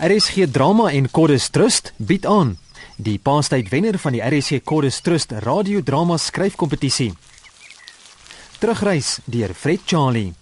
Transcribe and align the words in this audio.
RSG 0.00 0.46
Drama 0.48 0.90
en 0.90 1.10
Chorus 1.12 1.50
Trust 1.52 1.90
bied 1.96 2.24
aan 2.24 2.54
die 2.96 3.18
paastyd 3.20 3.66
wenner 3.68 3.98
van 4.00 4.14
die 4.16 4.22
RSG 4.24 4.62
Chorus 4.64 5.02
Trust 5.04 5.34
radiodrama 5.44 6.16
skryfkompetisie. 6.16 7.10
Terugreis 8.62 9.18
deur 9.28 9.52
Fred 9.52 9.84
Charlie. 9.84 10.32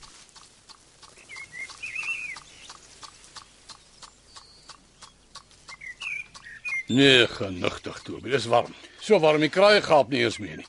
Nee, 6.86 7.26
genigtig 7.26 7.98
toe. 8.06 8.20
Dit 8.22 8.38
is 8.38 8.46
warm. 8.46 8.70
So 9.02 9.18
warm 9.18 9.42
die 9.42 9.50
kraaie 9.50 9.82
gaap 9.82 10.14
nie 10.14 10.22
eens 10.22 10.38
meer 10.38 10.62
nie. 10.62 10.68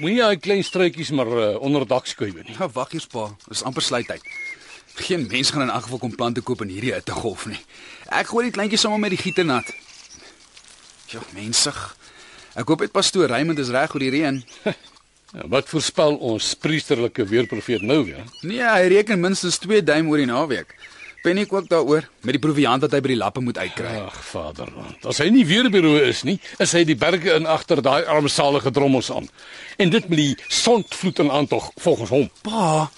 Moenie 0.00 0.24
daai 0.24 0.40
klein 0.40 0.64
struitjies 0.64 1.12
maar 1.12 1.28
uh, 1.28 1.50
onder 1.60 1.84
dak 1.84 2.08
skuif 2.08 2.40
nie. 2.40 2.56
Ja, 2.56 2.72
wag 2.72 2.96
eers 2.96 3.10
pa, 3.12 3.28
dis 3.50 3.60
amper 3.68 3.84
sluittyd. 3.84 4.24
Geen 4.94 5.26
mens 5.30 5.50
gaan 5.50 5.62
in 5.62 5.70
elk 5.70 5.82
geval 5.82 5.98
kom 5.98 6.14
plante 6.14 6.40
koop 6.40 6.62
in 6.62 6.68
hierdie 6.68 6.92
hittegolf 6.92 7.46
nie. 7.46 7.60
Ek 8.12 8.28
gooi 8.28 8.44
die 8.48 8.54
kleintjies 8.54 8.84
sommer 8.84 9.00
met 9.00 9.14
die 9.14 9.20
gieter 9.22 9.44
nat. 9.48 9.68
Ja, 11.12 11.20
mensig. 11.34 11.78
Ek 12.54 12.68
hoop 12.68 12.84
dit 12.84 12.92
pastoor 12.92 13.30
Raymond 13.32 13.58
is 13.58 13.72
reg 13.72 13.94
oor 13.94 14.04
die 14.04 14.14
reën. 14.16 14.42
Ja, 15.32 15.46
wat 15.48 15.70
voorspel 15.72 16.18
ons 16.28 16.50
priesterlike 16.60 17.24
weerprofeet 17.24 17.80
nou 17.88 18.02
weer? 18.04 18.26
Nee, 18.44 18.60
hy 18.60 18.90
reken 18.92 19.16
minstens 19.16 19.56
2 19.62 19.78
duim 19.80 20.10
oor 20.12 20.20
die 20.20 20.28
naweek. 20.28 20.74
Penny 21.22 21.46
ook 21.48 21.68
daaroor 21.70 22.04
met 22.26 22.36
die 22.36 22.42
proviant 22.42 22.82
wat 22.84 22.92
hy 22.92 23.00
by 23.00 23.12
die 23.14 23.16
lappe 23.16 23.40
moet 23.40 23.56
uitkry. 23.62 23.94
Ag, 24.02 24.18
Vaderland. 24.26 25.06
As 25.08 25.22
hy 25.22 25.30
nie 25.32 25.46
weerbureau 25.46 26.02
is 26.04 26.20
nie, 26.26 26.34
is 26.60 26.74
hy 26.76 26.82
die 26.84 26.98
berge 26.98 27.32
in 27.32 27.46
agter 27.48 27.80
daai 27.80 28.02
armsalige 28.10 28.74
drommels 28.74 29.08
aan. 29.14 29.30
En 29.80 29.92
dit 29.94 30.08
met 30.10 30.18
die 30.18 30.34
sondvloed 30.50 31.22
en 31.24 31.30
aantog 31.30 31.70
volgens 31.80 32.12
hom. 32.12 32.28
Pa, 32.42 32.90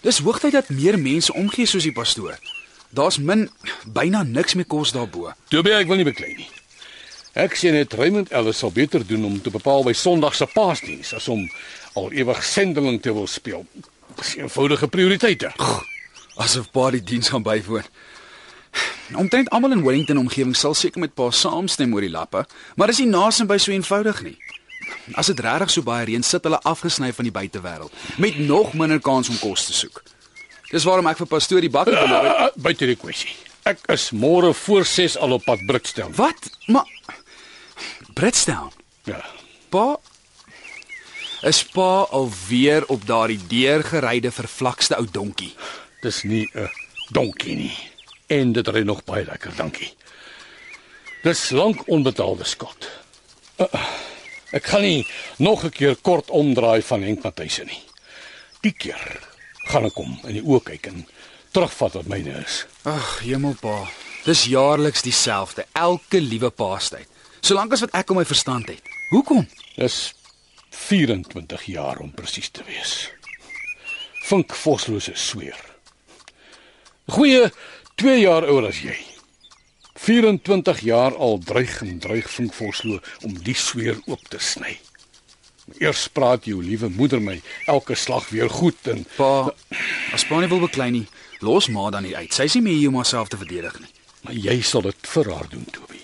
dis 0.00 0.20
hoogtyd 0.24 0.52
dat 0.52 0.68
meer 0.68 0.98
mense 0.98 1.32
omgee 1.32 1.66
soos 1.66 1.86
die 1.86 1.92
pastoor. 1.92 2.38
Daar's 2.90 3.18
min 3.18 3.48
byna 3.84 4.22
niks 4.22 4.54
meer 4.54 4.66
kos 4.66 4.92
daarbo. 4.92 5.32
Tobie, 5.52 5.74
ek 5.76 5.90
wil 5.90 6.00
nie 6.00 6.08
beklei 6.08 6.32
nie. 6.38 6.48
Ek 7.38 7.54
sien 7.54 7.76
net 7.76 7.92
Raymond 7.94 8.32
Ellis 8.34 8.58
sal 8.58 8.72
beter 8.74 9.04
doen 9.06 9.24
om 9.28 9.36
te 9.42 9.52
bepaal 9.54 9.84
by 9.86 9.92
Sondag 9.94 10.34
se 10.34 10.48
paasdiens 10.50 11.12
as 11.14 11.28
om 11.28 11.44
al 11.94 12.10
ewig 12.16 12.40
sendeling 12.44 12.98
te 13.02 13.12
wil 13.14 13.28
speel. 13.30 13.66
Dis 14.18 14.34
eenvoudige 14.40 14.88
prioriteite. 14.88 15.52
Asof 16.38 16.70
pa 16.74 16.88
die 16.94 17.02
diens 17.04 17.28
gaan 17.28 17.44
bywoon. 17.46 17.86
Omtrent 19.18 19.50
almal 19.54 19.76
in 19.76 19.84
Wellington 19.84 20.18
omgewing 20.18 20.56
sal 20.56 20.74
seker 20.74 21.00
met 21.00 21.14
pa 21.14 21.30
saamstem 21.30 21.94
oor 21.94 22.04
die 22.04 22.12
lappe, 22.12 22.44
maar 22.76 22.90
is 22.92 23.00
nie 23.02 23.10
naasien 23.12 23.48
by 23.48 23.56
so 23.60 23.72
eenvoudig 23.72 24.22
nie. 24.26 24.36
As 25.14 25.26
dit 25.26 25.40
regtig 25.40 25.70
so 25.70 25.82
baie 25.82 26.04
reën, 26.04 26.22
sit 26.22 26.44
hulle 26.44 26.60
afgesny 26.62 27.12
van 27.12 27.24
die 27.24 27.32
buitewêreld 27.32 27.92
met 28.16 28.38
nog 28.38 28.74
minder 28.74 29.00
kans 29.00 29.28
om 29.28 29.38
kos 29.38 29.66
te 29.66 29.72
soek. 29.72 30.02
Dis 30.70 30.84
waarom 30.84 31.06
ek 31.06 31.16
vir 31.16 31.26
pastoor 31.26 31.60
die 31.64 31.72
bakkie 31.72 31.96
beloof 31.96 32.26
het. 32.26 32.40
Uh, 32.40 32.62
buite 32.62 32.86
die 32.86 32.96
kwessie. 32.96 33.32
Ek 33.68 33.80
is 33.92 34.10
môre 34.12 34.52
voor 34.54 34.84
6 34.84 35.16
al 35.18 35.32
op 35.32 35.44
pad 35.44 35.64
Britstel. 35.66 36.12
Wat? 36.16 36.50
Maar 36.66 36.88
Britstown. 38.18 38.72
Ja. 39.04 39.24
Pa 39.68 39.96
is 41.46 41.62
pa 41.64 42.06
alweer 42.10 42.86
op 42.90 43.06
daardie 43.06 43.38
deurgeryde 43.46 44.32
vervlakste 44.34 44.96
ou 44.98 45.06
donkie. 45.12 45.54
Dis 46.02 46.22
nie 46.22 46.50
'n 46.54 46.68
donkie 47.10 47.54
nie. 47.54 47.76
En 48.26 48.52
dit 48.52 48.68
ry 48.68 48.82
nog 48.82 49.04
baie 49.04 49.24
lekker, 49.24 49.52
dankie. 49.56 49.94
Dis 51.22 51.50
lank 51.50 51.86
onbetaalde 51.86 52.44
skuld. 52.44 52.90
Uh, 53.56 53.66
ek 54.52 54.66
gaan 54.72 54.82
nie 54.82 55.06
nog 55.38 55.64
'n 55.64 55.70
keer 55.70 55.96
kort 55.96 56.30
omdraai 56.30 56.82
van 56.82 57.02
Henk 57.02 57.22
Matthys 57.22 57.58
nie. 57.64 57.82
Die 58.62 58.72
keer 58.72 59.20
gaan 59.68 59.84
ek 59.84 59.94
hom 59.94 60.18
in 60.24 60.34
die 60.34 60.42
oë 60.42 60.62
kyk 60.64 60.86
en 60.86 61.06
terugvat 61.52 61.92
wat 61.92 62.06
myne 62.06 62.44
is. 62.44 62.66
Ag, 62.84 63.20
hemelpa. 63.20 63.88
Dis 64.24 64.44
jaarliks 64.44 65.02
dieselfde, 65.02 65.66
elke 65.72 66.20
liewe 66.20 66.50
paastyd. 66.50 67.06
Solank 67.40 67.72
as 67.72 67.80
wat 67.80 67.94
ek 67.94 68.10
om 68.10 68.16
my 68.16 68.24
verstand 68.24 68.68
het. 68.68 68.82
Hoekom? 69.10 69.46
Dis 69.76 70.14
24 70.70 71.64
jaar 71.64 71.98
om 71.98 72.10
presies 72.12 72.50
te 72.50 72.64
wees. 72.66 73.10
Vink 74.28 74.54
Voslose 74.54 75.14
sweer. 75.14 75.56
Goeie 77.08 77.48
2 77.96 78.20
jaar 78.20 78.44
ouer 78.44 78.68
as 78.68 78.82
jy. 78.84 78.96
24 79.98 80.80
jaar 80.80 81.16
al 81.16 81.38
dreig 81.38 81.80
en 81.82 81.98
dreig 81.98 82.30
Vink 82.30 82.54
Voslo 82.54 83.00
om 83.26 83.34
die 83.42 83.56
sweer 83.58 83.98
oop 84.06 84.22
te 84.30 84.38
sny. 84.38 84.78
Eers 85.82 86.06
praat 86.08 86.46
jou 86.48 86.62
liewe 86.64 86.88
moeder 86.88 87.20
my 87.20 87.40
elke 87.66 87.94
slag 87.98 88.28
weer 88.32 88.48
goed 88.50 88.88
en 88.88 89.04
Pa, 89.16 89.50
as 90.16 90.24
pa 90.24 90.40
nie 90.40 90.48
wil 90.48 90.62
beklei 90.64 90.90
nie, 90.94 91.06
los 91.44 91.68
ma 91.68 91.90
dan 91.90 92.06
nie 92.06 92.16
uit. 92.16 92.32
Sy 92.32 92.46
is 92.48 92.56
nie 92.56 92.64
meer 92.70 92.78
hier 92.78 92.92
om 92.94 93.00
haarself 93.02 93.28
te 93.28 93.40
verdedig 93.40 93.80
nie. 93.82 93.92
maar 94.24 94.34
jy 94.34 94.60
sal 94.66 94.82
dit 94.82 95.08
vir 95.12 95.30
haar 95.32 95.46
doen, 95.48 95.64
Toby. 95.72 96.00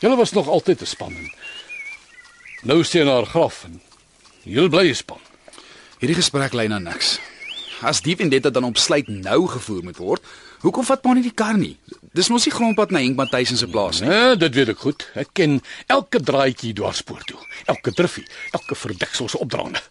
Julle 0.00 0.16
was 0.16 0.32
nog 0.32 0.48
altyd 0.48 0.82
'n 0.82 0.86
span. 0.86 1.16
en 1.16 1.30
Nou 2.62 2.84
sien 2.84 3.06
haar 3.06 3.26
graf 3.26 3.64
en 3.64 3.80
heel 4.44 4.68
bly 4.68 4.92
span. 4.92 5.20
Hierdie 5.98 6.16
gesprek 6.16 6.52
lei 6.52 6.68
na 6.68 6.78
niks. 6.78 7.18
As 7.80 8.00
die 8.00 8.16
vendetta 8.16 8.50
dan 8.50 8.64
op 8.64 8.76
sluit 8.76 9.08
nou 9.08 9.46
gevoer 9.48 9.82
moet 9.82 9.96
word, 9.96 10.22
hoekom 10.64 10.86
vat 10.88 11.02
pa 11.02 11.14
nie 11.16 11.24
die 11.26 11.34
kar 11.34 11.58
nie? 11.58 11.74
Dis 12.16 12.30
mos 12.32 12.46
nie 12.48 12.54
grondpad 12.54 12.94
na 12.94 13.02
Henk 13.02 13.18
Matthys 13.18 13.52
se 13.60 13.68
plaas 13.68 14.00
nie. 14.00 14.08
Ja, 14.08 14.34
dit 14.40 14.54
weet 14.56 14.72
ek 14.72 14.84
goed. 14.86 15.04
Ek 15.18 15.34
ken 15.36 15.58
elke 15.92 16.22
draadjie 16.22 16.72
dwarspoor 16.76 17.20
toe, 17.28 17.40
elke 17.68 17.92
druffie, 17.92 18.24
elke 18.56 18.78
verdeksel 18.78 19.28
se 19.28 19.40
opdraande. 19.42 19.82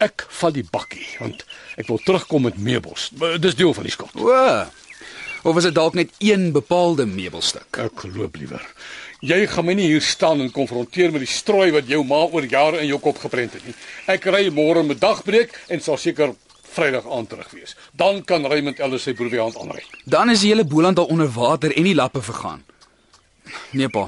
Ek 0.00 0.24
vat 0.40 0.54
die 0.56 0.64
bakkie 0.64 1.04
want 1.18 1.42
ek 1.76 1.90
wil 1.90 1.98
terugkom 2.04 2.46
met 2.48 2.60
meubels. 2.60 3.10
Dis 3.42 3.58
deel 3.58 3.74
van 3.76 3.88
die 3.88 3.92
skuld. 3.92 4.14
O. 4.16 4.36
Of 5.42 5.56
is 5.56 5.64
dit 5.64 5.74
dalk 5.74 5.94
net 5.96 6.12
een 6.20 6.50
bepaalde 6.52 7.06
meubelstuk? 7.08 7.78
Ek 7.80 8.04
loop 8.12 8.36
liewer. 8.36 8.64
Jy 9.24 9.42
gaan 9.52 9.66
my 9.68 9.74
nie 9.76 9.88
hier 9.90 10.04
staan 10.04 10.40
en 10.40 10.52
konfronteer 10.52 11.12
met 11.12 11.24
die 11.24 11.28
strooi 11.28 11.70
wat 11.74 11.88
jou 11.88 12.00
ma 12.08 12.22
oor 12.28 12.46
jare 12.48 12.80
in 12.80 12.88
jou 12.88 13.00
kop 13.00 13.18
geprent 13.20 13.56
het 13.56 13.66
nie. 13.68 13.74
Ek 14.08 14.24
ry 14.32 14.46
môre 14.52 14.84
met 14.84 15.00
dagbreek 15.00 15.52
en 15.68 15.82
sal 15.84 16.00
seker 16.00 16.32
Vrydag 16.70 17.06
aand 17.10 17.28
terug 17.28 17.50
wees. 17.50 17.76
Dan 17.92 18.24
kan 18.24 18.46
Raymond 18.46 18.78
Ellis 18.78 19.02
sy 19.02 19.14
proviant 19.18 19.56
aanry. 19.58 19.82
Dan 20.04 20.30
is 20.30 20.44
die 20.44 20.52
hele 20.52 20.64
Boland 20.64 20.98
al 20.98 21.10
onder 21.10 21.30
water 21.34 21.74
en 21.76 21.86
die 21.88 21.94
lappe 21.94 22.22
vergaan. 22.22 22.64
Nee 23.74 23.88
pa. 23.88 24.06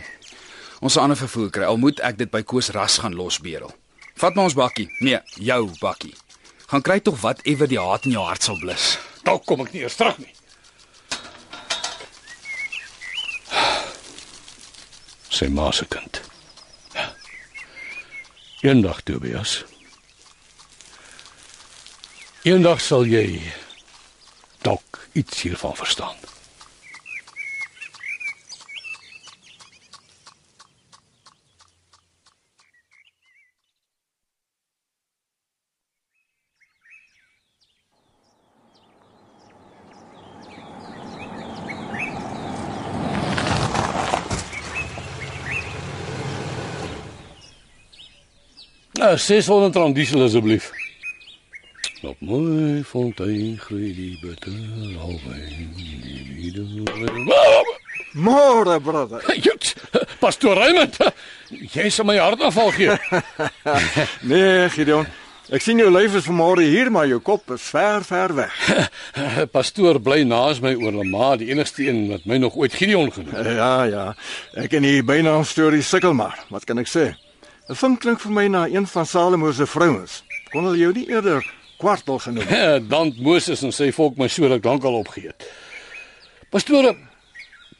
Ons 0.82 0.96
sal 0.96 1.06
ander 1.06 1.18
vervoer 1.18 1.50
kry. 1.50 1.66
Al 1.66 1.80
moet 1.82 2.00
ek 2.02 2.18
dit 2.18 2.30
by 2.30 2.42
Koos 2.46 2.70
Ras 2.74 2.98
gaan 3.02 3.14
losberel. 3.18 3.72
Vat 4.18 4.34
maar 4.34 4.50
ons 4.50 4.58
bakkie. 4.58 4.88
Nee, 5.00 5.18
jou 5.38 5.64
bakkie. 5.80 6.14
Gaan 6.70 6.82
kry 6.82 7.00
tog 7.00 7.18
whatever 7.20 7.68
die 7.68 7.80
haat 7.80 8.06
in 8.06 8.14
jou 8.16 8.22
hart 8.26 8.46
sal 8.46 8.58
blus. 8.60 8.96
Dalk 9.26 9.44
kom 9.46 9.62
ek 9.66 9.74
nie 9.74 9.82
eers 9.82 9.98
terug 9.98 10.18
nie. 10.22 10.30
Sy 15.32 15.48
ma 15.50 15.70
se 15.72 15.86
kind. 15.90 16.22
Eendag 18.62 19.02
Tobias. 19.02 19.62
Eendag 22.42 22.80
sal 22.82 23.04
jy 23.06 23.38
dalk 24.66 24.98
iets 25.14 25.44
hiervan 25.44 25.76
verstaan. 25.78 26.18
Nou, 48.98 49.18
600 49.18 49.76
rand 49.76 49.94
diesel 49.94 50.26
asseblief. 50.26 50.81
Op 52.02 52.16
mooi 52.18 52.82
fontein 52.82 53.58
groei 53.62 53.92
die 53.94 54.18
bitter 54.18 54.54
alwyn. 54.98 55.68
Môre, 58.18 58.80
brother. 58.82 59.22
Jut, 59.44 59.68
Pastor 60.18 60.58
Raymond, 60.58 60.98
jy 61.70 61.86
sal 61.94 62.08
my 62.08 62.16
hart 62.18 62.42
afval 62.42 62.72
gee. 62.74 62.96
Nee, 64.32 64.66
Gideon. 64.74 65.06
Ek 65.52 65.62
sien 65.62 65.78
jou 65.78 65.92
lyf 65.94 66.18
is 66.18 66.26
vanmôre 66.26 66.66
hier, 66.66 66.90
maar 66.90 67.06
jou 67.06 67.20
kop 67.22 67.54
is 67.54 67.70
ver, 67.70 68.02
ver 68.08 68.34
weg. 68.34 68.58
Pastoor 69.54 70.02
bly 70.02 70.24
naas 70.26 70.58
my 70.64 70.74
oor 70.82 70.98
Lama, 70.98 71.36
die 71.38 71.52
enigste 71.54 71.86
een 71.86 72.08
wat 72.10 72.26
my 72.26 72.42
nog 72.42 72.58
ooit 72.58 72.74
Gideon 72.74 73.14
genoem. 73.14 73.30
het. 73.38 73.54
Ja, 73.62 73.72
ja. 73.86 74.04
Ek 74.58 74.74
en 74.74 74.90
die 74.90 75.06
bynaam 75.06 75.46
storie 75.46 75.86
sukkel 75.86 76.18
maar. 76.18 76.34
Wat 76.50 76.66
kan 76.66 76.82
ek 76.82 76.90
sê? 76.90 77.12
'n 77.70 77.78
Vink 77.78 78.02
klink 78.02 78.18
vir 78.26 78.32
my 78.34 78.48
na 78.50 78.66
een 78.66 78.90
van 78.90 79.06
Salomo 79.06 79.52
se 79.54 79.70
vrouens. 79.70 80.24
Kon 80.50 80.66
hulle 80.66 80.82
jou 80.82 80.92
nie 80.92 81.06
eerder 81.06 81.46
kwartel 81.82 82.20
genoem? 82.22 82.46
het? 82.48 82.88
Dan 82.94 83.12
Moses 83.18 83.62
en 83.66 83.74
sy 83.74 83.90
volk 83.94 84.16
my 84.20 84.30
so 84.30 84.46
ruk 84.50 84.64
lank 84.64 84.86
al 84.86 85.00
opgeëet. 85.02 85.46
Pastoor, 86.52 86.92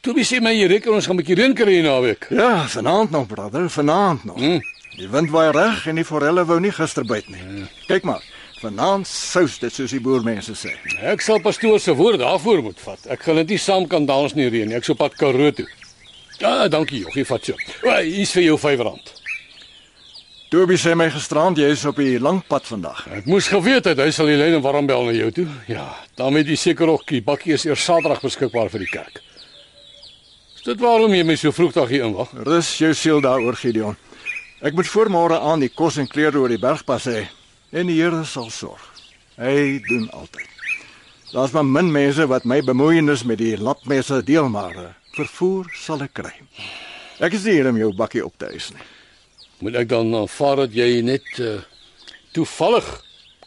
toe 0.03 0.13
wie 0.17 0.27
sê 0.27 0.41
my 0.43 0.53
jy 0.55 0.67
reken 0.71 0.95
ons 0.97 1.07
gaan 1.07 1.15
'n 1.15 1.21
bietjie 1.23 1.39
reën 1.39 1.55
kry 1.55 1.79
hier 1.79 1.87
naweek. 1.87 2.27
Ja, 2.33 2.67
vanaand 2.67 3.11
nog, 3.11 3.27
brother, 3.27 3.69
vanaand 3.69 4.25
nog. 4.29 4.39
Hm. 4.39 4.59
Die 4.97 5.09
wind 5.09 5.31
waai 5.33 5.51
reg 5.51 5.87
en 5.89 5.97
die 5.97 6.05
forelle 6.05 6.45
wou 6.45 6.59
nie 6.61 6.71
gister 6.71 7.05
byt 7.05 7.29
nie. 7.29 7.65
Kyk 7.87 8.03
maar. 8.05 8.21
Vanaand 8.61 9.07
sous 9.09 9.57
dit 9.59 9.73
soos 9.73 9.91
die 9.91 9.99
boermense 9.99 10.53
sê. 10.55 10.75
Ek 11.01 11.21
sal 11.21 11.41
pastoor 11.43 11.79
se 11.79 11.95
woord 11.97 12.21
daarvoor 12.21 12.61
moet 12.63 12.79
vat. 12.79 13.07
Ek 13.11 13.25
gaan 13.25 13.41
dit 13.41 13.55
nie 13.55 13.57
saam 13.57 13.87
kan 13.87 14.05
dans 14.05 14.35
nie 14.37 14.49
reën 14.49 14.69
nie. 14.69 14.77
Ek 14.77 14.85
sou 14.85 14.95
pad 14.95 15.17
Karoo 15.19 15.51
toe. 15.51 15.67
Ja, 16.39 16.67
dankie 16.67 17.01
joggie, 17.03 17.25
vat 17.25 17.45
so. 17.45 17.57
O, 17.83 17.97
hier's 18.01 18.31
vir 18.35 18.43
jou 18.43 18.57
R5. 18.57 19.22
Toby 20.53 20.75
sê 20.77 20.91
my 20.93 21.07
gisterand 21.09 21.57
jy 21.57 21.65
is 21.73 21.81
op 21.89 21.97
die 21.97 22.19
lang 22.21 22.43
pad 22.45 22.67
vandag. 22.69 22.99
Ek 23.09 23.25
moes 23.25 23.47
geweet 23.49 23.87
het 23.89 23.97
hy 23.97 24.11
sal 24.13 24.27
die 24.29 24.35
lyn 24.37 24.59
en 24.59 24.61
warm 24.61 24.85
bel 24.85 25.07
na 25.07 25.15
jou 25.15 25.31
toe. 25.33 25.45
Ja, 25.65 25.87
dan 26.13 26.37
weet 26.37 26.51
jy 26.53 26.57
seker 26.61 26.91
ook 26.93 27.07
die 27.09 27.23
bakkie 27.25 27.55
is 27.55 27.65
eers 27.65 27.81
Saterdag 27.81 28.21
beskikbaar 28.21 28.69
vir 28.69 28.83
die 28.85 28.91
kerk. 28.91 29.17
Is 30.53 30.61
dit 30.67 30.77
waarom 30.77 31.17
jy 31.17 31.25
my 31.25 31.39
so 31.41 31.49
vroegdag 31.49 31.89
hier 31.89 32.05
inwag? 32.05 32.37
Rus 32.45 32.69
jou 32.77 32.93
siel 32.93 33.25
daaroor 33.25 33.57
Gideon. 33.57 33.97
Ek 34.61 34.77
moet 34.77 34.93
voormôre 34.93 35.41
aan 35.41 35.65
die 35.65 35.73
kos 35.73 35.97
en 35.97 36.13
klere 36.13 36.37
oor 36.37 36.53
die 36.53 36.61
bergpas 36.61 37.09
hê 37.09 37.25
en 37.73 37.89
die 37.89 37.97
Here 37.97 38.21
sal 38.21 38.53
sorg. 38.53 38.85
Hy 39.41 39.81
doen 39.89 40.05
altyd. 40.13 40.49
Daar's 41.33 41.57
maar 41.57 41.65
min 41.65 41.89
mense 41.89 42.29
wat 42.29 42.45
my 42.45 42.61
bemoeienis 42.61 43.25
met 43.25 43.41
die 43.41 43.55
lapmesse 43.57 44.21
deel 44.21 44.53
maar 44.53 44.99
vervoer 45.17 45.73
sal 45.73 46.05
ek 46.05 46.19
kry. 46.21 46.37
Ek 47.17 47.33
is 47.33 47.49
nie 47.49 47.57
hier 47.57 47.73
om 47.73 47.87
jou 47.87 47.95
bakkie 47.97 48.21
op 48.21 48.37
te 48.37 48.53
eis 48.53 48.69
nie. 48.69 48.92
Moet 49.63 49.77
ek 49.79 49.91
dan 49.93 50.09
aanvaar 50.17 50.65
dat 50.65 50.73
jy 50.75 50.99
net 51.07 51.27
uh, 51.39 51.55
toevallig 52.35 52.87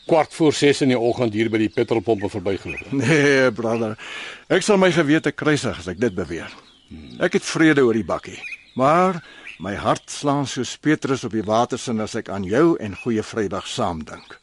kwart 0.08 0.32
voor 0.32 0.54
6 0.54 0.80
in 0.86 0.94
die 0.94 0.98
oggend 0.98 1.34
hier 1.36 1.50
by 1.52 1.60
die 1.60 1.72
petrolpompe 1.72 2.30
verbygeloop 2.32 2.86
het? 2.86 2.94
Nee, 2.96 3.50
brother. 3.52 3.98
Ek 4.48 4.64
sal 4.64 4.80
my 4.80 4.88
gewete 4.94 5.34
kruisig 5.36 5.76
as 5.82 5.90
ek 5.92 6.00
dit 6.00 6.14
beweer. 6.16 6.48
Ek 7.20 7.36
het 7.36 7.44
vrede 7.44 7.84
oor 7.84 7.98
die 7.98 8.06
bakkie, 8.06 8.38
maar 8.80 9.18
my 9.60 9.74
hart 9.76 10.08
slaan 10.12 10.48
soos 10.48 10.76
Petrus 10.80 11.26
op 11.26 11.34
die 11.36 11.44
watersin 11.44 12.00
as 12.00 12.16
ek 12.16 12.30
aan 12.32 12.46
jou 12.48 12.78
en 12.80 12.96
Goeie 13.02 13.24
Vrydag 13.26 13.68
saam 13.68 14.00
dink. 14.06 14.38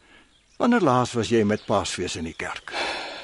Wanneer 0.62 0.86
laas 0.86 1.16
was 1.18 1.32
jy 1.34 1.42
met 1.48 1.66
Paasfees 1.66 2.20
in 2.20 2.30
die 2.30 2.38
kerk? 2.38 2.76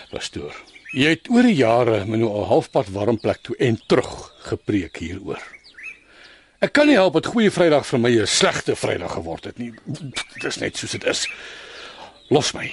Pastoor, 0.09 0.57
jy 0.95 1.13
het 1.19 1.29
oor 1.29 1.45
die 1.45 1.59
jare 1.59 2.01
my 2.09 2.17
nou 2.17 2.33
al 2.33 2.49
halfpad 2.55 2.89
warm 2.95 3.21
plek 3.21 3.43
toe 3.45 3.59
en 3.61 3.77
terug 3.85 4.09
gepreek 4.49 5.03
hieroor. 5.03 5.43
Ek 6.59 6.73
kan 6.75 6.89
nie 6.91 6.97
help 6.99 7.13
dat 7.15 7.29
Goeie 7.31 7.51
Vrydag 7.55 7.85
vir 7.87 7.99
my 8.03 8.09
'n 8.19 8.27
slegte 8.27 8.75
Vrydag 8.75 9.13
geword 9.15 9.45
het 9.47 9.57
nie. 9.57 9.71
Dit 9.85 10.43
is 10.43 10.57
net 10.59 10.77
soos 10.77 10.91
dit 10.91 11.03
is. 11.03 11.27
Los 12.29 12.51
my. 12.53 12.67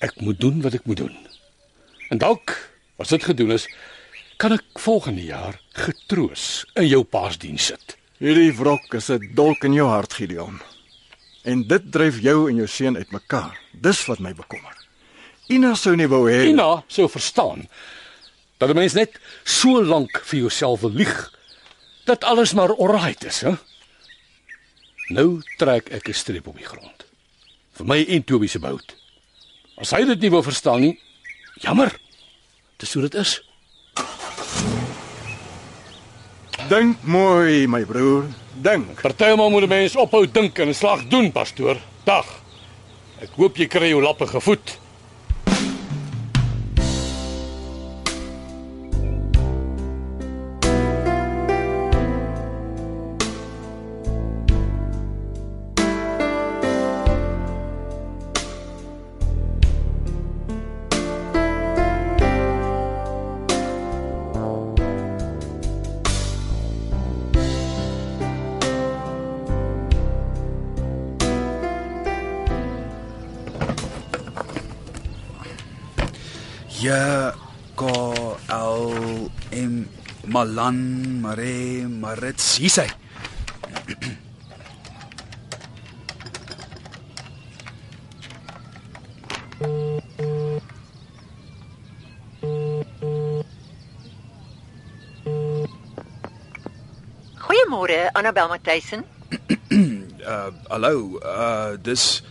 Ek 0.00 0.20
moet 0.20 0.40
doen 0.40 0.62
wat 0.62 0.74
ek 0.74 0.86
moet 0.86 0.96
doen. 0.96 1.16
En 2.08 2.18
dalk 2.18 2.56
as 2.96 3.08
dit 3.08 3.24
gedoen 3.24 3.50
is, 3.50 3.68
kan 4.36 4.52
ek 4.52 4.64
volgende 4.80 5.24
jaar 5.24 5.60
getroos 5.72 6.64
in 6.74 6.88
jou 6.88 7.04
paasdiens 7.04 7.66
sit. 7.66 7.96
Hierdie 8.18 8.56
wrok 8.56 8.94
is 8.94 9.10
'n 9.10 9.34
dolk 9.34 9.64
in 9.64 9.74
jou 9.74 9.88
hart, 9.88 10.12
Gideon. 10.12 10.60
En 11.44 11.62
dit 11.62 11.92
dryf 11.92 12.20
jou 12.20 12.48
en 12.48 12.56
jou 12.56 12.66
seun 12.66 12.96
uitmekaar. 12.96 13.58
Dis 13.72 14.06
wat 14.06 14.18
my 14.18 14.32
bekommer. 14.32 14.72
Ina 15.48 15.74
sou 15.74 15.94
nie 15.96 16.08
wou 16.08 16.30
hê 16.30 16.46
Ina 16.46 16.84
sou 16.86 17.08
verstaan 17.08 17.68
dat 18.58 18.70
'n 18.70 18.74
mens 18.74 18.94
net 18.94 19.20
so 19.44 19.84
lank 19.84 20.22
vir 20.24 20.38
jouself 20.38 20.80
wil 20.80 20.90
lieg 20.90 21.33
dat 22.04 22.24
alles 22.24 22.52
maar 22.52 22.76
alright 22.76 23.24
is, 23.24 23.40
hè? 23.40 23.54
Nou 25.08 25.42
trek 25.56 25.88
ek 25.88 26.08
'n 26.08 26.14
streep 26.14 26.46
op 26.46 26.56
die 26.56 26.66
grond. 26.66 27.04
Vir 27.72 27.86
my 27.86 28.04
en 28.08 28.24
Toby 28.24 28.46
se 28.46 28.58
bout. 28.58 28.96
As 29.76 29.90
hy 29.90 30.04
dit 30.04 30.20
nie 30.20 30.30
wil 30.30 30.42
verstaan 30.42 30.80
nie, 30.80 31.00
jammer. 31.60 32.00
Dis 32.76 32.92
hoe 32.92 33.02
dit 33.02 33.14
is. 33.14 33.42
dink 36.68 37.02
mooi, 37.02 37.66
my 37.66 37.84
broer. 37.84 38.24
Dink. 38.62 39.00
Partymal 39.00 39.50
moet 39.50 39.62
'n 39.62 39.68
mens 39.68 39.96
ophou 39.96 40.26
dink 40.30 40.58
en 40.58 40.68
'n 40.68 40.74
slag 40.74 41.08
doen, 41.08 41.32
pastoor. 41.32 41.76
Dag. 42.04 42.26
Ek 43.20 43.30
hoop 43.36 43.56
jy 43.56 43.66
kry 43.66 43.88
jou 43.88 44.02
lappe 44.02 44.26
gevoed. 44.26 44.78
Malan 80.44 81.22
Mare 81.22 81.88
Marits. 81.88 82.58
Hier's 82.60 82.76
hy. 82.76 82.84
Goeiemôre, 97.40 98.12
Annabel 98.12 98.52
Matthysen. 98.52 99.04
Uh 100.24 100.48
hallo, 100.72 101.20
uh 101.20 101.76
dis 101.76 102.22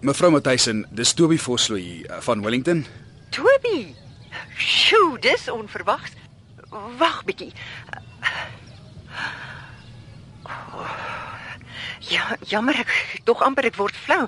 Mevrou 0.00 0.30
Matthysen, 0.32 0.86
dis 0.96 1.12
Toby 1.12 1.36
Vosloo 1.36 1.76
hier 1.76 2.08
uh, 2.08 2.22
van 2.24 2.40
Wellington. 2.40 2.86
Toby. 3.36 3.92
Sjoe, 4.56 5.20
dis 5.20 5.44
onverwags. 5.52 6.19
Wag 6.70 7.24
bietjie. 7.26 7.52
Oh, 10.46 10.86
Ja, 12.10 12.36
jammer 12.48 12.74
ek 12.80 12.90
tog 13.28 13.42
amper 13.44 13.68
ek 13.68 13.76
word 13.78 13.94
flou. 13.94 14.24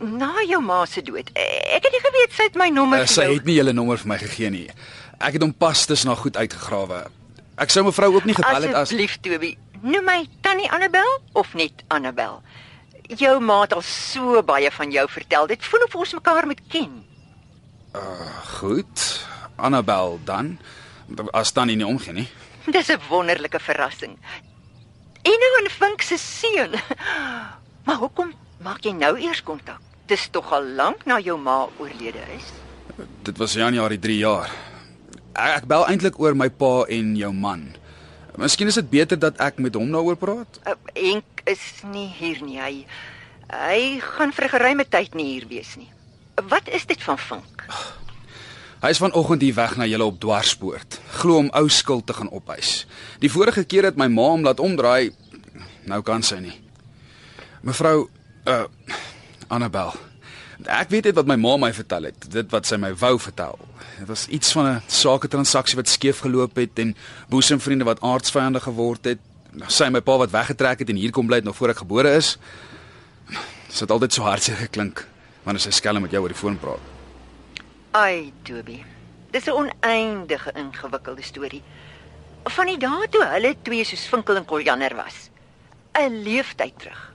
Na 0.00 0.30
jou 0.46 0.60
ma 0.64 0.82
se 0.88 1.02
dood. 1.04 1.30
Ek 1.34 1.82
het 1.84 1.92
nie 1.92 2.02
geweet 2.04 2.36
sy 2.36 2.46
het 2.48 2.58
my 2.60 2.68
nommer 2.72 3.02
Uh, 3.04 3.08
sy 3.10 3.26
het 3.32 3.48
nie 3.48 3.56
julle 3.58 3.72
nommer 3.76 3.98
vir 4.00 4.10
my 4.12 4.18
gegee 4.20 4.50
nie. 4.52 4.66
Ek 5.20 5.36
het 5.36 5.42
hom 5.44 5.52
pas 5.56 5.82
tussen 5.88 6.12
haar 6.12 6.20
goed 6.20 6.36
uitgegrawe. 6.36 7.02
Ek 7.60 7.72
sou 7.72 7.84
mevrou 7.84 8.14
ook 8.16 8.28
nie 8.28 8.36
gebel 8.36 8.68
het 8.68 8.74
as 8.76 8.88
Asseblief 8.88 9.18
Toby, 9.20 9.56
noem 9.82 10.06
my 10.06 10.18
Tannie 10.44 10.70
Annabel 10.72 11.10
of 11.36 11.52
net 11.58 11.84
Annabel. 11.92 12.38
Jou 13.20 13.34
ma 13.42 13.62
het 13.64 13.74
al 13.76 13.82
so 13.84 14.40
baie 14.46 14.70
van 14.72 14.92
jou 14.94 15.04
vertel. 15.10 15.48
Dit 15.50 15.64
voel 15.66 15.84
of 15.88 15.96
ons 15.98 16.14
mekaar 16.20 16.46
moet 16.46 16.60
ken. 16.68 17.04
goed. 18.60 19.06
Annabel 19.56 20.20
dan. 20.24 20.58
As 21.32 21.52
dan 21.52 21.66
nie 21.66 21.86
omgee 21.86 22.12
nie. 22.12 22.28
Dis 22.70 22.88
'n 22.88 23.00
wonderlike 23.08 23.60
verrassing. 23.60 24.18
Eno 25.22 25.48
en 25.60 25.70
Vink 25.70 26.02
se 26.02 26.16
seun. 26.16 26.74
Maar 27.84 27.96
hoekom 27.96 28.32
maak 28.60 28.84
jy 28.84 28.92
nou 28.92 29.16
eers 29.18 29.42
kontak? 29.42 29.80
Dis 30.06 30.28
tog 30.30 30.52
al 30.52 30.64
lank 30.76 31.04
na 31.06 31.18
jou 31.18 31.38
ma 31.38 31.68
oorlede 31.78 32.22
is. 32.36 32.44
Dit 33.22 33.38
was 33.38 33.54
Januarie 33.54 33.98
3 33.98 34.16
jaar. 34.18 34.50
Ek, 35.32 35.64
bel 35.66 35.86
eintlik 35.86 36.18
oor 36.20 36.34
my 36.36 36.50
pa 36.50 36.84
en 36.88 37.14
jou 37.16 37.32
man. 37.32 37.70
Miskien 38.36 38.68
is 38.68 38.74
dit 38.74 38.90
beter 38.90 39.18
dat 39.18 39.38
ek 39.40 39.58
met 39.58 39.74
hom 39.74 39.90
daaroor 39.92 40.16
praat. 40.16 40.60
Uh, 40.66 40.74
Enk 40.94 41.42
is 41.50 41.82
nie 41.92 42.08
hier 42.18 42.42
nie. 42.42 42.58
Hy 42.60 42.86
hy 43.50 43.80
gaan 44.00 44.32
vir 44.32 44.44
'n 44.44 44.54
geruime 44.54 44.84
tyd 44.88 45.14
nie 45.14 45.26
hier 45.32 45.46
wees 45.48 45.76
nie. 45.76 45.90
Wat 46.48 46.68
is 46.68 46.86
dit 46.86 47.02
van 47.02 47.18
Vink? 47.18 47.66
Hy 48.80 48.94
is 48.94 48.98
vanoggend 49.02 49.42
hier 49.44 49.54
weg 49.54 49.74
na 49.76 49.84
julle 49.84 50.06
op 50.08 50.20
dwarspoort. 50.20 51.00
Glo 51.20 51.36
om 51.36 51.48
ou 51.52 51.66
skuld 51.68 52.06
te 52.08 52.14
gaan 52.16 52.30
ophys. 52.32 52.86
Die 53.20 53.28
vorige 53.28 53.66
keer 53.68 53.90
het 53.90 53.98
my 54.00 54.06
ma 54.08 54.30
hom 54.32 54.46
laat 54.46 54.60
omdraai. 54.60 55.10
Nou 55.84 55.98
kan 56.02 56.22
sy 56.24 56.38
nie. 56.40 56.54
Mevrou 57.60 58.08
uh 58.48 58.62
Annabel. 59.52 59.92
Ek 60.64 60.88
weet 60.92 61.10
net 61.10 61.18
wat 61.18 61.28
my 61.28 61.36
ma 61.36 61.56
my 61.60 61.70
vertel 61.76 62.08
het, 62.08 62.24
dit 62.32 62.48
wat 62.52 62.68
sy 62.68 62.78
my 62.80 62.94
wou 62.96 63.18
vertel. 63.20 63.58
Dit 63.98 64.08
was 64.08 64.26
iets 64.28 64.52
van 64.56 64.66
'n 64.66 64.82
saketransaksie 64.86 65.76
wat 65.76 65.88
skeef 65.88 66.22
geloop 66.24 66.56
het 66.56 66.78
en 66.78 66.96
boesemvriende 67.28 67.84
wat 67.84 68.00
aardsvyande 68.00 68.60
geword 68.60 69.04
het. 69.04 69.18
Sy 69.66 69.84
en 69.84 69.92
my 69.92 70.00
pa 70.00 70.16
wat 70.16 70.30
weggetrek 70.30 70.78
het 70.78 70.88
en 70.88 70.96
hier 70.96 71.10
kom 71.10 71.26
bly 71.26 71.36
het 71.36 71.44
nog 71.44 71.56
voor 71.56 71.68
ek 71.68 71.84
gebore 71.84 72.16
is. 72.16 72.38
Dit 73.68 73.80
het 73.80 73.90
altyd 73.90 74.12
so 74.12 74.22
hartseer 74.22 74.56
geklink 74.56 75.06
wanneer 75.42 75.62
sy 75.62 75.70
skelm 75.70 76.02
met 76.02 76.10
jou 76.10 76.22
oor 76.22 76.32
die 76.32 76.38
foon 76.38 76.58
praat. 76.58 76.99
Ai, 77.90 78.32
Toby. 78.42 78.84
Dis 79.30 79.46
'n 79.46 79.50
oneindige 79.50 80.52
ingewikkelde 80.52 81.22
storie. 81.22 81.62
Van 82.44 82.66
die 82.66 82.78
dae 82.78 83.08
toe 83.08 83.24
hulle 83.24 83.56
twee 83.62 83.84
soos 83.84 84.06
Vinkel 84.06 84.36
en 84.36 84.44
Koljanner 84.44 84.94
was. 84.94 85.30
'n 85.98 86.22
Leeftyd 86.22 86.78
terug. 86.78 87.12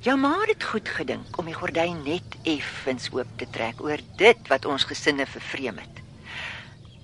Jou 0.00 0.16
ma 0.18 0.40
het 0.46 0.64
goed 0.64 0.88
gedink 0.88 1.38
om 1.38 1.44
die 1.44 1.54
gordyn 1.54 2.02
net 2.02 2.36
effens 2.42 3.08
oop 3.12 3.26
te 3.36 3.46
trek 3.50 3.80
oor 3.80 3.98
dit 4.16 4.48
wat 4.48 4.64
ons 4.64 4.84
gesinne 4.84 5.26
vervreem 5.26 5.78
het. 5.78 5.96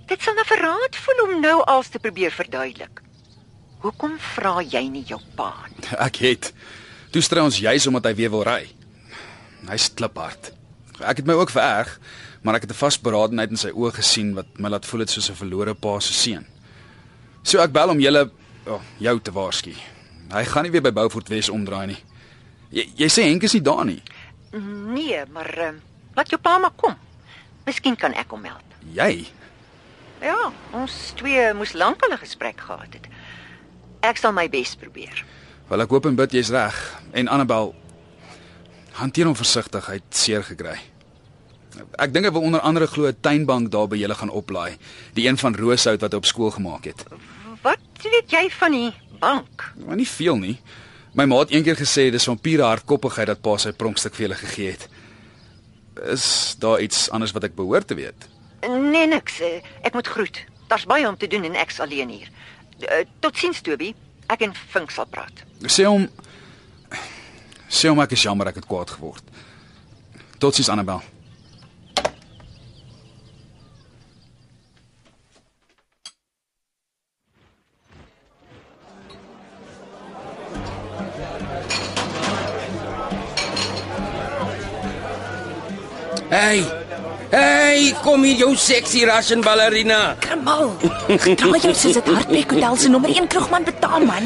Dit 0.06 0.22
sal 0.22 0.34
na 0.34 0.44
verraad 0.44 0.96
voel 0.96 1.22
om 1.28 1.40
nou 1.40 1.64
als 1.64 1.88
te 1.88 1.98
probeer 1.98 2.30
verduidelik. 2.30 3.00
Hoekom 3.78 4.18
vra 4.18 4.60
jy 4.62 4.88
nie 4.88 5.04
jou 5.04 5.20
pa 5.34 5.54
nie? 5.76 5.96
Ek 6.06 6.16
het. 6.16 6.52
Toe 7.10 7.22
stry 7.22 7.40
ons 7.40 7.58
juis 7.58 7.86
omdat 7.86 8.04
hy 8.04 8.14
weer 8.14 8.30
wil 8.30 8.42
ry. 8.42 8.68
Hy's 9.68 9.94
kliphard. 9.94 10.52
Ek 11.00 11.16
het 11.16 11.26
my 11.26 11.32
ook 11.32 11.50
vererg, 11.50 12.00
maar 12.42 12.54
ek 12.54 12.62
het 12.62 12.70
'n 12.70 12.82
vasberadenheid 12.84 13.50
in 13.50 13.56
sy 13.56 13.70
oë 13.70 13.92
gesien 13.94 14.34
wat 14.34 14.46
my 14.58 14.68
laat 14.68 14.86
voel 14.86 15.00
dit 15.00 15.10
soos 15.10 15.30
'n 15.30 15.34
verlore 15.34 15.74
pa 15.74 16.00
se 16.00 16.12
seun. 16.12 16.46
So 17.42 17.58
ek 17.58 17.72
bel 17.72 17.88
om 17.88 18.00
julle 18.00 18.30
oh, 18.66 18.82
jou 18.98 19.20
te 19.20 19.32
waarsku. 19.32 19.74
Hy 20.30 20.44
gaan 20.44 20.62
nie 20.62 20.70
weer 20.70 20.82
by 20.82 20.92
Beaufort 20.92 21.28
Wes 21.28 21.48
omdraai 21.48 21.86
nie. 21.86 22.02
Jy, 22.70 22.84
jy 22.96 23.08
sê 23.08 23.22
Henk 23.22 23.42
is 23.42 23.52
nie 23.52 23.62
daar 23.62 23.84
nie. 23.84 24.02
Nee, 24.52 25.24
maar 25.32 25.58
uh, 25.58 25.72
laat 26.14 26.28
jou 26.28 26.40
pa 26.40 26.58
maar 26.58 26.74
kom. 26.76 26.94
Miskien 27.64 27.96
kan 27.96 28.12
ek 28.12 28.30
hom 28.30 28.44
help. 28.44 28.64
Jy? 28.92 29.26
Ja, 30.20 30.52
ons 30.72 31.12
twee 31.16 31.52
moes 31.54 31.72
lank 31.72 32.02
al 32.02 32.12
'n 32.12 32.18
gesprek 32.18 32.60
gehad 32.60 32.92
het. 32.92 33.06
Ek 34.00 34.16
sal 34.16 34.32
my 34.32 34.48
bes 34.48 34.76
probeer. 34.76 35.24
Wel 35.68 35.80
ek 35.80 35.90
hoop 35.90 36.06
en 36.06 36.16
bid 36.16 36.32
jy's 36.32 36.50
reg. 36.50 37.00
En 37.12 37.28
Annabel 37.28 37.74
hanteer 38.92 39.26
hom 39.26 39.36
versigtig, 39.36 39.86
hy 39.86 39.94
het 39.94 40.16
seer 40.16 40.42
gekry. 40.42 40.78
Ek 41.98 42.12
dink 42.12 42.24
hy 42.26 42.32
wil 42.32 42.42
onder 42.42 42.60
andere 42.60 42.86
glo 42.86 43.06
'n 43.08 43.16
tuinbank 43.20 43.70
daar 43.70 43.88
by 43.88 43.96
julle 43.96 44.14
gaan 44.14 44.30
oplaai, 44.30 44.76
die 45.14 45.28
een 45.28 45.38
van 45.38 45.54
Rooshout 45.56 46.00
wat 46.00 46.12
hy 46.12 46.16
op 46.18 46.24
skool 46.26 46.50
gemaak 46.50 46.84
het. 46.84 47.04
Wat 47.62 47.78
weet 48.02 48.30
jy 48.30 48.50
van 48.50 48.72
die 48.72 48.92
bank? 49.20 49.72
Maar 49.86 49.96
nie 49.96 50.08
veel 50.08 50.36
nie. 50.36 50.60
My 51.14 51.24
ma 51.24 51.38
het 51.38 51.50
eendag 51.50 51.78
gesê 51.78 52.10
dis 52.10 52.24
van 52.24 52.38
pure 52.38 52.62
hardkoppigheid 52.62 53.26
dat 53.26 53.40
pa 53.40 53.56
sy 53.56 53.72
pronkstuk 53.72 54.14
vir 54.14 54.26
julle 54.28 54.38
gegee 54.38 54.70
het. 54.70 54.88
Is 56.12 56.54
daar 56.58 56.80
iets 56.80 57.10
anders 57.10 57.32
wat 57.32 57.44
ek 57.44 57.54
behoort 57.54 57.86
te 57.86 57.94
weet? 57.94 58.28
Nee 58.68 59.06
niks. 59.06 59.40
eh, 59.40 59.62
Ek 59.82 59.94
moet 59.94 60.06
groet. 60.06 60.44
Daar's 60.68 60.84
baie 60.86 61.08
om 61.08 61.16
te 61.16 61.26
doen 61.26 61.44
en 61.44 61.54
ek's 61.54 61.80
alleen 61.80 62.08
hier. 62.08 62.28
Eh, 62.80 63.04
Totsiens 63.20 63.60
Toby. 63.60 63.94
Ek 64.28 64.40
en 64.42 64.52
Vink 64.68 64.90
sal 64.90 65.06
praat. 65.06 65.32
Sê 65.62 65.84
hom 65.86 66.08
sê 67.68 67.88
hom 67.88 68.00
ek 68.00 68.12
is 68.12 68.22
jammer 68.22 68.46
ek 68.48 68.54
het 68.54 68.66
kwaad 68.66 68.90
geword. 68.90 69.22
Totsiens 70.38 70.68
Annabel. 70.68 71.02
Hey, 87.78 87.92
kom 88.02 88.24
hier 88.26 88.40
jou 88.40 88.56
sexy 88.58 89.04
Russian 89.06 89.38
ballerina. 89.38 90.16
Kamal. 90.18 90.72
Daai 90.82 91.60
jou 91.62 91.70
soos 91.78 91.94
dit 91.94 92.08
Hartbeek 92.10 92.50
Hotel 92.50 92.78
se 92.82 92.88
nommer 92.90 93.12
1 93.12 93.28
kroegman 93.30 93.62
betaal 93.68 94.02
man. 94.02 94.24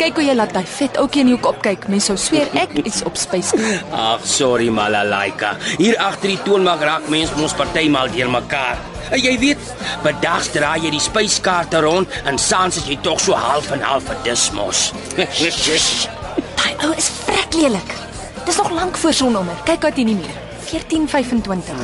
Kyk 0.00 0.18
hoe 0.18 0.24
jy 0.26 0.34
laat 0.34 0.50
daai 0.56 0.64
vet 0.66 0.98
ouetjie 0.98 1.22
in 1.22 1.30
die 1.30 1.36
hoek 1.36 1.46
opkyk. 1.52 1.86
Mens 1.92 2.08
sou 2.10 2.16
sweer 2.18 2.50
ek 2.58 2.74
is 2.82 3.04
op 3.06 3.14
spys. 3.22 3.52
Ag, 3.94 4.24
sorry 4.26 4.66
Malalaika. 4.66 5.52
Hier 5.76 5.94
agter 6.08 6.32
die 6.32 6.40
toonbank 6.42 6.82
raak 6.88 7.06
mens 7.14 7.30
mos 7.38 7.54
partymal 7.60 8.10
deurmekaar. 8.16 8.82
En 9.14 9.22
jy 9.22 9.36
weet, 9.44 9.70
bedags 10.02 10.50
draai 10.56 10.88
jy 10.88 10.92
die 10.96 11.04
spyskaarte 11.06 11.84
rond 11.86 12.18
en 12.26 12.42
saans 12.48 12.82
is 12.82 12.90
jy 12.90 12.98
tog 13.06 13.22
so 13.22 13.38
half 13.38 13.70
en 13.78 13.86
half 13.92 14.10
'n 14.10 14.18
dismos. 14.26 14.90
Daai 15.14 16.74
ou 16.82 16.92
is 16.98 17.14
vrek 17.22 17.54
lelik. 17.62 17.96
Dis 18.42 18.58
nog 18.58 18.74
lank 18.74 18.98
voor 18.98 19.14
son 19.14 19.32
nommer. 19.38 19.54
Kyk 19.62 19.86
wat 19.86 19.94
hier 19.94 20.10
nie 20.10 20.18
meer. 20.18 20.47
1425. 20.70 21.76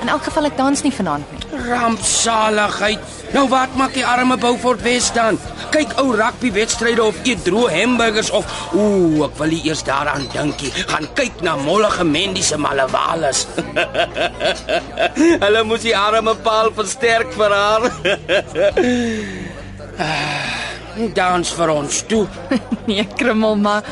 In 0.00 0.08
elk 0.08 0.22
geval 0.24 0.46
ek 0.48 0.54
dans 0.56 0.82
nie 0.86 0.92
vanaand 0.94 1.32
nie. 1.34 1.58
Rampsaligheid. 1.66 3.02
Nou 3.34 3.42
wat 3.52 3.74
maak 3.78 3.92
die 3.94 4.04
arme 4.06 4.36
Beaufort 4.40 4.80
Wes 4.82 5.10
dan? 5.14 5.36
Kyk 5.74 5.92
ou 6.02 6.14
rugbywedstryde 6.16 7.02
of 7.04 7.18
eet 7.28 7.42
droë 7.46 7.68
hamburgers 7.74 8.30
of 8.34 8.48
ooh, 8.74 9.20
ek 9.26 9.36
wil 9.38 9.52
nie 9.52 9.60
eers 9.68 9.82
daaraan 9.86 10.24
dinkie. 10.32 10.72
Gaan 10.90 11.06
kyk 11.18 11.42
na 11.46 11.56
mollige 11.60 12.06
mendiese 12.08 12.56
malawales. 12.58 13.44
Hulle 15.44 15.62
moes 15.68 15.84
die 15.84 15.94
arme 15.96 16.34
paal 16.46 16.72
versterk 16.78 17.34
vir 17.36 17.56
haar. 17.58 17.90
Ah, 20.00 20.46
Dans 21.14 21.50
vir 21.58 21.70
ons 21.74 21.98
toe. 22.08 22.22
Nee, 22.88 23.04
krummel 23.18 23.58
maar. 23.60 23.84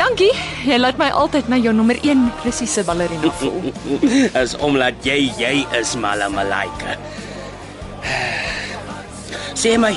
Dankie. 0.00 0.32
Jy 0.64 0.78
laat 0.80 0.96
my 1.00 1.10
altyd 1.12 1.50
na 1.52 1.58
jou 1.60 1.72
nommer 1.76 1.98
1 2.00 2.22
Russiese 2.46 2.84
ballerina 2.88 3.28
voel. 3.40 3.68
Is 4.42 4.54
omdat 4.56 5.04
jy 5.04 5.18
jy 5.36 5.52
is 5.76 5.92
Malamalaika. 6.00 6.96
Sê 9.60 9.74
my, 9.80 9.90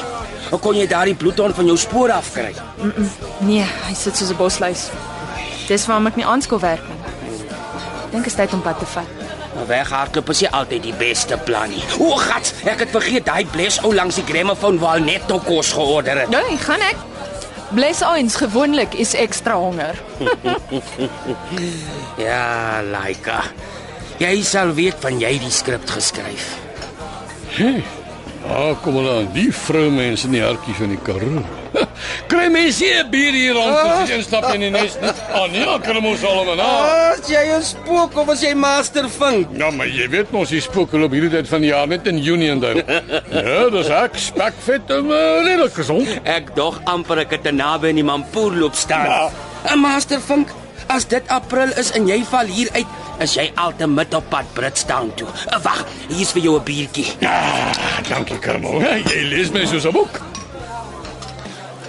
hoe 0.50 0.60
kon 0.60 0.76
jy 0.76 0.90
daardie 0.92 1.16
bloedhond 1.16 1.56
van 1.56 1.72
jou 1.72 1.78
spoor 1.80 2.12
afkry? 2.12 2.52
Nee, 3.48 3.64
hy 3.64 3.96
sit 3.96 4.20
soos 4.20 4.34
'n 4.34 4.40
bosluis. 4.42 4.90
Dis 5.70 5.88
waarom 5.88 6.12
ek 6.12 6.20
nie 6.20 6.28
aanskool 6.28 6.60
werk 6.60 6.84
nie. 6.90 7.00
Dink 8.12 8.28
is 8.28 8.36
tyd 8.36 8.52
om 8.54 8.62
pad 8.62 8.84
te 8.84 8.86
vat. 8.86 9.08
Maar 9.56 9.68
weghardloop 9.70 10.30
is 10.34 10.44
nie 10.44 10.52
altyd 10.52 10.84
die 10.84 10.98
beste 11.00 11.38
plan 11.48 11.70
nie. 11.70 11.84
O, 12.00 12.18
gats, 12.20 12.52
ek 12.68 12.84
het 12.84 12.92
vergeet 12.92 13.26
daai 13.26 13.46
bles 13.56 13.80
ou 13.86 13.94
langs 13.96 14.20
die 14.20 14.28
gramofoon 14.28 14.82
waar 14.84 15.00
net 15.00 15.32
nou 15.32 15.40
kos 15.40 15.72
georder 15.72 16.26
het. 16.26 16.30
Nee, 16.34 16.58
gaan 16.60 16.84
ek. 16.92 17.13
Bless 17.74 18.04
ons 18.06 18.36
gewoonlik 18.38 18.94
is 18.94 19.16
ekstra 19.18 19.56
honger. 19.58 19.98
Ja, 22.18 22.82
Laika. 22.86 23.40
Jy 24.22 24.36
sal 24.46 24.74
weet 24.78 25.00
van 25.02 25.18
jy 25.22 25.32
die 25.42 25.52
skrip 25.52 25.88
geskryf. 25.90 26.52
Ah, 28.48 28.74
kom 28.84 29.00
maar 29.00 29.10
aan. 29.16 29.32
Die 29.34 29.50
vroumense 29.54 30.30
in 30.30 30.38
die 30.38 30.44
hartjie 30.44 30.76
van 30.78 30.94
die 30.94 31.02
Karoo. 31.02 31.42
Kry 32.28 32.48
mense 32.50 32.84
hier 32.84 33.04
'n 33.04 33.10
bier 33.10 33.34
hier 33.34 33.54
rond 33.54 33.78
as 33.78 34.10
jy 34.10 34.16
instap 34.18 34.48
in 34.54 34.62
die 34.62 34.70
nes 34.70 34.98
nie. 35.02 35.12
Ah 35.34 35.48
nee, 35.52 35.66
kan 35.84 35.98
ons 36.06 36.24
almal 36.24 36.56
na. 36.56 36.68
As 37.14 37.30
jy 37.30 37.44
'n 37.58 37.62
spook 37.64 38.18
of 38.18 38.30
as 38.30 38.42
jy 38.42 38.54
master 38.56 39.10
vink. 39.10 39.48
Ja, 39.58 39.70
maar 39.72 39.88
jy 39.88 40.08
weet 40.10 40.32
mos 40.32 40.50
die 40.50 40.62
spook 40.62 40.92
loop 40.94 41.12
hierdie 41.12 41.30
tyd 41.32 41.48
van 41.48 41.62
die 41.62 41.70
jaar 41.72 41.88
net 41.88 42.08
in 42.08 42.18
Junie 42.20 42.50
en 42.52 42.60
dan. 42.60 42.84
Ja, 43.34 43.70
dis 43.70 43.90
ek 43.90 44.16
spekvet 44.16 44.90
en 44.94 45.06
uh, 45.12 45.42
redelik 45.44 45.74
gesond. 45.74 46.08
Ek 46.24 46.56
dog 46.56 46.80
amper 46.86 47.18
ek 47.24 47.32
het 47.32 47.44
te 47.44 47.52
naby 47.52 47.88
in 47.90 47.96
die 47.96 48.04
mampoer 48.08 48.52
loop 48.56 48.76
staan. 48.76 49.06
Ja. 49.06 49.32
'n 49.74 49.80
Master 49.80 50.22
vink, 50.22 50.50
as 50.88 51.06
dit 51.06 51.24
April 51.28 51.72
is 51.80 51.92
en 51.92 52.08
jy 52.08 52.24
val 52.30 52.46
hier 52.46 52.70
uit, 52.74 52.88
is 53.20 53.34
jy 53.36 53.52
altemid 53.56 54.14
op 54.14 54.26
pad 54.30 54.46
Britstown 54.54 55.12
toe. 55.16 55.28
Uh, 55.52 55.60
Wag, 55.64 55.86
hier's 56.10 56.32
vir 56.32 56.42
jou 56.42 56.56
'n 56.60 56.64
biertjie. 56.64 57.08
Ah, 57.22 57.72
dankie 58.10 58.40
Karmo. 58.40 58.80
Jy 59.12 59.22
lees 59.30 59.52
my 59.52 59.66
soos 59.66 59.86
'n 59.86 59.92
boek. 59.92 60.22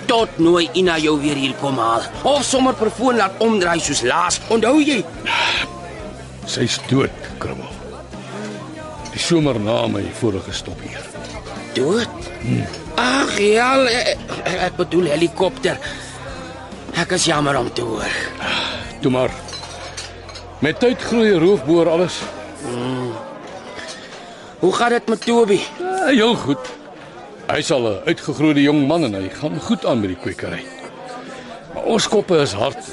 Tot 0.06 0.38
nooi 0.38 0.68
Ina 0.74 0.98
jou 0.98 1.16
weer 1.20 1.38
hier 1.38 1.54
kom 1.60 1.78
haal. 1.78 2.02
Of 2.22 2.44
sommer 2.44 2.74
per 2.74 2.90
foon 2.90 3.16
laat 3.16 3.40
omdraai 3.44 3.80
soos 3.80 4.02
laas. 4.04 4.40
Onthou 4.52 4.80
jy? 4.84 5.00
Sy's 6.46 6.78
dood, 6.90 7.12
Karmo. 7.40 7.70
Die 9.14 9.22
somer 9.22 9.60
na 9.62 9.86
my 9.88 10.02
vorige 10.18 10.52
stop 10.52 10.80
hier. 10.82 11.00
Dood? 11.74 12.30
Ag 13.00 13.36
ja, 13.40 13.70
ek, 13.88 14.20
ek 14.68 14.76
bedoel 14.78 15.08
helikopter. 15.14 15.78
Ek 16.94 17.16
is 17.16 17.26
jammer 17.26 17.56
om 17.58 17.70
te 17.74 17.82
hoor. 17.86 18.18
Toe 19.02 19.10
maar. 19.10 19.32
Met 20.62 20.78
tyd 20.80 21.02
groei 21.02 21.32
roofboer 21.38 21.90
alles. 21.90 22.20
Hoe 24.60 24.72
gaan 24.72 24.94
dit 24.94 25.08
met 25.08 25.24
Toby? 25.24 25.60
Ja, 25.78 26.06
heel 26.06 26.34
goed. 26.34 26.70
Hy's 27.46 27.70
al 27.70 27.86
'n 27.88 28.02
uitgegroeide 28.08 28.62
jong 28.62 28.86
man 28.86 29.04
en 29.04 29.14
hy 29.14 29.28
gaan 29.28 29.60
goed 29.60 29.86
aan 29.86 30.00
met 30.00 30.08
die 30.08 30.18
kwekery. 30.18 30.64
Maar 31.74 31.84
ons 31.84 32.08
koppe 32.08 32.36
is 32.40 32.52
hard. 32.52 32.84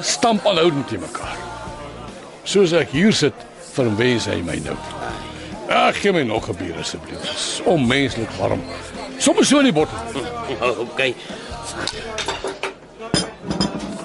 Stamp 0.00 0.46
aanhoudend 0.46 0.88
te 0.88 0.98
mekaar. 0.98 1.36
Soos 2.44 2.72
ek 2.72 2.90
hier 2.90 3.12
sit, 3.12 3.34
verwens 3.72 4.26
hy 4.26 4.42
my 4.44 4.60
nou. 4.64 4.76
Ag, 5.68 6.00
gee 6.00 6.12
my 6.12 6.22
nog 6.22 6.48
'n 6.48 6.56
bier 6.56 6.78
asseblief. 6.78 7.20
Dit 7.20 7.30
is 7.30 7.60
onmenslik 7.64 8.30
warm. 8.38 8.62
Sommige 9.18 9.46
so 9.46 9.58
in 9.58 9.64
die 9.64 9.72
bottel. 9.72 9.98
Okay. 10.92 11.14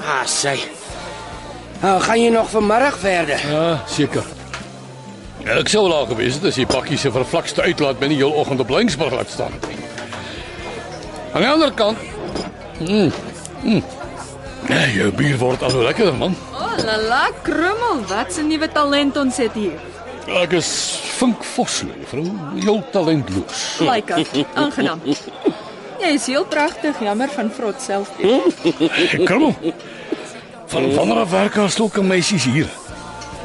Ah, 0.05 0.25
sê. 0.25 0.59
Nou, 1.81 2.01
gaan 2.01 2.21
jy 2.21 2.29
nog 2.29 2.49
vanmiddag 2.49 2.97
verder? 2.97 3.39
Ja, 3.51 3.83
seker. 3.87 4.23
Ja, 5.45 5.57
ek 5.57 5.71
sou 5.71 5.87
wel 5.87 5.95
al 5.95 6.05
gewees 6.05 6.37
het 6.37 6.45
as 6.51 6.57
jy 6.59 6.65
pakkie 6.69 6.97
se 7.01 7.11
vervlakste 7.11 7.63
uitlaat 7.65 7.99
binne 7.99 8.15
heel 8.15 8.31
oggend 8.31 8.59
op 8.61 8.69
Lyngsburg 8.69 9.13
laat 9.13 9.29
staan. 9.29 9.53
Aan 11.33 11.41
die 11.41 11.49
ander 11.49 11.71
kant. 11.73 11.97
Mm. 12.79 13.11
Mm. 13.63 13.83
Ja, 14.69 14.85
jou 14.93 15.09
bier 15.17 15.37
word 15.41 15.63
al 15.65 15.77
lekkerder 15.81 16.17
man. 16.17 16.35
Oh 16.53 16.75
la 16.85 16.97
la, 17.07 17.23
krummel. 17.43 18.03
Wat 18.07 18.37
'n 18.37 18.47
nuwe 18.47 18.67
talent 18.71 19.17
ons 19.17 19.37
het 19.37 19.53
hier. 19.53 19.79
Ek 20.27 20.51
is 20.53 20.99
Vink 21.17 21.43
Vosloo, 21.43 21.91
vrou, 22.05 22.25
heel 22.61 22.83
talentloos. 22.91 23.77
Laika, 23.79 24.17
aangenaam. 24.53 25.01
Jy 26.01 26.13
is 26.13 26.25
heel 26.25 26.45
pragtig, 26.45 26.99
jammer 27.01 27.29
van 27.29 27.51
vrot 27.51 27.81
self. 27.81 28.09
Kom. 29.25 29.55
Van 30.67 30.93
wanneer 30.95 31.17
af 31.17 31.29
werk 31.29 31.55
daar 31.55 31.69
sulke 31.69 32.01
meisies 32.01 32.45
hier? 32.45 32.69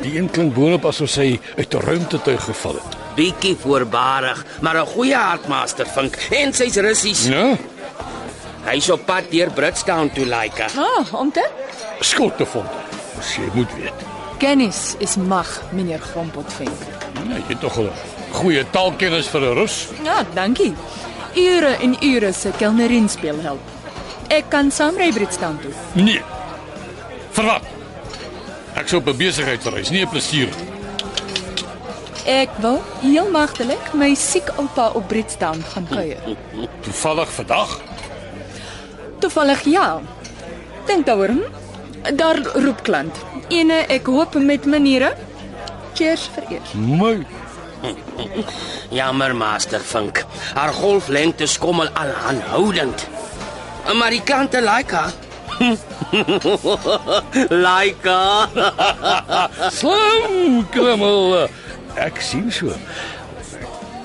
Die 0.02 0.16
een 0.18 0.30
klink 0.30 0.54
boonop 0.54 0.84
asof 0.86 1.08
sy 1.10 1.40
uit 1.56 1.74
'n 1.74 1.80
ruimtetuig 1.80 2.44
geval 2.44 2.74
het. 2.74 2.96
Bietjie 3.16 3.56
voorbarig, 3.56 4.44
maar 4.60 4.76
'n 4.76 4.86
goeie 4.86 5.16
hartmaster 5.16 5.86
vink 5.86 6.16
en 6.30 6.52
sy's 6.52 6.76
russies. 6.76 7.26
Ja, 7.26 7.56
Hy's 8.66 8.90
op 8.90 9.04
pad 9.06 9.30
deur 9.30 9.50
Britstown 9.50 10.10
toe, 10.14 10.26
Laika. 10.26 10.66
Ah, 10.76 11.14
om 11.14 11.32
te? 11.32 11.48
skottefonte. 12.00 12.76
As 13.18 13.36
jy 13.36 13.48
moet 13.54 13.74
weet. 13.76 13.92
Kennis 14.38 14.94
is 14.98 15.16
mag, 15.16 15.62
meneer 15.72 16.00
Grompotvink. 16.00 16.70
Nee, 17.28 17.38
jy 17.38 17.44
het 17.48 17.60
tog 17.60 17.78
'n 17.78 17.90
goeie 18.32 18.64
taalkennis 18.70 19.26
vir 19.26 19.40
'n 19.40 19.54
Rus. 19.54 19.86
Ja, 20.04 20.24
dankie. 20.34 20.74
Ure 21.34 21.76
en 21.80 21.96
ure 22.00 22.32
se 22.32 22.50
kelnerin 22.58 23.08
speel 23.08 23.40
help. 23.40 23.60
Ek 24.28 24.44
kan 24.48 24.70
saamry 24.70 25.12
Britstown 25.12 25.58
toe. 25.62 25.72
Nee. 25.92 26.22
Vir 27.30 27.44
wat? 27.44 27.62
Ek 28.76 28.88
sou 28.88 29.00
op 29.00 29.08
'n 29.08 29.16
besigheidsreis, 29.16 29.90
nie 29.90 30.04
'n 30.04 30.08
plesier. 30.08 30.48
Ek 32.26 32.50
wil 32.58 32.82
heel 33.00 33.30
magtelik 33.30 33.92
my 33.94 34.14
siek 34.14 34.48
oupa 34.56 34.90
op 34.94 35.08
Britstown 35.08 35.62
gaan 35.72 35.86
kuier. 35.88 36.18
Toevallig 36.80 37.32
vandag. 37.32 37.80
Toevallig 39.18 39.64
ja. 39.64 40.00
Dink 40.86 41.06
daaroor. 41.06 41.28
Hm? 41.28 42.16
Daar 42.16 42.38
roep 42.54 42.82
klant. 42.82 43.16
Ene 43.48 43.86
ek 43.88 44.06
hoop 44.06 44.34
met 44.34 44.66
maniere. 44.66 45.14
Cheers 45.94 46.30
vir 46.34 46.44
eers. 46.50 46.72
Mooi. 46.72 47.26
Jammer, 48.90 49.36
Master 49.36 49.80
Fink. 49.80 50.24
Haar 50.54 50.72
golflengte 50.72 51.46
skommel 51.46 51.88
al 51.88 52.12
aanhoudend. 52.28 53.06
Maar 53.94 54.10
die 54.10 54.22
klante 54.22 54.60
like 54.60 54.94
haar. 54.94 55.12
Haar. 58.02 58.48
Slim, 59.72 60.66
krummel. 60.70 61.48
Ek 61.96 62.20
sien 62.20 62.50
so. 62.52 62.72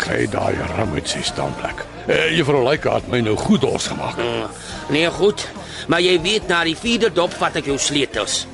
Kry 0.01 0.25
daai 0.31 0.55
ram 0.75 0.93
met 0.96 1.10
sy 1.12 1.22
standplek. 1.25 1.86
Eh, 2.08 2.31
Juffrou 2.38 2.63
Leica 2.65 2.96
het 2.98 3.08
my 3.12 3.20
nou 3.22 3.36
goed 3.38 3.62
dors 3.62 3.88
gemaak. 3.91 4.17
Nee, 4.89 5.10
goed. 5.12 5.48
Maar 5.88 6.01
jy 6.01 6.15
weet 6.22 6.48
na 6.50 6.63
die 6.63 6.77
vierde 6.77 7.12
dop 7.13 7.34
vat 7.38 7.55
ek 7.62 7.65
jou 7.70 7.77
sleutels. 7.81 8.46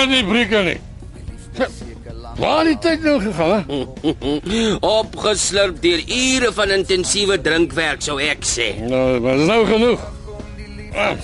Het 0.00 0.08
nie 0.08 0.24
brieke 0.24 0.62
nie. 0.62 0.78
Waar 2.34 2.64
het 2.64 2.66
die 2.66 2.78
tyd 2.82 3.04
nou 3.06 3.20
gegaan? 3.22 3.64
Opgeslurp 4.98 5.82
deur 5.82 6.02
ure 6.08 6.50
van 6.52 6.70
intensiewe 6.74 7.38
drinkwerk, 7.40 8.02
sou 8.02 8.18
ek 8.22 8.42
sê. 8.48 8.72
Nou, 8.82 9.20
maar 9.22 9.38
dis 9.38 9.46
nou 9.50 9.62
genoeg. 9.68 10.00
Ah. 10.94 11.14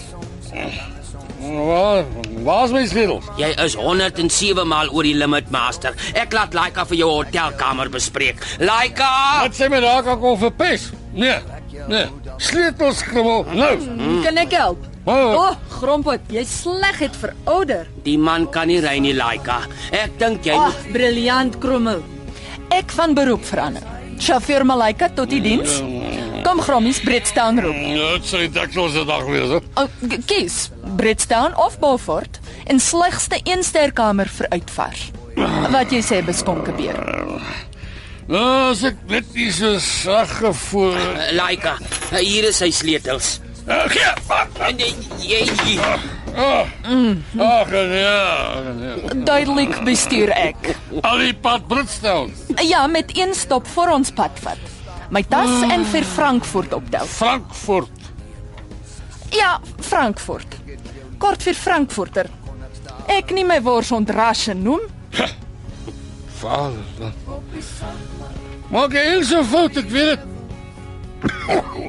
Waar, 1.41 2.65
is 2.65 2.73
my 2.75 2.83
sleutels? 2.87 3.27
Jy 3.41 3.49
is 3.65 3.75
107 3.79 4.67
maal 4.69 4.93
oor 4.95 5.07
die 5.09 5.17
limit, 5.19 5.51
Master. 5.51 5.97
Ek 6.15 6.35
laat 6.37 6.55
Laika 6.55 6.85
vir 6.87 7.01
jou 7.01 7.11
hotelkamer 7.11 7.91
bespreek. 7.91 8.43
Laika! 8.63 9.11
Wat 9.47 9.57
sê 9.59 9.71
my 9.73 9.81
daar 9.83 10.05
kan 10.07 10.21
kom 10.23 10.39
verpes? 10.39 10.91
Nee. 11.17 11.41
Nee. 11.91 12.07
Sleutels 12.39 13.03
skrommel. 13.03 13.47
Nou. 13.57 13.75
Kan 14.27 14.39
ek 14.43 14.55
help? 14.55 14.90
Oh, 15.11 15.35
O, 15.35 15.39
oh, 15.49 15.55
Grompot, 15.81 16.29
jy 16.31 16.45
sleg 16.47 17.01
het 17.03 17.17
verouder. 17.19 17.89
Die 18.07 18.19
man 18.21 18.45
kan 18.55 18.71
nie 18.71 18.79
ry 18.85 18.99
nie, 19.03 19.15
Laika. 19.17 19.65
Ek 19.97 20.15
dink 20.21 20.47
jy 20.47 20.55
Ag, 20.55 20.69
moet 20.69 20.85
oh, 20.87 20.93
briljant 20.95 21.57
krommel. 21.63 22.05
Ek 22.71 22.95
van 22.95 23.17
beroep 23.19 23.43
verander. 23.49 23.83
Chauffeur 24.21 24.63
Malaika 24.69 25.09
tot 25.17 25.33
die 25.33 25.41
diens. 25.43 25.81
Kom 26.45 26.61
Grommies 26.63 27.01
Britstown 27.03 27.59
roep. 27.65 27.81
dit 27.97 28.29
sê 28.29 28.45
daksels 28.53 28.95
se 28.95 29.05
dag 29.09 29.27
weer. 29.27 29.57
Oh, 29.81 29.89
kies 30.31 30.69
Britstown 31.01 31.57
of 31.59 31.81
Beaufort 31.83 32.39
en 32.71 32.79
slegste 32.81 33.41
een 33.45 33.65
sterkamer 33.67 34.31
vir 34.39 34.53
uitvars. 34.55 35.11
Wat 35.75 35.91
jy 35.91 36.05
sê 36.05 36.23
beskonke 36.27 36.77
beer. 36.77 36.97
Nou, 38.31 38.71
as 38.71 38.85
ek 38.87 39.01
net 39.11 39.35
nie 39.35 39.51
so 39.51 39.79
sag 39.83 40.39
gevoel. 40.39 40.95
Laika, 41.35 41.79
hier 42.21 42.53
is 42.53 42.61
sy 42.63 42.71
sleutels. 42.71 43.41
Gee. 43.67 44.13
En 44.67 44.79
jy 44.79 44.95
jy 45.19 45.79
Ah. 46.37 46.65
Ag 47.39 47.71
nee. 47.71 47.89
nee. 48.75 49.25
Duidelik 49.25 49.85
bestuur 49.85 50.31
ek. 50.31 50.77
Al 51.03 51.19
die 51.25 51.35
pad 51.35 51.67
Britstown. 51.69 52.31
Ja, 52.63 52.87
met 52.87 53.11
een 53.17 53.35
stop 53.35 53.67
voor 53.67 53.91
ons 53.97 54.13
pad 54.15 54.39
vat. 54.45 54.59
My 55.11 55.25
tas 55.27 55.63
en 55.67 55.85
vir 55.91 56.07
Frankfurt 56.07 56.73
optel. 56.73 57.07
Frankfurt. 57.07 57.91
Ja, 59.35 59.59
Frankfurt. 59.81 60.55
Kort 61.19 61.43
vir 61.43 61.55
Frankfurter. 61.55 62.31
Ek 63.11 63.35
nie 63.35 63.45
my 63.45 63.59
wors 63.63 63.91
ontrasje 63.93 64.55
noem. 64.55 64.87
Vader. 66.41 67.13
Maak 68.71 68.95
jy 68.95 69.03
heel 69.09 69.25
so 69.27 69.43
fout, 69.45 69.77
ek 69.83 69.91
weet 69.91 70.13
dit. 70.15 70.30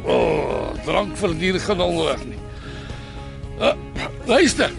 Oh, 0.06 0.72
drank 0.86 1.18
verdier 1.18 1.60
geen 1.60 1.82
onderweg 1.82 2.26
nie. 2.26 2.40
Uh, 3.60 3.74
luister. 4.26 4.72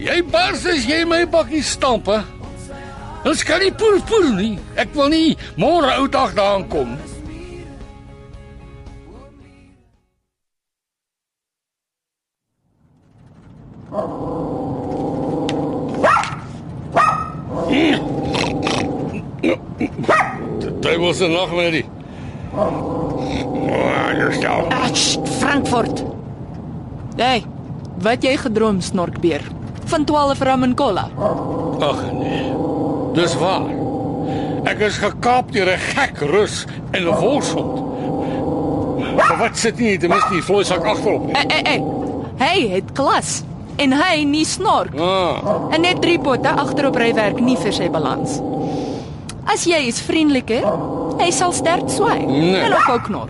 Jy 0.00 0.20
bars 0.32 0.64
as 0.68 0.84
jy 0.88 1.04
my 1.04 1.24
bakkie 1.28 1.62
stamp, 1.64 2.08
hè? 2.08 2.20
Ons 3.28 3.42
kan 3.44 3.60
nie 3.60 3.72
poel 3.76 3.98
poel 4.08 4.28
nie. 4.36 4.52
Ek 4.80 4.94
wil 4.96 5.10
nie 5.12 5.36
môre 5.60 5.92
ou 6.00 6.08
dag 6.08 6.32
daaraan 6.36 6.68
kom. 6.72 6.96
Dit 20.80 20.96
was 20.98 21.20
'n 21.20 21.32
nagmerrie. 21.32 21.84
Oh, 23.70 24.10
jy 24.18 24.30
stel. 24.38 24.66
Ach, 24.74 24.96
Frankfurt. 25.38 26.02
Hey, 27.16 27.44
wat 28.02 28.22
jy 28.24 28.36
gedroom 28.40 28.80
snorkbeer? 28.82 29.42
Van 29.90 30.04
12 30.08 30.40
rum 30.46 30.62
en 30.62 30.74
cola. 30.78 31.08
Ag 31.80 32.00
nee. 32.12 32.46
Dis 33.16 33.34
waar. 33.40 33.66
Ek 34.70 34.82
is 34.86 34.98
gekaap 35.02 35.52
deur 35.52 35.70
'n 35.72 35.78
gek 35.94 36.18
rus 36.30 36.66
en 36.92 37.02
'n 37.08 37.14
wolfshond. 37.20 37.76
Maar 39.16 39.36
wat 39.38 39.56
sit 39.58 39.78
nie 39.78 39.98
ten 39.98 40.08
minste 40.10 40.30
die 40.32 40.42
vloeisak 40.42 40.84
agterop 40.84 41.26
nie. 41.26 41.34
Hey, 41.34 41.44
hey, 41.48 41.62
hey. 41.64 41.82
Hy 42.38 42.68
het 42.74 42.92
klas 42.92 43.42
en 43.76 43.92
hy 43.92 44.24
nie 44.24 44.44
snork. 44.44 44.94
Ah, 45.00 45.36
En 45.72 45.80
net 45.80 46.00
drie 46.02 46.18
potte 46.18 46.48
agterop 46.48 46.96
ry 46.96 47.12
werk 47.14 47.40
nie 47.40 47.56
vir 47.56 47.72
sy 47.72 47.88
balans. 47.90 48.40
As 49.46 49.64
jy 49.64 49.86
is 49.88 50.00
vriendeliker, 50.00 50.62
hy 51.18 51.30
sal 51.30 51.52
sterk 51.52 51.88
swaai 51.88 52.26
Nee. 52.26 52.56
en 52.56 52.72
ook 52.72 52.88
ook 52.88 53.02
knor. 53.04 53.28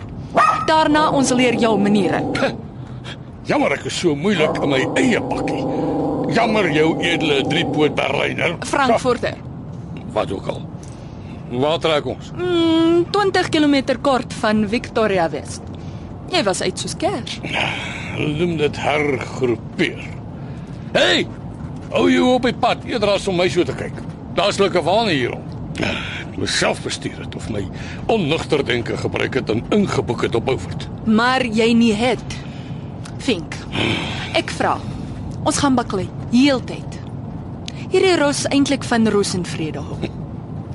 Daarna 0.71 1.09
ons 1.11 1.33
leer 1.35 1.57
jou 1.59 1.73
maniere. 1.79 2.21
jammer 3.49 3.73
ek 3.75 3.89
is 3.89 3.97
so 3.99 4.15
moeilik 4.15 4.55
in 4.63 4.71
my 4.71 4.79
eie 5.01 5.19
bakkie. 5.19 5.63
Jammer 6.31 6.69
jou 6.71 6.93
edele 7.03 7.41
driepoot 7.49 7.95
berliner. 7.97 8.55
Frankfurter. 8.69 9.35
Wat 10.15 10.31
ook 10.31 10.47
al. 10.53 10.61
Waar 11.51 11.81
trek 11.83 12.07
ons? 12.13 12.29
Mm, 12.37 13.03
20 13.11 13.49
km 13.51 13.97
kort 14.01 14.33
van 14.39 14.63
Victoria 14.71 15.27
West. 15.33 15.67
Jy 16.31 16.45
was 16.47 16.63
uit 16.63 16.79
soos 16.79 16.95
kers. 16.95 17.41
Noem 18.39 18.55
dit 18.61 18.79
hergroepeer. 18.79 20.05
Hey! 20.95 21.25
Hou 21.91 22.05
jou 22.07 22.29
op 22.37 22.47
die 22.47 22.55
pad 22.55 22.87
eerder 22.87 23.17
as 23.17 23.27
om 23.27 23.35
my 23.35 23.49
so 23.51 23.67
te 23.67 23.75
kyk. 23.75 23.99
Daar's 24.39 24.61
lekker 24.63 24.87
waan 24.87 25.11
hier 25.11 25.35
rond. 25.35 25.51
Ek 26.31 26.37
moes 26.39 26.53
self 26.55 26.79
bestuur 26.85 27.17
het 27.25 27.35
of 27.35 27.49
my 27.51 27.65
onnugter 28.07 28.63
denke 28.63 28.95
gebruik 28.97 29.33
het 29.41 29.49
en 29.51 29.65
ingeboek 29.75 30.21
het 30.29 30.35
op 30.39 30.45
Beaufort. 30.47 30.87
Maar 31.03 31.43
jy 31.43 31.73
nie 31.75 31.91
het. 31.93 32.37
Vink. 33.19 33.57
Ek 34.39 34.53
vra. 34.55 34.77
Ons 35.43 35.59
gaan 35.59 35.75
baklei 35.75 36.07
heeltyd. 36.31 36.99
Hierdie 37.91 38.15
ros 38.15 38.45
eintlik 38.47 38.87
van 38.87 39.09
Rosenvrede 39.11 39.83
hom. 39.83 40.05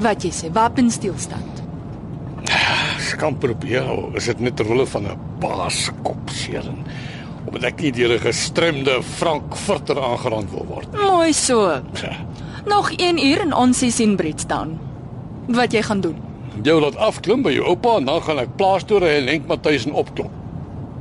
Wat 0.05 0.27
jy 0.27 0.33
sê, 0.37 0.51
wapenstilstand. 0.53 1.62
Skam 3.07 3.38
probeer, 3.40 3.88
is 4.19 4.29
dit 4.29 4.42
net 4.45 4.59
ter 4.61 4.69
wille 4.69 4.85
van 4.87 5.07
'n 5.09 5.16
baas 5.40 5.88
kopsering. 6.05 6.85
Omdat 7.47 7.64
ek 7.64 7.81
nie 7.81 7.92
deur 7.92 8.12
'n 8.12 8.21
gestremde 8.21 9.03
Frankfurter 9.03 10.03
aangerand 10.03 10.51
wil 10.51 10.66
word. 10.69 10.92
Mooi 10.92 11.33
so. 11.33 11.81
Ja. 12.03 12.12
Nog 12.66 12.92
1 12.92 13.27
uur 13.27 13.40
en 13.40 13.55
ons 13.55 13.83
is 13.83 14.01
in 14.01 14.16
Britstown. 14.16 14.79
Wat 15.47 15.73
jy 15.73 15.83
gaan 15.83 16.01
doen? 16.01 16.17
Jou 16.63 16.81
laat 16.81 16.97
afklim 16.97 17.43
by 17.43 17.53
jou 17.53 17.67
oupa 17.67 17.97
en 18.01 18.05
dan 18.09 18.23
gaan 18.23 18.39
ek 18.43 18.57
plaas 18.57 18.85
toe 18.85 18.99
ry 19.03 19.13
en 19.21 19.29
Henk 19.31 19.47
Matthys 19.47 19.87
en 19.87 19.93
opklop. 19.93 20.33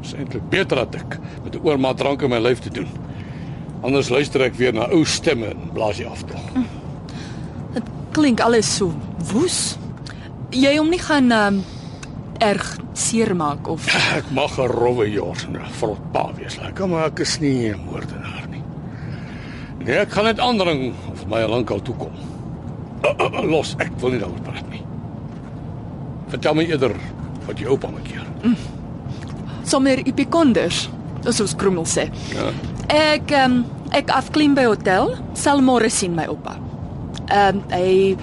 Dis 0.01 0.13
eintlik 0.13 0.49
beter 0.51 0.83
dat 0.83 0.95
ek 0.95 1.17
met 1.43 1.55
'n 1.55 1.63
oormaat 1.63 1.97
drank 1.97 2.21
in 2.21 2.29
my 2.29 2.39
lyf 2.39 2.59
te 2.59 2.69
doen. 2.69 2.87
Anders 3.81 4.09
luister 4.09 4.41
ek 4.41 4.53
weer 4.53 4.73
na 4.73 4.87
ou 4.91 5.05
stemme 5.05 5.45
en 5.45 5.69
blaas 5.73 5.97
jy 5.97 6.05
af 6.05 6.23
tog. 6.23 6.41
Dit 7.73 7.83
klink 8.11 8.39
alles 8.39 8.75
so 8.75 8.93
woes. 9.31 9.77
Jy 10.51 10.77
hom 10.77 10.89
nie 10.89 10.99
gaan 10.99 11.31
um, 11.31 11.63
erg 12.37 12.77
seermaak 12.93 13.67
of 13.67 13.87
Ek 14.19 14.29
mag 14.31 14.57
'n 14.59 14.67
rowwe 14.67 15.11
jors 15.11 15.45
en 15.45 15.57
'n 15.57 15.69
vrot 15.79 16.11
pa 16.11 16.31
wees, 16.37 16.57
lekker, 16.57 16.87
maar 16.87 17.05
ek 17.05 17.19
is 17.19 17.39
nie 17.39 17.73
'n 17.73 17.79
moordenaar 17.85 18.47
nie. 18.49 18.63
Nee, 19.85 19.97
ek 19.97 20.11
gaan 20.11 20.25
net 20.25 20.39
aandring 20.39 20.93
of 21.11 21.27
my 21.27 21.41
lankal 21.43 21.81
toe 21.81 21.95
kom. 21.95 22.13
Los, 23.53 23.75
ek 23.79 23.93
wil 24.01 24.15
nie 24.15 24.21
daaroor 24.21 24.41
praat 24.45 24.67
nie. 24.71 24.81
Vertel 26.33 26.57
my 26.57 26.65
eerder 26.69 26.95
wat 27.45 27.61
jou 27.61 27.75
oupa 27.75 27.91
maak 27.93 28.07
hier. 28.09 28.25
Sommer 29.65 30.01
epikonders, 30.05 30.85
soos 31.25 31.41
ons 31.45 31.55
krommel 31.59 31.87
sê. 31.89 32.07
Ja. 32.33 32.49
Ek 32.93 33.33
um, 33.37 33.63
ek 33.97 34.11
afklim 34.13 34.55
by 34.57 34.67
hotel, 34.69 35.15
sal 35.37 35.63
môre 35.65 35.89
sien 35.93 36.15
my 36.17 36.27
oupa. 36.31 36.57
Ehm 37.29 37.61
um, 37.61 37.63
hy 37.73 38.15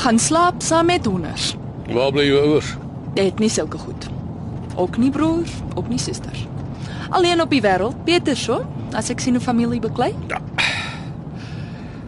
gaan 0.00 0.18
slaap 0.18 0.62
saam 0.64 0.88
met 0.88 1.06
honders. 1.06 1.52
Waar 1.92 2.12
bly 2.12 2.24
jou 2.26 2.40
ouers? 2.40 2.72
Hy 3.14 3.28
het 3.28 3.40
nie 3.42 3.52
sulke 3.52 3.78
goed. 3.78 4.08
Ook 4.80 4.96
nie 4.98 5.10
broers, 5.12 5.52
ook 5.76 5.88
nie 5.92 6.00
susters. 6.00 6.46
Alleen 7.14 7.40
op 7.44 7.52
die 7.52 7.60
wêreld, 7.62 7.98
beter 8.08 8.36
so, 8.36 8.64
as 8.96 9.10
ek 9.12 9.20
sien 9.20 9.36
'n 9.36 9.40
familie 9.40 9.80
beklei. 9.80 10.14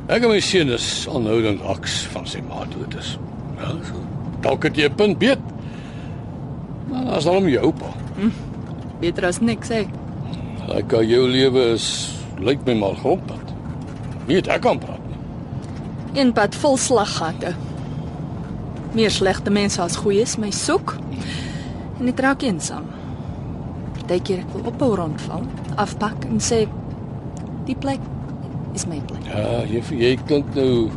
Ek 0.06 0.22
en 0.22 0.30
my 0.30 0.38
seun 0.38 0.68
is 0.70 0.84
aanhoudend 1.10 1.64
aks 1.66 2.04
van 2.12 2.28
sy 2.30 2.38
ma 2.46 2.62
dood 2.70 2.92
is. 2.94 3.16
Ja, 3.58 3.72
so. 3.88 3.98
Dalk 4.44 4.68
het 4.68 4.76
jy 4.78 4.86
'n 4.86 4.94
punt 4.94 5.18
beet. 5.18 5.42
Maar 6.86 7.16
as 7.16 7.24
dan 7.24 7.36
om 7.36 7.48
jou 7.48 7.64
oupa. 7.64 7.90
Beter 9.00 9.26
as 9.26 9.40
niks, 9.40 9.68
hè. 9.68 9.86
Ek 10.74 10.88
gou 10.88 11.02
jou 11.04 11.28
lewe 11.28 11.72
is 11.74 12.14
lyk 12.38 12.64
my 12.66 12.74
maar 12.74 12.94
grondpad. 12.94 13.52
Nie 14.26 14.36
het 14.36 14.48
ek 14.48 14.62
kan 14.62 14.78
praat 14.78 15.02
nie. 15.08 15.18
Een 16.20 16.32
pad 16.32 16.54
vol 16.54 16.76
slaggate. 16.76 17.54
Meer 18.92 19.10
slegte 19.10 19.50
mense 19.50 19.82
as 19.82 19.96
goeies 19.96 20.36
my 20.36 20.50
soek. 20.50 20.96
En 21.98 22.06
dit 22.06 22.20
raak 22.20 22.42
eensaam. 22.42 22.84
Partykeer 23.94 24.38
ek 24.38 24.52
wil 24.52 24.72
ophou 24.72 24.94
rondval, 24.94 25.42
afpak 25.76 26.24
en 26.24 26.38
sê 26.40 26.68
die 27.64 27.76
plek 27.76 28.00
is 28.76 28.86
my 28.86 29.00
plek. 29.08 29.24
Ja, 29.30 29.64
jy 29.68 29.80
jy 29.96 30.12
klink 30.28 30.52
nou 30.56 30.90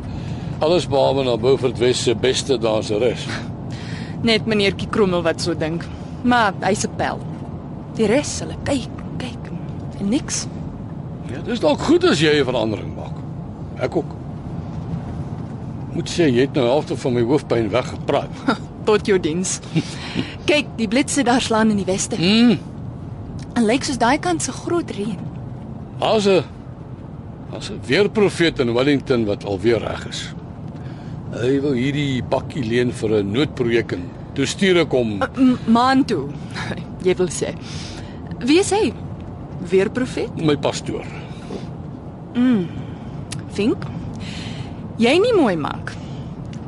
alles 0.59 0.87
behalwe 0.91 1.23
na 1.27 1.37
Beaufort 1.39 1.79
West 1.79 2.07
se 2.07 2.15
beste 2.15 2.59
danseres. 2.59 3.25
Net 4.29 4.47
meneertjie 4.49 4.89
Krommel 4.91 5.23
wat 5.23 5.41
so 5.41 5.55
dink. 5.55 5.85
Maar 6.27 6.53
hy's 6.65 6.83
'n 6.85 6.95
pel. 6.99 7.21
Die 7.95 8.07
res 8.07 8.39
hulle 8.43 8.57
kyk, 8.67 9.03
kyk 9.21 9.51
en 9.99 10.09
niks. 10.09 10.47
Ja, 11.31 11.39
dis 11.45 11.61
dalk 11.63 11.79
goed 11.87 12.03
as 12.03 12.19
jy 12.19 12.39
'n 12.41 12.45
verandering 12.45 12.95
maak. 12.95 13.15
Ek 13.79 13.95
ook. 13.95 14.15
Moet 15.95 16.09
sê 16.09 16.27
jy 16.27 16.45
het 16.47 16.53
nou 16.53 16.67
halfte 16.67 16.97
van 16.97 17.13
my 17.13 17.23
hoofpyn 17.23 17.69
weggepraat. 17.69 18.29
Tot 18.89 19.05
jou 19.05 19.19
diens. 19.19 19.59
kyk, 20.49 20.67
die 20.75 20.87
blitse 20.87 21.23
daar 21.23 21.41
slaan 21.41 21.69
in 21.69 21.77
die 21.77 21.87
weste. 21.87 22.17
Mm. 22.19 22.59
En 23.55 23.65
lyk 23.65 23.83
soos 23.83 23.97
daai 23.97 24.19
kant 24.19 24.43
se 24.43 24.51
groot 24.51 24.91
reën. 24.91 25.19
Daar's 25.99 26.27
'n 26.27 26.43
daar's 27.51 27.69
'n 27.69 27.79
weerprofeet 27.85 28.59
in 28.59 28.73
Wellington 28.73 29.25
wat 29.25 29.45
alweer 29.45 29.79
reg 29.79 30.07
is. 30.07 30.33
Hy 31.31 31.59
wil 31.62 31.73
hierdie 31.73 32.23
bakkie 32.23 32.63
leen 32.63 32.91
vir 32.91 33.09
'n 33.23 33.31
noodprojek 33.31 33.91
en 33.91 34.09
toe 34.33 34.45
stuur 34.45 34.77
ek 34.77 34.91
hom 34.91 35.23
M 35.38 35.57
maan 35.67 36.05
toe. 36.05 36.27
Jy 37.07 37.15
wil 37.15 37.29
sê. 37.29 37.53
Wie 38.39 38.59
is 38.59 38.71
hy? 38.71 38.93
Weer 39.69 39.89
profet? 39.89 40.35
my 40.41 40.55
pastoor. 40.57 41.05
Vink. 43.51 43.83
Jy 44.97 45.17
nie 45.19 45.33
mooi 45.33 45.55
maak. 45.55 45.93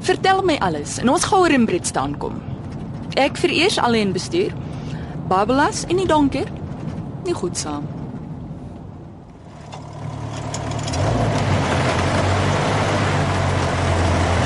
Vertel 0.01 0.41
my 0.41 0.57
alles 0.59 0.97
en 0.99 1.09
ons 1.09 1.23
gaan 1.23 1.39
oor 1.39 1.51
in 1.51 1.65
Brit 1.65 1.87
staan 1.87 2.17
kom. 2.17 2.41
Ek 3.15 3.37
vereers 3.37 3.77
alleen 3.77 4.11
bestuur. 4.11 4.51
Babelas 5.27 5.85
en 5.87 5.97
die 5.97 6.07
donker. 6.07 6.47
Nie 7.25 7.33
goed 7.33 7.57
saam. 7.57 7.87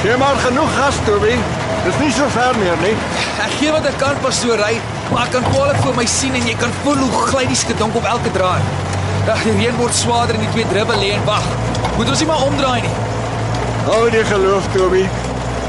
Gee 0.05 0.17
maar 0.17 0.35
genoeg 0.35 0.69
gas, 0.77 0.95
Toby. 1.05 1.33
Dis 1.83 1.95
nie 1.99 2.11
so 2.13 2.25
ver 2.29 2.53
meer 2.59 2.77
nie. 2.81 2.91
Ek 3.41 3.53
gee 3.57 3.71
wat 3.73 3.87
ek 3.89 3.95
kan 3.97 4.19
pastoor 4.21 4.59
ry, 4.61 4.75
maar 5.09 5.23
ek 5.23 5.31
kan 5.33 5.47
kwaliek 5.47 5.79
vir 5.81 5.95
my 5.97 6.03
sien 6.05 6.35
en 6.37 6.43
jy 6.45 6.53
kan 6.61 6.73
voel 6.83 6.99
hoe 7.01 7.21
gly 7.31 7.41
die 7.49 7.57
skedonk 7.57 7.97
op 7.97 8.05
elke 8.11 8.29
draai. 8.35 8.59
Ag, 9.33 9.41
die 9.47 9.55
reën 9.57 9.79
word 9.79 9.97
swaarder 9.97 10.37
en 10.37 10.43
die 10.45 10.51
twee 10.53 10.67
dribbel 10.69 11.01
lê 11.01 11.07
en 11.15 11.23
wag. 11.25 11.47
Moet 11.95 12.11
ons 12.13 12.21
nie 12.21 12.27
maar 12.29 12.43
omdraai 12.45 12.85
nie. 12.85 12.91
Hou 13.87 14.03
die 14.13 14.21
geloof, 14.29 14.67
Toby. 14.75 15.07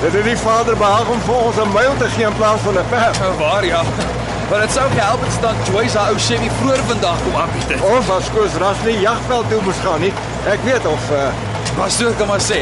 Dit 0.02 0.18
het 0.18 0.28
die 0.28 0.36
Vader 0.42 0.76
behaag 0.82 1.14
om 1.14 1.24
vir 1.30 1.40
ons 1.46 1.62
'n 1.64 1.72
myl 1.72 1.96
te 2.02 2.08
gee 2.16 2.26
in 2.28 2.36
plaas 2.36 2.60
van 2.66 2.76
'n 2.76 2.84
ver. 2.92 3.16
Nou 3.20 3.32
waar 3.38 3.64
ja. 3.64 3.82
Maar 4.50 4.60
dit 4.66 4.72
sou 4.72 4.86
gehelp 4.90 5.20
het 5.24 5.32
staan 5.32 5.56
Joyce 5.72 5.98
haar 5.98 6.12
ou 6.12 6.18
Chevy 6.18 6.50
vroeër 6.60 6.84
vandag 6.92 7.16
kom 7.24 7.40
aanbied. 7.40 7.68
het. 7.72 7.80
Ons 7.80 8.06
was 8.06 8.28
koers 8.34 8.60
ras 8.60 8.76
nie 8.84 9.00
jagveld 9.00 9.48
toe 9.48 9.62
moes 9.62 9.80
gaan 9.84 10.00
nie. 10.00 10.12
Ek 10.44 10.60
weet 10.64 10.86
of 10.86 11.10
uh, 11.10 11.32
Pastoor 11.76 12.12
kan 12.18 12.26
maar 12.26 12.40
sê. 12.40 12.60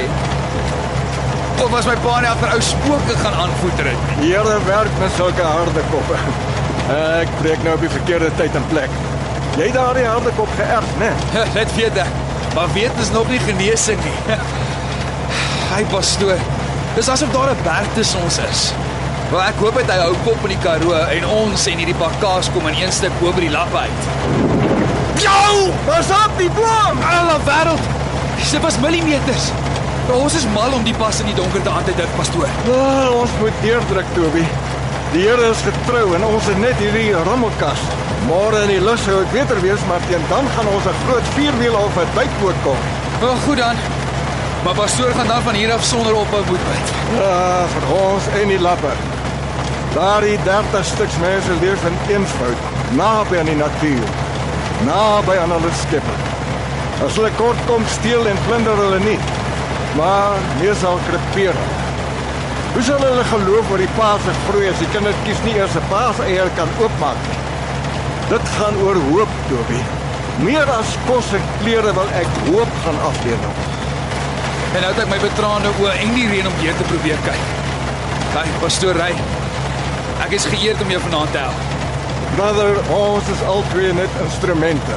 Of 1.62 1.70
was 1.70 1.86
my 1.86 1.94
pa 2.02 2.20
net 2.20 2.30
agter 2.30 2.52
ou 2.54 2.60
spooke 2.60 3.14
gaan 3.22 3.34
aanvoeter 3.44 3.86
het. 3.90 4.08
Here 4.20 4.58
werk 4.66 4.98
met 5.00 5.12
sulke 5.16 5.42
harde 5.42 5.82
koppe. 5.90 6.18
Ek 6.94 7.30
breek 7.40 7.62
nou 7.64 7.74
op 7.74 7.84
die 7.84 7.92
verkeerde 7.92 8.30
tyd 8.38 8.54
en 8.58 8.66
plek. 8.72 8.90
Jy 9.54 9.68
het 9.68 9.76
daardie 9.78 10.06
harde 10.06 10.32
kop 10.36 10.50
geërf, 10.58 10.88
né? 11.00 11.12
Net 11.54 11.74
weet 11.78 12.00
ek. 12.02 12.10
Maar 12.54 12.72
weet 12.74 12.98
is 13.02 13.10
nog 13.14 13.30
nie 13.30 13.40
genesing 13.46 14.02
nie. 14.04 14.38
Hy 15.74 15.82
pastoor. 15.90 16.42
Dis 16.94 17.08
asof 17.08 17.30
daar 17.34 17.50
'n 17.50 17.62
berg 17.62 17.88
tussen 17.94 18.20
ons 18.22 18.38
is. 18.50 18.72
Wel 19.30 19.42
ek 19.42 19.58
hoop 19.58 19.74
dit 19.74 19.90
hy 19.90 19.98
hou 19.98 20.14
kop 20.24 20.42
in 20.42 20.52
die 20.54 20.62
Karoo 20.62 20.92
en 20.94 21.26
ons 21.26 21.66
en 21.66 21.78
hierdie 21.78 21.98
pak 21.98 22.20
kaas 22.20 22.50
kom 22.52 22.66
in 22.68 22.82
een 22.82 22.92
stuk 22.92 23.14
by 23.20 23.40
die 23.40 23.50
lappe 23.50 23.76
uit. 23.76 24.02
Jou! 25.22 25.70
Pas 25.86 26.10
op 26.10 26.32
die 26.38 26.50
boom! 26.50 26.98
Alle 27.02 27.38
wêreld. 27.46 27.80
Dit 28.50 28.60
was 28.62 28.78
millimeters. 28.78 29.50
Maar 30.06 30.16
ons 30.20 30.34
is 30.36 30.46
mal 30.52 30.72
om 30.76 30.82
die 30.84 30.94
pas 31.00 31.20
in 31.20 31.30
die 31.30 31.34
donkerte 31.34 31.70
aan 31.70 31.84
te 31.84 31.94
dik, 31.96 32.10
pastoor. 32.16 32.48
Ah, 32.68 33.08
ons 33.16 33.30
moet 33.40 33.60
deurdruk, 33.64 34.08
Toby. 34.14 34.44
Die 35.14 35.22
Here 35.24 35.48
is 35.48 35.62
getrou 35.64 36.14
en 36.16 36.24
ons 36.26 36.48
het 36.50 36.58
net 36.60 36.80
hierdie 36.82 37.12
rommelkas. 37.28 37.80
Môre 38.28 38.64
in 38.66 38.72
die 38.74 38.82
lus 38.84 39.04
sou 39.04 39.20
dit 39.22 39.32
beter 39.36 39.60
wees, 39.62 39.82
maar 39.88 40.04
teen 40.08 40.24
dan 40.28 40.48
gaan 40.56 40.68
ons 40.74 40.86
'n 40.90 41.00
groot 41.04 41.26
vierwiel 41.36 41.76
of 41.80 41.96
'n 41.96 42.14
duikboot 42.14 42.58
kom. 42.64 42.80
Wel 43.20 43.36
goed 43.46 43.56
dan. 43.56 43.76
Maar 44.64 44.74
pastoor 44.74 45.12
gaan 45.16 45.26
dan 45.26 45.42
van 45.42 45.54
hier 45.54 45.72
af 45.72 45.84
sonder 45.84 46.14
ophou 46.14 46.42
moet 46.46 46.64
byt. 46.68 46.88
Ja, 47.20 47.66
vir 47.74 47.84
ons 47.96 48.24
en 48.40 48.48
die 48.48 48.60
lappe. 48.60 48.92
Daardie 49.94 50.38
30 50.44 50.84
stuks 50.84 51.16
mense 51.20 51.52
leef 51.60 51.84
in 51.84 51.96
eenvoud, 52.08 52.60
naby 52.90 53.38
aan 53.38 53.44
die 53.44 53.56
natuur, 53.56 54.08
naby 54.84 55.36
aan 55.38 55.50
hulle 55.50 55.72
skepper. 55.82 56.18
As 57.06 57.14
hulle 57.14 57.30
kort 57.36 57.60
kom 57.66 57.82
steel 57.86 58.26
en 58.26 58.38
plunder 58.46 58.76
hulle 58.76 58.98
nie, 58.98 59.18
maar 59.96 60.38
meer 60.60 60.74
sal 60.74 60.98
krepeer. 61.08 61.58
Hoe 62.74 62.82
sal 62.82 63.02
hulle 63.06 63.24
geloof 63.30 63.70
oor 63.70 63.82
die 63.82 63.92
paas 63.98 64.22
se 64.26 64.34
groei 64.46 64.68
as 64.70 64.80
die 64.82 64.90
kindertjies 64.94 65.42
nie 65.44 65.54
eers 65.58 65.76
'n 65.78 65.88
paas 65.90 66.18
eier 66.26 66.50
kan 66.58 66.70
oopmaak 66.82 67.20
nie? 67.28 67.38
Dit 68.28 68.48
gaan 68.56 68.76
oor 68.82 68.98
hoop, 69.10 69.32
Toby. 69.48 69.82
Meer 70.42 70.70
as 70.78 70.96
kos 71.06 71.32
en 71.36 71.44
klere 71.60 71.92
wil 71.94 72.08
ek 72.20 72.30
hoop 72.48 72.72
gaan 72.84 73.00
aflewer. 73.10 73.54
En 74.74 74.80
nou 74.82 74.90
het 74.92 75.02
ek 75.04 75.10
my 75.10 75.18
betraande 75.22 75.70
oë 75.80 75.92
en 76.02 76.14
die 76.14 76.28
reën 76.28 76.46
om 76.46 76.56
deur 76.62 76.76
te 76.76 76.86
probeer 76.88 77.20
kyk. 77.26 77.44
Hey, 78.34 78.48
pastoor 78.60 78.96
Ry. 78.98 79.12
Ek 80.24 80.32
is 80.34 80.46
geëerd 80.50 80.82
om 80.82 80.90
jou 80.90 81.00
vanaand 81.04 81.32
te 81.32 81.38
help. 81.38 81.60
Brother, 82.34 82.80
ons 82.90 83.28
is 83.30 83.42
albei 83.46 83.92
net 83.94 84.10
instrumente. 84.24 84.96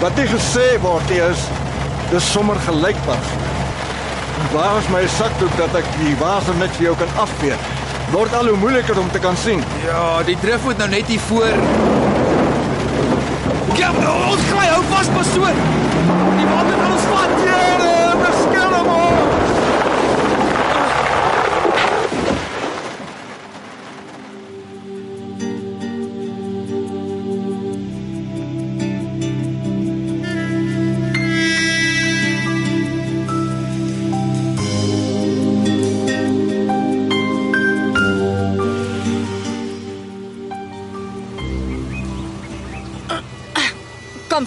Wat 0.00 0.16
nie 0.16 0.28
gesê 0.30 0.78
word 0.80 1.10
nie 1.12 1.20
is 1.20 1.44
dis 2.10 2.32
sommer 2.32 2.56
gelykbaar. 2.64 3.26
Waar 4.52 4.78
is 4.78 4.88
my 4.88 5.06
sakdoek 5.06 5.52
dat 5.56 5.74
ek 5.78 5.86
die 6.00 6.16
water 6.18 6.56
net 6.58 6.72
vir 6.78 6.90
jou 6.90 6.94
kan 7.02 7.12
afvee? 7.22 7.58
Word 8.10 8.34
al 8.34 8.50
hoe 8.50 8.56
moeiliker 8.58 8.98
om 8.98 9.10
te 9.14 9.22
kan 9.22 9.36
sien. 9.36 9.62
Ja, 9.84 10.22
die 10.26 10.36
drif 10.42 10.64
moet 10.66 10.78
nou 10.82 10.88
net 10.90 11.06
hier 11.12 11.22
voor. 11.28 11.54
Ja, 13.78 13.92
ons 14.32 14.48
kry 14.50 14.66
hou 14.72 14.82
vas 14.90 15.12
pastoor. 15.14 15.62
Die 16.40 16.50
water 16.50 16.82
gaan 16.82 16.98
ons 16.98 17.08
vat. 17.12 17.38
Here, 17.44 17.89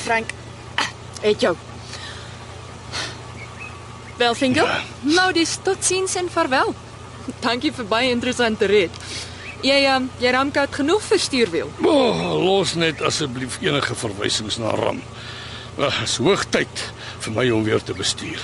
Frank. 0.03 0.29
Het 1.21 1.41
jou. 1.41 1.55
Wel 4.17 4.33
Finkel? 4.35 4.67
Nou 5.01 5.33
dis 5.33 5.57
totsiens 5.63 6.15
en 6.15 6.29
vaarwel. 6.29 6.73
Dankie 7.39 7.71
vir 7.71 7.87
baie 7.87 8.09
interessante 8.11 8.67
rit. 8.67 8.97
Jy 9.63 9.77
um, 9.93 10.09
jy 10.19 10.33
ramkout 10.35 10.75
genoeg 10.75 11.05
vir 11.07 11.21
stuurwiel. 11.23 11.69
Oh, 11.87 12.33
los 12.43 12.73
net 12.75 12.99
asseblief 13.01 13.61
enige 13.63 13.95
verwysings 13.95 14.59
na 14.59 14.73
Ram. 14.75 14.99
Dit 15.77 16.01
is 16.03 16.17
hoogtyd 16.19 16.83
vir 17.23 17.35
my 17.37 17.47
om 17.55 17.63
weer 17.63 17.81
te 17.81 17.95
bestuur. 17.95 18.43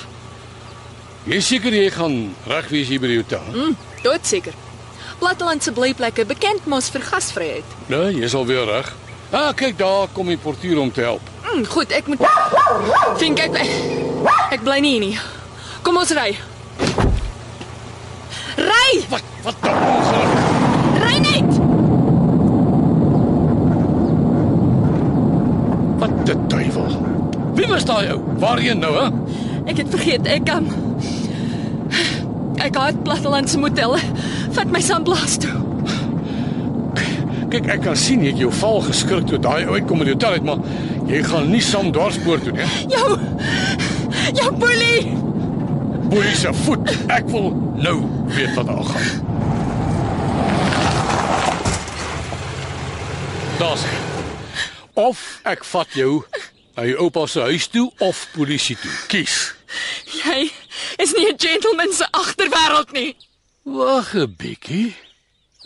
Jy 1.28 1.42
seker 1.44 1.76
jy 1.76 1.90
gaan 1.92 2.16
reg 2.48 2.72
wees 2.72 2.88
hier 2.88 3.04
by 3.04 3.12
die 3.12 3.20
hotel? 3.20 3.52
Mm, 3.52 3.76
doodseker. 4.06 4.56
Plattelandse 5.20 5.76
blyplekke 5.76 6.24
bekend 6.26 6.72
mos 6.72 6.88
vir 6.96 7.04
gasvryheid. 7.04 7.78
Nee, 7.92 8.16
jy 8.16 8.24
is 8.32 8.38
al 8.40 8.48
weer 8.48 8.64
reg. 8.72 8.96
Ah, 9.36 9.52
kyk 9.54 9.76
daar 9.78 10.08
kom 10.16 10.32
die 10.32 10.40
portier 10.42 10.80
om 10.80 10.90
te 10.92 11.04
help. 11.06 11.28
Mm, 11.54 11.66
goed, 11.66 11.92
ek 11.92 12.08
moet 12.08 12.20
Vink 13.18 13.40
ek 13.40 13.56
ek 14.52 14.64
bly 14.66 14.80
nie 14.84 14.92
hier 14.98 15.04
nie. 15.04 15.18
Kom 15.86 15.98
ons 15.98 16.12
ry. 16.14 16.34
Ry! 18.60 18.90
Wat 19.10 19.26
wat 19.46 19.62
dan 19.64 19.78
ongeluk? 19.90 20.34
Ry 21.04 21.16
net! 21.24 21.60
Wat 26.02 26.18
die 26.28 26.38
duiwel? 26.52 27.00
Wie 27.58 27.70
was 27.72 27.88
daai 27.88 28.12
ou? 28.14 28.20
Waarheen 28.42 28.84
nou, 28.84 28.94
hè? 28.98 29.08
Ek 29.72 29.82
het 29.82 29.90
vergeet 29.94 30.28
ek 30.30 30.52
um, 30.54 30.68
ek 32.60 32.78
het 32.78 33.02
plattelandse 33.08 33.62
motelle. 33.62 34.02
Vat 34.58 34.70
my 34.74 34.84
sandblaas 34.84 35.40
toe. 35.42 35.56
Kyk, 37.50 37.66
ek 37.66 37.82
kan 37.82 37.98
sien 37.98 38.22
jy 38.22 38.34
het 38.34 38.42
jou 38.44 38.52
val 38.60 38.84
geskrik 38.86 39.26
toe 39.30 39.40
daai 39.42 39.64
ou 39.66 39.74
uitkom 39.74 40.04
in 40.04 40.12
die 40.12 40.14
hotel 40.14 40.38
uit, 40.38 40.46
maar 40.46 40.60
jy 41.10 41.24
gaan 41.26 41.50
nie 41.50 41.62
saam 41.62 41.92
dwarspoor 41.92 42.42
toe 42.44 42.54
nie. 42.54 42.68
Jou 42.94 43.18
jou 44.38 44.52
boelie. 44.62 45.10
Boelie 46.10 46.36
se 46.36 46.54
voet. 46.64 46.94
Ek 47.10 47.26
wil 47.34 47.52
nou 47.82 47.98
weet 48.36 48.54
wat 48.58 48.70
daar 48.70 48.86
gaan. 48.92 49.10
Daar's 53.60 53.84
hy. 53.84 53.98
Of 55.00 55.20
ek 55.48 55.66
vat 55.68 55.98
jou 55.98 56.24
na 56.76 56.86
jou 56.88 56.98
oupa 57.06 57.26
se 57.28 57.42
huis 57.50 57.68
toe 57.68 57.88
of 58.06 58.28
polisie 58.36 58.78
toe. 58.80 58.92
Kies. 59.12 59.54
Jy 60.24 60.50
is 60.98 61.14
nie 61.14 61.28
'n 61.32 61.38
gentleman 61.38 61.94
se 61.94 62.08
agterwêreld 62.12 62.92
nie. 62.92 63.16
Wag 63.64 64.14
'n 64.16 64.36
bietjie. 64.38 64.96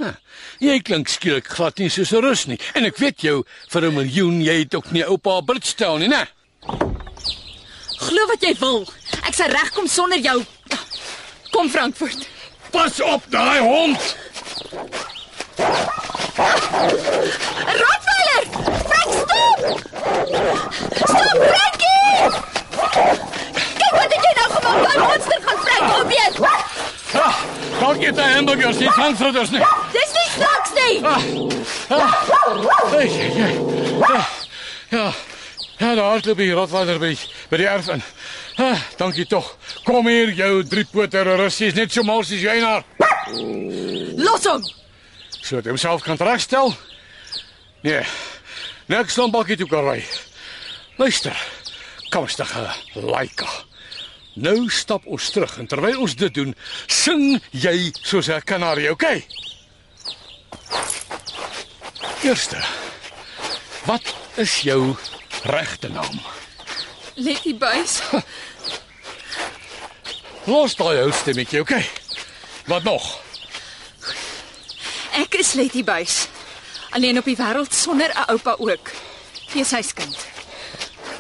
Ha, 0.02 0.10
jy 0.58 0.80
klink 0.82 1.12
skielik 1.12 1.48
glad 1.54 1.78
nie 1.78 1.90
soos 1.90 2.12
'n 2.14 2.22
rus 2.26 2.46
nie. 2.48 2.60
En 2.74 2.86
ek 2.86 2.98
weet 2.98 3.22
jou 3.22 3.44
vir 3.70 3.82
'n 3.86 3.94
miljoen, 3.94 4.42
jy 4.42 4.60
het 4.64 4.76
ook 4.76 4.92
nie 4.92 5.06
oupa 5.06 5.42
Bridgetown 5.42 6.00
nie, 6.00 6.08
né? 6.10 6.28
Glo 8.00 8.26
wat 8.28 8.42
jy 8.42 8.56
wil. 8.60 8.88
Ek 9.28 9.34
sal 9.34 9.48
regkom 9.50 9.88
sonder 9.88 10.20
jou. 10.20 10.44
Kom 11.52 11.70
Frankfurt. 11.70 12.28
Pas 12.72 13.02
op 13.02 13.24
daai 13.30 13.60
hond. 13.60 14.16
'n 17.70 17.78
Rottweiler! 17.84 18.44
Frank, 18.90 19.12
stop! 19.22 19.60
Stop, 20.96 21.38
Frankie! 21.54 22.18
Kyk 23.78 23.94
wat 23.94 24.10
het 24.14 24.24
jy 24.26 24.34
nou 24.40 24.50
gemaak? 24.56 24.80
Daai 24.84 24.98
monster 24.98 25.40
gaan 25.46 25.60
Frank 25.66 25.88
opweek. 26.02 26.73
Ah, 27.14 27.38
dalk 27.80 28.02
eet 28.02 28.18
hy 28.18 28.30
hamburgers, 28.36 28.80
nie 28.82 28.92
frankfurters 28.92 29.52
nie. 29.54 29.62
Dis 29.94 30.14
nie 30.16 30.30
snaaks 30.34 30.74
nie. 30.78 30.96
Hey, 32.94 33.08
hey, 33.10 33.30
hey. 33.38 33.54
Ja. 34.00 34.26
Ja. 34.90 35.12
Daar 35.78 36.20
loop 36.26 36.38
die 36.38 36.52
Rottweiler 36.54 37.00
by 37.02 37.12
by 37.50 37.58
die 37.60 37.68
erf 37.68 37.90
in. 37.92 38.04
Ah, 38.62 38.80
dankie 38.98 39.26
tog. 39.26 39.58
Kom 39.84 40.08
hier 40.08 40.32
jou 40.38 40.64
driepoot 40.64 41.12
terrorist, 41.12 41.60
jy's 41.60 41.76
net 41.78 41.92
so 41.92 42.06
mal 42.08 42.24
soos 42.24 42.42
jy 42.42 42.60
nou. 42.62 42.78
Los 44.22 44.46
hom. 44.48 44.64
So 45.42 45.58
het 45.60 45.68
homself 45.68 46.06
kan 46.06 46.18
regstel. 46.22 46.74
Nee. 47.84 48.06
Niks 48.88 49.18
dan 49.20 49.32
bakkie 49.34 49.58
toe 49.60 49.68
kan 49.68 49.84
ry. 49.90 50.04
Luister. 51.02 51.36
Kom 52.14 52.28
stig, 52.30 52.54
Laika. 52.94 53.50
Nou 54.34 54.70
stap 54.70 55.06
ons 55.06 55.30
terug 55.30 55.58
en 55.62 55.68
terwyl 55.70 56.00
ons 56.02 56.16
dit 56.18 56.34
doen, 56.34 56.54
sing 56.90 57.42
jy 57.52 57.92
soos 58.02 58.30
'n 58.30 58.42
kanarie, 58.42 58.90
okay? 58.92 59.26
Eerste. 62.24 62.58
Wat 63.86 64.16
is 64.36 64.62
jou 64.62 64.96
regte 65.44 65.90
naam? 65.90 66.22
Letty 67.16 67.54
Buys. 67.58 68.02
Los 70.46 70.76
daai 70.76 71.04
ou 71.04 71.12
stemmetjie, 71.12 71.62
okay? 71.62 71.86
Wat 72.66 72.84
nog? 72.84 73.22
Ek 75.14 75.36
is 75.36 75.54
Letty 75.54 75.84
Buys. 75.84 76.28
Alleen 76.90 77.18
op 77.18 77.26
die 77.26 77.38
wêreld 77.38 77.74
sonder 77.74 78.10
'n 78.10 78.32
oupa 78.32 78.56
ook. 78.58 78.92
Wees 79.54 79.72
huiskind. 79.72 80.18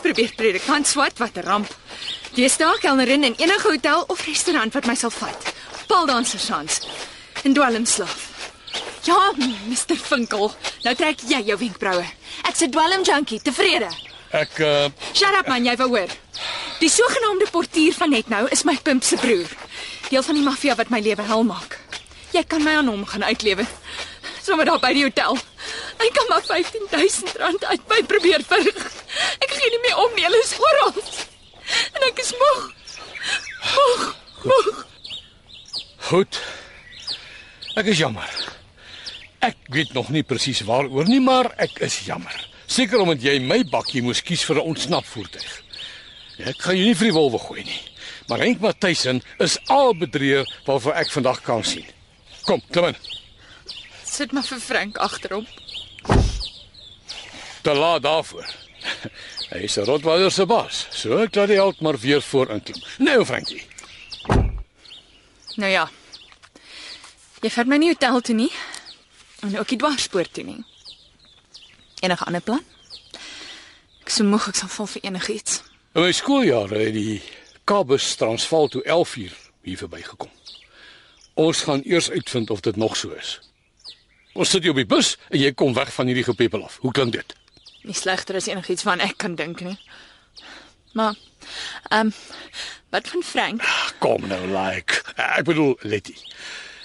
Probeer 0.01 0.33
predikant 0.35 0.87
swat 0.87 1.17
wat 1.17 1.37
'n 1.37 1.45
ramp. 1.45 1.82
Wees 2.33 2.57
daar 2.57 2.77
kelnerin 2.79 3.23
in 3.23 3.33
enige 3.37 3.67
hotel 3.67 4.03
of 4.07 4.25
restaurant 4.25 4.73
wat 4.73 4.85
my 4.85 4.95
sal 4.95 5.11
vat. 5.13 5.53
Paaldansersans. 5.87 6.79
En 7.43 7.53
dwelmslaaf. 7.53 8.29
Ja, 9.05 9.33
Mr 9.69 9.97
Vinkel. 10.01 10.51
Nou 10.81 10.95
trek 10.95 11.21
jy 11.29 11.43
jou 11.45 11.57
wenkbroue. 11.59 12.05
Ek's 12.49 12.63
'n 12.65 12.71
dwelm 12.71 13.03
junkie, 13.03 13.41
tevrede. 13.41 13.89
Ek 14.31 14.57
uh 14.59 14.89
Shut 15.13 15.35
up 15.39 15.47
man, 15.47 15.65
jy 15.65 15.75
wou 15.75 15.89
hoor. 15.89 16.09
Die 16.79 16.89
sogenaamde 16.89 17.47
portier 17.51 17.93
van 17.93 18.09
net 18.09 18.29
nou 18.29 18.47
is 18.49 18.63
my 18.63 18.79
pimp 18.83 19.03
se 19.03 19.15
broer. 19.15 19.49
Deel 20.09 20.23
van 20.23 20.35
die 20.35 20.43
maffia 20.43 20.75
wat 20.75 20.89
my 20.89 20.99
lewe 20.99 21.21
hel 21.21 21.43
maak. 21.43 21.79
Jy 22.31 22.43
kan 22.43 22.63
my 22.63 22.75
aan 22.75 22.87
hom 22.87 23.05
gaan 23.05 23.23
uitlewe. 23.23 23.65
Sommige 24.41 24.69
daar 24.69 24.79
by 24.79 24.93
die 24.93 25.03
hotel. 25.03 25.37
Hy 25.97 26.09
kan 26.13 26.25
maar 26.29 26.41
R15000 26.41 27.67
uit 27.69 27.87
my 27.87 28.03
probeer 28.03 28.41
verg. 28.47 28.91
Ek 29.39 29.51
gee 29.51 29.69
nie 29.69 29.81
meer 29.85 29.97
om 29.97 30.11
nie, 30.15 30.23
hulle 30.23 30.41
is 30.41 30.57
oral. 30.57 31.31
En 31.93 32.07
ek 32.09 32.19
is 32.23 32.33
moeg. 32.39 32.63
Moeg. 33.75 34.15
Moeg. 34.43 34.85
goed. 36.09 36.41
Ek 37.79 37.87
is 37.89 37.97
jammer. 37.97 38.29
Ek 39.41 39.57
weet 39.73 39.93
nog 39.93 40.09
nie 40.13 40.23
presies 40.23 40.61
waaroor 40.67 41.07
nie, 41.09 41.21
maar 41.23 41.49
ek 41.57 41.79
is 41.87 42.03
jammer. 42.05 42.35
Seker 42.69 43.01
omdat 43.03 43.23
jy 43.25 43.39
my 43.43 43.63
bakkie 43.67 44.03
moes 44.05 44.21
kies 44.21 44.43
vir 44.45 44.61
'n 44.61 44.67
ontsnapvoertuig. 44.73 45.53
Ek 46.39 46.61
gaan 46.61 46.77
jou 46.77 46.85
nie 46.85 46.95
vir 46.95 47.09
die 47.09 47.17
wolwe 47.17 47.39
gooi 47.39 47.63
nie. 47.63 47.81
Maar 48.27 48.39
Henk 48.39 48.59
Matthysen 48.59 49.21
is 49.39 49.57
al 49.67 49.93
bedrieër 49.95 50.47
waarvoor 50.65 50.93
ek 50.93 51.11
vandag 51.11 51.41
kan 51.41 51.63
sien. 51.63 51.85
Kom, 52.43 52.61
klim 52.71 52.85
in. 52.85 52.95
Sit 54.03 54.31
maar 54.31 54.43
vir 54.43 54.59
Frank 54.59 54.97
agterom. 54.97 55.47
Te 57.61 57.73
laat 57.73 58.03
daarvoor. 58.03 58.47
Hy 59.49 59.63
is 59.63 59.77
'n 59.77 59.85
Rottweiler 59.85 60.31
se 60.31 60.45
baas. 60.45 60.87
So 60.91 61.17
ek 61.17 61.35
laat 61.35 61.47
die 61.47 61.57
held 61.57 61.81
maar 61.81 61.97
weer 61.97 62.21
voor 62.21 62.49
inklim. 62.49 62.81
Nou, 62.97 63.25
Frankie. 63.25 63.63
Nou 65.55 65.71
ja. 65.71 65.89
Jy 67.41 67.49
vat 67.49 67.67
my 67.67 67.77
nie 67.77 67.89
hotel 67.89 68.21
toe 68.21 68.35
nie. 68.35 68.51
En 69.41 69.59
ook 69.59 69.69
nie 69.69 69.79
dwarspoor 69.79 70.29
toe 70.31 70.43
nie. 70.43 70.63
Enige 71.99 72.25
ander 72.25 72.41
plan? 72.41 72.63
Ek 74.01 74.07
is 74.07 74.15
so 74.15 74.23
moeg 74.23 74.47
ek 74.47 74.55
sal 74.55 74.69
val 74.69 74.87
vir 74.87 75.01
enigiets. 75.03 75.61
In 75.93 76.01
my 76.01 76.11
skooljare 76.11 76.79
het 76.85 76.93
die 76.93 77.21
Kabus 77.63 78.15
Transvaal 78.15 78.67
toe 78.67 78.83
11 78.83 79.15
uur 79.15 79.35
hier 79.61 79.77
verbygekom. 79.77 80.31
Ons 81.33 81.61
gaan 81.61 81.81
eers 81.85 82.09
uitvind 82.11 82.49
of 82.49 82.59
dit 82.59 82.75
nog 82.75 82.97
so 82.97 83.11
is. 83.11 83.39
Ons 84.33 84.49
sit 84.49 84.63
hier 84.63 84.71
op 84.71 84.81
die 84.81 84.89
bus 84.89 85.17
en 85.29 85.39
jy 85.39 85.53
kom 85.53 85.73
weg 85.73 85.93
van 85.93 86.09
hierdie 86.09 86.23
gepepel 86.23 86.63
af. 86.63 86.77
Hoe 86.81 86.91
klink 86.91 87.13
dit? 87.13 87.35
Nie 87.83 87.95
slegter 87.95 88.35
as 88.39 88.47
enigiets 88.47 88.85
van 88.87 88.99
ek 89.03 89.17
kan 89.17 89.35
dink 89.35 89.61
nie. 89.61 89.77
Maar 90.93 91.15
ehm 91.89 92.07
um, 92.07 92.13
wat 92.93 93.07
van 93.09 93.23
Frank? 93.23 93.63
Kom 93.99 94.27
nou, 94.27 94.47
like. 94.47 95.01
Ek 95.15 95.43
bedoel, 95.43 95.77
Letty. 95.81 96.13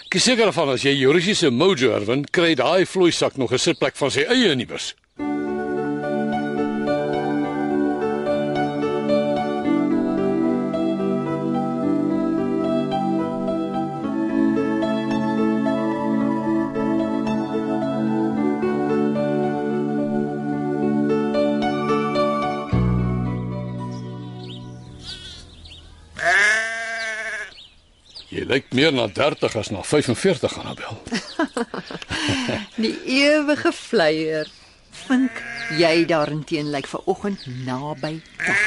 Ek 0.09 0.17
is 0.17 0.25
seker 0.25 0.53
van 0.57 0.71
as 0.73 0.87
jy 0.87 0.95
jou 0.97 1.13
Russiese 1.13 1.51
mojo 1.53 1.93
herwin, 1.93 2.23
kry 2.33 2.55
daai 2.57 2.87
vloeisak 2.89 3.37
nog 3.37 3.53
'n 3.53 3.59
sitplek 3.61 3.97
van 3.97 4.11
sy 4.11 4.25
eie 4.25 4.51
in 4.53 4.59
die 4.65 4.67
bus. 4.67 4.95
Lyk 28.49 28.71
meer 28.73 28.93
na 28.97 29.07
30 29.13 29.57
as 29.61 29.71
na 29.71 29.83
45, 29.85 30.59
Annabel. 30.59 31.03
Die 32.83 32.95
ewige 33.05 33.73
vleier. 33.73 34.49
Vink 35.07 35.43
jy 35.79 36.05
daarenteen 36.11 36.71
lyk 36.73 36.89
vanoggend 36.91 37.45
naby 37.67 38.17
dag. 38.41 38.63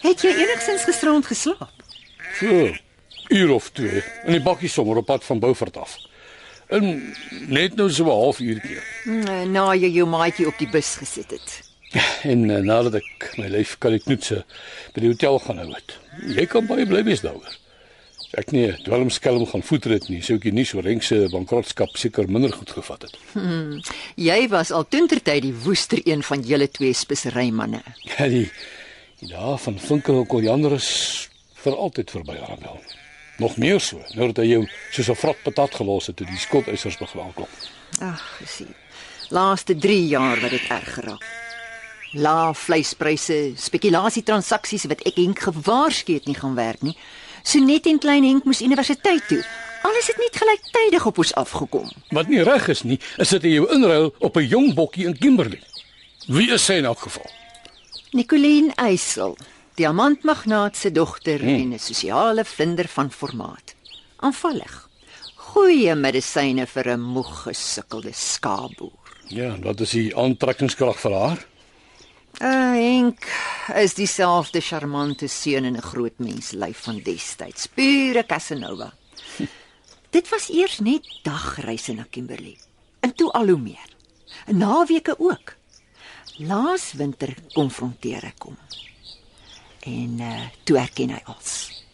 Het 0.00 0.22
jy 0.24 0.30
enigsins 0.46 0.86
gisterond 0.88 1.26
geslaap? 1.28 1.82
So, 2.38 2.70
uur 3.28 3.50
of 3.52 3.68
twee 3.76 4.00
in 4.24 4.38
die 4.38 4.42
bakkie 4.42 4.70
sommer 4.72 5.02
op 5.02 5.10
pad 5.10 5.26
van 5.26 5.42
Beaufort 5.42 5.76
af. 5.76 5.98
En 6.70 6.86
net 7.50 7.74
nou 7.76 7.90
so 7.90 8.04
'n 8.06 8.14
halfuurtjie. 8.22 8.78
Mm, 9.04 9.50
Na 9.52 9.74
jy 9.74 9.90
jou 9.90 10.06
maatjie 10.08 10.46
op 10.46 10.58
die 10.58 10.68
bus 10.70 10.94
gesit 11.02 11.30
het. 11.30 11.60
En 12.32 12.48
uh, 12.48 12.58
nadat 12.62 12.94
ek 12.94 13.32
my 13.36 13.48
lyf 13.50 13.76
kan 13.78 13.92
ek 13.92 14.04
knoetse 14.06 14.44
by 14.94 15.00
die 15.00 15.10
hotel 15.10 15.38
gaan 15.38 15.58
hou 15.58 15.72
het. 15.74 15.98
Jy 16.36 16.46
kan 16.46 16.66
baie 16.66 16.86
bly 16.86 17.02
wees 17.04 17.20
daaroor. 17.20 17.56
Ek 18.38 18.52
nee, 18.54 18.70
dwelmskelm 18.86 19.42
gaan 19.50 19.62
voetrit 19.66 20.04
nie, 20.08 20.20
sou 20.22 20.36
ek 20.38 20.44
nie 20.54 20.62
so 20.68 20.78
Renk 20.84 21.02
se 21.02 21.24
bankrotskap 21.32 21.96
seker 21.98 22.28
minder 22.30 22.52
goed 22.54 22.70
gevat 22.70 23.08
het. 23.08 23.16
Jy 24.14 24.38
was 24.52 24.70
al 24.70 24.86
toentertyd 24.86 25.42
die 25.42 25.54
woester 25.64 25.98
een 26.06 26.22
van 26.22 26.44
julle 26.46 26.68
twee 26.70 26.94
speserymanne. 26.94 27.82
Ja, 28.06 28.28
die 28.30 28.46
die 29.20 29.28
dae 29.28 29.58
van 29.60 29.76
Vinkel 29.76 30.22
en 30.22 30.28
Koljander 30.30 30.72
is 30.78 30.90
vir 31.60 31.74
altyd 31.76 32.12
verby, 32.14 32.38
Arabel. 32.40 32.78
Nog 33.42 33.58
meer 33.60 33.80
so, 33.80 33.98
nou 34.14 34.30
dat 34.30 34.40
hy 34.44 34.46
jou 34.50 34.62
soos 34.92 35.10
'n 35.10 35.18
vrot 35.18 35.42
patat 35.42 35.74
gelos 35.74 36.06
het 36.06 36.16
toe 36.16 36.26
die 36.26 36.38
skuldeisers 36.38 36.96
begin 36.96 37.20
aanklop. 37.20 37.50
Ag, 38.00 38.22
gesien. 38.38 38.74
Laaste 39.28 39.76
3 39.76 40.06
jaar 40.06 40.40
wat 40.40 40.50
dit 40.50 40.70
erg 40.70 40.94
geraak. 40.94 41.24
Lae 42.12 42.54
vleispryse, 42.54 43.52
spekulasietransaksies 43.56 44.84
wat 44.84 45.02
ek 45.06 45.16
Henk 45.16 45.38
gewaarsku 45.38 46.14
het 46.14 46.26
nie 46.26 46.34
gaan 46.34 46.54
werk 46.54 46.82
nie. 46.82 46.96
So 47.42 47.58
net 47.58 47.86
en 47.86 47.98
klein 47.98 48.24
Henk 48.24 48.44
moes 48.44 48.62
universiteit 48.62 49.28
toe. 49.28 49.44
Alles 49.82 50.06
het 50.06 50.16
net 50.20 50.36
gelyktydig 50.36 51.06
op 51.06 51.18
ons 51.18 51.34
afgekom. 51.34 51.88
Wat 52.10 52.28
nie 52.28 52.42
reg 52.42 52.68
is 52.68 52.82
nie, 52.82 52.98
is 53.16 53.28
dit 53.28 53.42
jy 53.42 53.54
jou 53.54 53.68
inruil 53.72 54.12
op 54.18 54.36
'n 54.36 54.46
jong 54.46 54.74
bokkie 54.74 55.06
in 55.06 55.16
Kimberley. 55.18 55.62
Wie 56.26 56.50
is 56.52 56.64
sy 56.64 56.74
in 56.74 56.84
elk 56.84 56.98
geval? 56.98 57.30
Nicoline 58.12 58.72
Eysel, 58.74 59.36
diamantmagnaat 59.74 60.76
se 60.76 60.92
dogter 60.92 61.40
hmm. 61.40 61.54
en 61.54 61.72
'n 61.72 61.78
sosiale 61.78 62.44
vlinder 62.44 62.88
van 62.88 63.10
formaat. 63.10 63.74
Aanvallig. 64.16 64.88
Goeie 65.34 65.94
medisyne 65.94 66.66
vir 66.66 66.96
'n 66.96 67.00
moeg 67.00 67.42
gesukkelde 67.42 68.12
skaapboer. 68.12 68.90
Ja, 69.28 69.56
wat 69.62 69.80
is 69.80 69.90
die 69.90 70.16
aantrekkingskrag 70.16 70.98
vir 71.00 71.12
haar? 71.12 71.46
Uh, 72.40 72.72
Henk 72.72 73.26
is 73.76 73.94
dieselfde 73.94 74.62
charmante 74.64 75.28
seun 75.28 75.64
in 75.64 75.76
'n 75.76 75.82
groot 75.82 76.18
mens 76.18 76.50
lyf 76.50 76.78
van 76.88 77.02
destyds, 77.04 77.66
pure 77.66 78.26
Casanova. 78.26 78.94
Dit 80.16 80.28
was 80.28 80.48
eers 80.48 80.78
net 80.78 81.04
dagreise 81.22 81.92
na 81.92 82.06
Kimberley. 82.10 82.56
En 83.00 83.14
toe 83.14 83.30
al 83.32 83.48
hoe 83.48 83.58
meer. 83.58 83.90
Naweke 84.46 85.14
ook. 85.18 85.54
Laas 86.36 86.92
winter 86.92 87.34
konfronteer 87.52 88.24
ek 88.24 88.42
hom. 88.42 88.56
En 89.80 90.20
uh, 90.20 90.48
toe 90.64 90.78
erken 90.78 91.10
hy 91.10 91.20
als. 91.24 91.84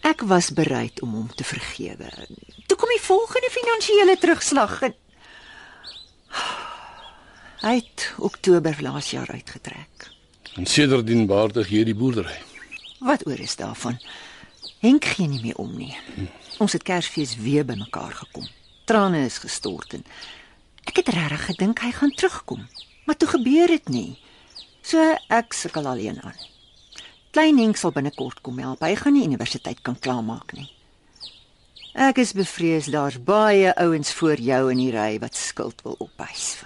Ek 0.00 0.20
was 0.24 0.52
bereid 0.52 1.02
om 1.02 1.12
hom 1.12 1.28
te 1.34 1.44
vergewe. 1.44 2.08
Toe 2.66 2.76
kom 2.76 2.88
die 2.88 3.06
volgende 3.06 3.50
finansiële 3.50 4.16
terugslag. 4.18 4.82
En... 4.82 4.94
Hy 7.64 7.78
het 7.80 8.12
Oktober 8.20 8.76
laas 8.84 9.10
jaar 9.10 9.30
uitgetrek. 9.32 10.10
En 10.54 10.66
sedertdien 10.66 11.26
baardig 11.26 11.68
hier 11.72 11.86
die 11.88 11.94
boerdery. 11.96 12.34
Wat 13.00 13.24
oor 13.26 13.40
is 13.40 13.56
daarvan? 13.56 13.96
Henk 14.84 15.04
gee 15.04 15.28
nie 15.28 15.40
meer 15.40 15.56
om 15.56 15.70
nie. 15.72 15.94
Ons 16.60 16.76
het 16.76 16.84
Kersfees 16.84 17.32
weer 17.40 17.64
bymekaar 17.64 18.12
gekom. 18.18 18.44
Trane 18.84 19.22
is 19.24 19.38
gestort 19.40 19.96
en 19.96 20.04
ek 20.84 21.00
het 21.00 21.08
regtig 21.16 21.46
gedink 21.46 21.80
hy 21.80 21.94
gaan 21.96 22.12
terugkom, 22.12 22.66
maar 23.08 23.16
toe 23.16 23.30
gebeur 23.32 23.72
dit 23.72 23.88
nie. 23.88 24.12
So 24.84 25.00
ek 25.32 25.56
sukkel 25.56 25.88
alleen 25.88 26.20
aan. 26.20 26.36
Klein 27.32 27.56
Henk 27.58 27.80
sal 27.80 27.96
binnekort 27.96 28.44
kom 28.44 28.60
help. 28.60 28.84
Hy 28.84 28.92
gaan 29.00 29.16
nie 29.16 29.24
universiteit 29.24 29.80
kan 29.80 29.96
klaarmaak 29.96 30.52
nie. 30.52 30.68
Ek 31.96 32.20
is 32.20 32.36
bevrees 32.36 32.92
daar's 32.92 33.16
baie 33.16 33.72
ouens 33.72 34.12
voor 34.12 34.36
jou 34.36 34.62
in 34.68 34.84
die 34.84 34.92
ry 34.92 35.16
wat 35.24 35.32
skuld 35.32 35.80
wil 35.88 35.96
ophys. 36.10 36.58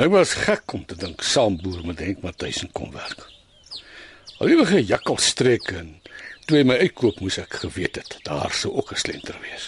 Ek 0.00 0.08
was 0.08 0.30
gek 0.46 0.72
om 0.72 0.84
te 0.88 0.96
dink 0.96 1.20
saamboer 1.20 1.82
met 1.84 1.98
Henk 2.00 2.22
Matthys 2.24 2.62
kom 2.72 2.88
werk. 2.94 3.26
Alewige 4.40 4.78
jakkalstreke 4.88 5.74
en 5.76 5.90
toe 6.48 6.62
my 6.64 6.78
uitkoop 6.80 7.18
moes 7.20 7.36
ek 7.42 7.58
geweet 7.66 7.98
het 8.00 8.16
daar 8.24 8.54
sou 8.56 8.72
ook 8.80 8.94
'n 8.94 9.02
slenter 9.02 9.36
wees. 9.44 9.66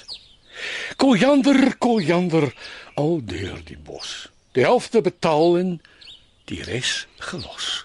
Koljander, 0.96 1.76
koljander 1.76 2.48
al 2.94 3.20
deur 3.24 3.60
die 3.64 3.76
bos. 3.76 4.30
Die 4.56 4.64
helfte 4.64 5.02
betaal 5.02 5.58
en 5.58 5.82
die 6.44 6.62
res 6.62 7.06
gelos. 7.18 7.84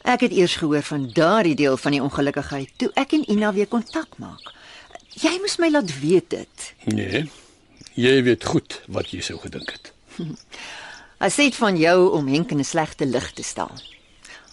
Ek 0.00 0.20
het 0.20 0.32
eers 0.32 0.56
gehoor 0.56 0.82
van 0.82 1.10
daardie 1.12 1.54
deel 1.54 1.76
van 1.76 1.92
die 1.92 2.02
ongelukkigheid 2.02 2.72
toe 2.76 2.90
ek 2.94 3.12
en 3.12 3.30
Ina 3.30 3.52
weer 3.52 3.68
kontak 3.68 4.16
maak. 4.16 4.52
Jy 5.12 5.36
moes 5.40 5.58
my 5.58 5.68
laat 5.68 6.00
weet 6.00 6.30
dit. 6.30 6.74
Nee. 6.84 7.28
Jy 7.94 8.22
weet 8.22 8.44
goed 8.44 8.80
wat 8.88 9.10
jy 9.10 9.20
sou 9.20 9.38
gedink 9.38 9.70
het. 9.70 9.92
Sê 11.16 11.48
dit 11.48 11.56
van 11.56 11.76
jou 11.80 12.10
om 12.12 12.26
Henk 12.28 12.50
in 12.50 12.58
'n 12.60 12.64
slegte 12.64 13.06
lig 13.06 13.32
te 13.32 13.42
stel. 13.42 13.72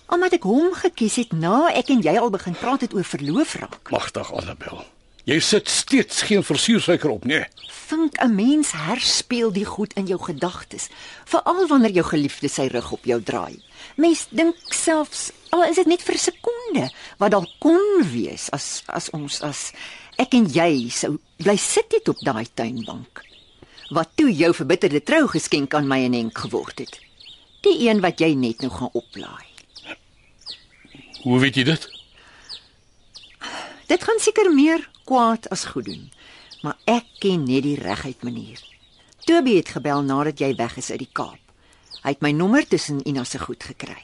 Omdat 0.08 0.34
ek 0.34 0.43
hom 0.43 0.73
gekies 0.73 1.15
het 1.15 1.32
na 1.32 1.67
ek 1.73 1.89
en 1.89 2.02
jy 2.02 2.17
al 2.17 2.30
begin 2.30 2.56
praat 2.56 2.82
het 2.82 2.93
oor 2.93 3.04
verloof 3.04 3.56
raak. 3.56 3.89
Magtig 3.91 4.34
Annabel. 4.34 4.86
Jy 5.23 5.39
sit 5.39 5.69
steeds 5.69 6.21
geen 6.21 6.43
versuursuiker 6.43 7.10
op 7.10 7.26
nie. 7.26 7.45
Vink 7.88 8.17
'n 8.23 8.36
mens 8.36 8.71
herspeel 8.71 9.52
die 9.52 9.65
goed 9.65 9.93
in 9.93 10.06
jou 10.06 10.19
gedagtes, 10.19 10.88
veral 11.26 11.67
wanneer 11.67 11.91
jou 11.91 12.06
geliefde 12.06 12.47
sy 12.47 12.67
rug 12.67 12.91
op 12.91 13.06
jou 13.06 13.23
draai. 13.23 13.63
Mens 13.95 14.28
dink 14.30 14.56
selfs 14.69 15.32
al 15.49 15.63
is 15.63 15.76
dit 15.76 15.86
net 15.86 16.02
vir 16.02 16.15
'n 16.15 16.17
sekonde 16.32 16.91
wat 17.17 17.32
dalk 17.32 17.49
kon 17.60 18.04
wees 18.12 18.49
as 18.52 18.84
as 18.88 19.10
ons 19.10 19.41
as 19.41 19.71
ek 20.17 20.34
en 20.34 20.45
jy 20.45 20.89
sou 20.89 21.19
bly 21.38 21.58
sit 21.58 21.91
het 21.91 22.10
op 22.10 22.19
daai 22.19 22.47
tuinbank 22.54 23.33
wat 23.93 24.15
toe 24.15 24.32
jou 24.34 24.51
verbitterde 24.53 25.03
trougeskenk 25.03 25.73
aan 25.73 25.88
my 25.88 26.03
en 26.06 26.13
Henk 26.17 26.38
geword 26.38 26.79
het. 26.79 26.99
Die 27.63 27.88
een 27.88 28.01
wat 28.03 28.19
jy 28.19 28.34
net 28.36 28.62
nou 28.62 28.71
gaan 28.73 28.91
oplaai. 28.93 29.47
Hoe 31.23 31.39
weet 31.39 31.56
jy 31.56 31.63
dit? 31.63 31.88
Dit 33.88 34.03
gaan 34.03 34.19
seker 34.19 34.49
meer 34.51 34.89
kwaad 35.08 35.47
as 35.53 35.65
goed 35.71 35.86
doen, 35.88 36.10
maar 36.63 36.77
ek 36.89 37.08
ken 37.23 37.45
net 37.47 37.63
die 37.63 37.77
reguit 37.79 38.23
manier. 38.23 38.60
Toby 39.23 39.56
het 39.56 39.71
gebel 39.75 40.03
nadat 40.03 40.41
jy 40.43 40.51
weg 40.60 40.75
is 40.82 40.91
uit 40.91 41.03
die 41.06 41.13
Kaap. 41.15 41.39
Hy 42.03 42.12
het 42.12 42.23
my 42.25 42.34
nommer 42.36 42.67
tussen 42.67 42.99
Ina 43.08 43.23
se 43.23 43.39
goed 43.39 43.63
gekry. 43.63 44.01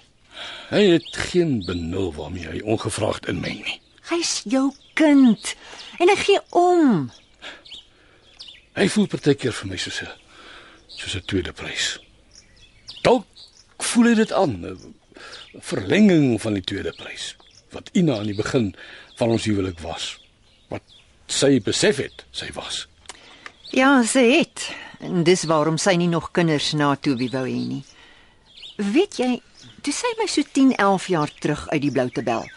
Hy 0.69 0.84
het 0.93 1.10
geen 1.32 1.60
benul 1.65 2.13
waarmee 2.15 2.47
hy 2.47 2.62
ongevraagd 2.63 3.28
inmeng 3.28 3.60
nie. 3.65 3.80
Hy's 4.10 4.41
jou 4.47 4.69
kind 4.95 5.56
en 5.99 6.08
hy 6.08 6.15
gee 6.21 6.39
om. 6.56 7.10
Hy 8.80 8.88
voel 8.88 9.10
partykeer 9.12 9.52
vir 9.52 9.68
my 9.68 9.78
soos 9.78 9.98
'n 10.02 10.12
soos 10.88 11.15
'n 11.15 11.26
tweede 11.28 11.52
prys. 11.52 12.00
Dalk 13.04 13.26
voel 13.80 14.08
hy 14.08 14.15
dit 14.15 14.32
aan, 14.32 14.54
'n 14.63 14.96
verlenging 15.60 16.39
van 16.42 16.54
die 16.54 16.63
tweede 16.63 16.94
prys 16.96 17.36
wat 17.72 17.89
Ina 17.94 18.18
aan 18.18 18.32
die 18.32 18.36
begin 18.36 18.76
van 19.15 19.30
ons 19.30 19.46
huwelik 19.46 19.80
was. 19.80 20.18
Wat 20.70 20.82
sy 21.28 21.60
besef 21.60 21.98
het, 21.98 22.26
sy 22.32 22.48
was. 22.54 22.88
Ja, 23.72 24.04
sy 24.04 24.24
het. 24.39 24.72
En 25.00 25.24
dis 25.24 25.44
waarom 25.44 25.78
sy 25.78 25.94
nie 25.96 26.08
nog 26.08 26.32
kinders 26.32 26.74
na 26.74 26.96
Toby 26.96 27.30
wou 27.30 27.46
hê 27.46 27.60
nie. 27.68 27.84
Weet 28.78 29.20
jy, 29.20 29.42
toe 29.82 29.94
sy 29.94 30.08
my 30.18 30.28
so 30.28 30.42
10, 30.42 30.76
11 30.76 31.08
jaar 31.08 31.32
terug 31.39 31.68
uit 31.70 31.82
die 31.82 31.92
blou 31.92 32.10
te 32.10 32.24
bel. 32.24 32.48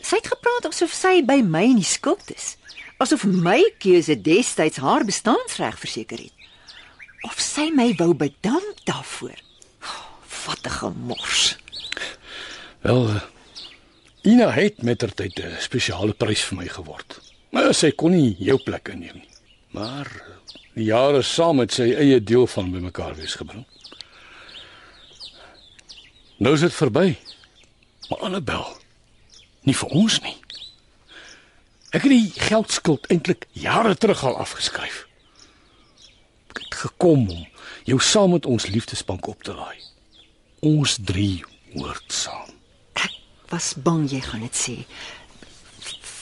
Sy 0.00 0.16
het 0.16 0.26
gepraat 0.26 0.66
asof 0.66 0.92
sy 0.92 1.22
by 1.22 1.42
my 1.42 1.62
in 1.62 1.76
die 1.76 1.84
skuld 1.84 2.30
is. 2.34 2.56
Asof 2.96 3.26
my 3.28 3.60
keuse 3.78 4.14
destyds 4.24 4.80
haar 4.80 5.04
bestaansreg 5.04 5.76
verseker 5.78 6.18
het. 6.18 6.32
Of 7.28 7.40
sy 7.42 7.68
my 7.74 7.90
wou 7.98 8.14
bedank 8.16 8.84
daarvoor. 8.88 9.36
Wat 10.46 10.64
'n 10.64 10.70
gemors. 10.70 11.56
Wel, 12.80 13.08
uh, 13.08 13.22
Ina 14.22 14.50
het 14.50 14.82
mettertyd 14.82 15.38
'n 15.38 15.60
spesiale 15.60 16.12
prys 16.12 16.44
vir 16.44 16.56
my 16.58 16.68
geword. 16.68 17.20
Maar 17.50 17.74
sy 17.74 17.90
kon 17.90 18.10
nie 18.10 18.36
jou 18.38 18.58
plek 18.58 18.88
inneem 18.88 19.14
nie. 19.14 19.28
Maar 19.70 20.06
uh, 20.06 20.22
die 20.74 20.84
jare 20.84 21.22
saam 21.22 21.58
het 21.58 21.72
sy 21.72 21.92
eie 21.94 22.22
deel 22.22 22.46
van 22.46 22.72
bymekaar 22.72 23.14
wees 23.14 23.34
gebring. 23.34 23.66
Nou 26.38 26.54
is 26.54 26.60
dit 26.60 26.74
verby. 26.74 27.16
Maar 28.08 28.18
Annabel, 28.18 28.76
nie 29.60 29.76
vir 29.76 29.88
ons 29.88 30.20
nie. 30.20 30.36
Ek 31.94 32.02
het 32.02 32.10
die 32.10 32.32
geldskuld 32.48 33.06
eintlik 33.06 33.46
jare 33.52 33.94
terug 33.94 34.24
al 34.26 34.38
afgeskryf. 34.42 35.04
Ek 36.50 36.64
het 36.64 36.74
gekom 36.74 37.28
om 37.30 37.44
jou 37.86 38.00
saam 38.02 38.34
met 38.34 38.46
ons 38.46 38.66
liefdesbank 38.66 39.26
op 39.30 39.42
te 39.46 39.54
laai. 39.54 39.78
Ons 40.66 40.96
drie 40.98 41.44
hoort 41.76 42.12
saam. 42.12 42.50
Ek 42.98 43.14
was 43.52 43.74
bang 43.78 44.08
jy 44.10 44.20
gaan 44.24 44.42
dit 44.42 44.58
sê. 44.58 44.76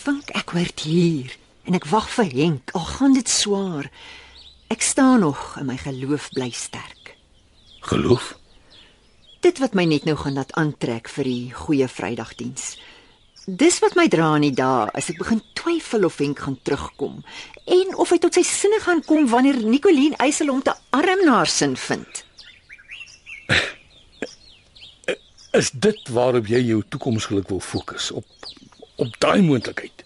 Vink 0.05 0.35
ek 0.37 0.53
hoort 0.53 0.85
hier 0.85 1.33
en 1.65 1.79
ek 1.79 1.89
wag 1.89 2.11
vir 2.19 2.29
Henk. 2.35 2.75
Al 2.77 2.85
gaan 2.99 3.17
dit 3.17 3.29
swaar. 3.29 3.89
Ek 4.69 4.85
staan 4.85 5.25
nog 5.25 5.55
en 5.61 5.71
my 5.71 5.79
geloof 5.81 6.29
bly 6.37 6.51
sterk. 6.53 7.15
Geloof? 7.89 8.35
Dit 9.45 9.61
wat 9.61 9.75
my 9.77 9.85
net 9.89 10.05
nou 10.09 10.17
gaan 10.17 10.37
laat 10.37 10.53
aantrek 10.61 11.09
vir 11.13 11.29
die 11.29 11.53
goeie 11.53 11.89
Vrydagdiens. 11.89 12.75
Dis 13.45 13.77
wat 13.85 13.93
my 13.93 14.07
dra 14.09 14.31
in 14.39 14.47
die 14.47 14.55
dae 14.57 14.89
as 14.97 15.11
ek 15.13 15.19
begin 15.21 15.43
twyfel 15.53 16.07
of 16.09 16.17
Henk 16.17 16.39
gaan 16.47 16.57
terugkom 16.65 17.19
en 17.69 17.91
of 18.01 18.09
hy 18.15 18.17
tot 18.23 18.37
sy 18.39 18.45
sinne 18.49 18.79
gaan 18.81 19.03
kom 19.05 19.27
wanneer 19.29 19.59
Nicoline 19.61 20.17
Eysel 20.25 20.49
hom 20.49 20.63
te 20.65 20.73
arm 20.97 21.25
na 21.27 21.43
haar 21.43 21.53
sin 21.53 21.77
vind. 21.77 22.23
Is 25.61 25.69
dit 25.77 26.09
waarop 26.09 26.49
jy 26.49 26.63
jou 26.71 26.81
toekomsgeluk 26.89 27.53
wil 27.53 27.61
fokus 27.61 28.09
op 28.17 28.25
op 28.97 29.13
daai 29.21 29.43
moontlikheid? 29.45 30.05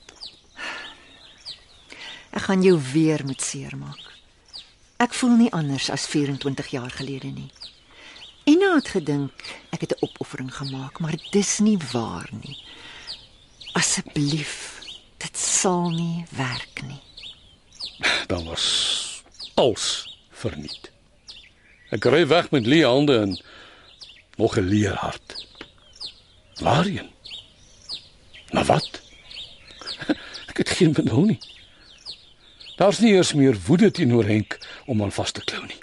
Ek 2.34 2.42
gaan 2.48 2.62
jou 2.66 2.74
weer 2.92 3.22
met 3.28 3.42
seermaak. 3.44 4.02
Ek 4.98 5.14
voel 5.14 5.36
nie 5.38 5.52
anders 5.54 5.92
as 5.94 6.08
24 6.10 6.74
jaar 6.74 6.90
gelede 6.90 7.30
nie. 7.30 7.52
Ina 8.50 8.74
het 8.74 8.90
gedink 8.96 9.30
ek 9.70 9.86
het 9.86 9.94
'n 9.94 10.02
opoffering 10.10 10.50
gemaak, 10.50 10.98
maar 10.98 11.14
dis 11.30 11.58
nie 11.58 11.78
waar 11.92 12.26
nie. 12.42 12.58
Asseblief, 13.78 14.80
dit 15.22 15.36
sal 15.38 15.90
nie 15.94 16.24
werk 16.34 16.80
nie. 16.82 16.98
Dan 18.26 18.44
was 18.44 18.64
als 19.54 19.84
verniet. 20.34 20.90
Ek 21.94 22.08
ry 22.10 22.24
weg 22.26 22.50
met 22.50 22.66
leë 22.66 22.88
hande 22.90 23.18
en 23.22 23.36
nog 24.36 24.56
'n 24.58 24.66
leë 24.66 24.94
hart. 24.98 25.36
Waarheen? 26.58 27.10
Na 28.50 28.64
wat? 28.64 29.00
Ek 30.50 30.56
het 30.58 30.74
geen 30.80 30.92
benul 30.92 31.24
nie. 31.30 31.40
Daar's 32.76 32.98
nie 32.98 33.14
eers 33.14 33.32
meer 33.32 33.56
woede 33.66 33.90
teenoor 33.90 34.24
Henk 34.24 34.58
om 34.86 35.02
aan 35.02 35.12
vas 35.12 35.30
te 35.32 35.44
klou 35.44 35.62
nie. 35.66 35.82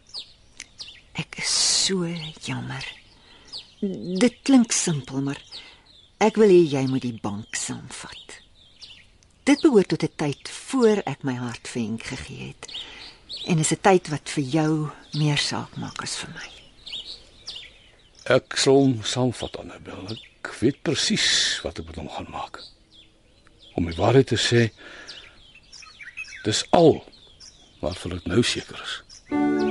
Ek 1.15 1.39
is 1.39 1.55
so 1.85 2.07
jammer. 2.43 2.83
Dit 4.19 4.35
klink 4.43 4.71
simpel, 4.71 5.21
maar 5.21 5.39
ek 6.23 6.37
wil 6.39 6.49
hê 6.49 6.63
jy 6.63 6.85
moet 6.87 7.03
die 7.03 7.19
bank 7.21 7.55
saamvat. 7.55 8.39
Dit 9.45 9.61
behoort 9.61 9.89
tot 9.93 10.03
'n 10.03 10.15
tyd 10.15 10.49
voor 10.49 11.01
ek 11.05 11.23
my 11.23 11.35
hart 11.35 11.67
vir 11.67 11.81
Henk 11.81 12.03
gegee 12.03 12.47
het. 12.47 12.71
En 13.45 13.59
is 13.59 13.71
'n 13.71 13.81
tyd 13.81 14.07
wat 14.09 14.29
vir 14.29 14.43
jou 14.43 14.89
meer 15.13 15.37
saak 15.37 15.75
maak 15.77 16.01
as 16.01 16.15
vir 16.15 16.29
my. 16.33 16.49
Ek 18.25 18.57
sal 18.57 18.95
saamvat 19.03 19.57
Annabel. 19.57 20.17
Ek 20.41 20.53
weet 20.59 20.81
presies 20.81 21.59
wat 21.63 21.79
ek 21.79 21.85
met 21.85 21.95
hom 21.95 22.09
gaan 22.09 22.29
maak. 22.29 22.59
Om 23.75 23.85
die 23.85 23.97
waarheid 23.97 24.27
te 24.27 24.37
sê, 24.37 24.71
dis 26.43 26.65
al 26.71 27.03
waarvan 27.81 28.17
ek 28.17 28.25
nou 28.25 28.43
seker 28.43 28.81
is. 28.81 29.64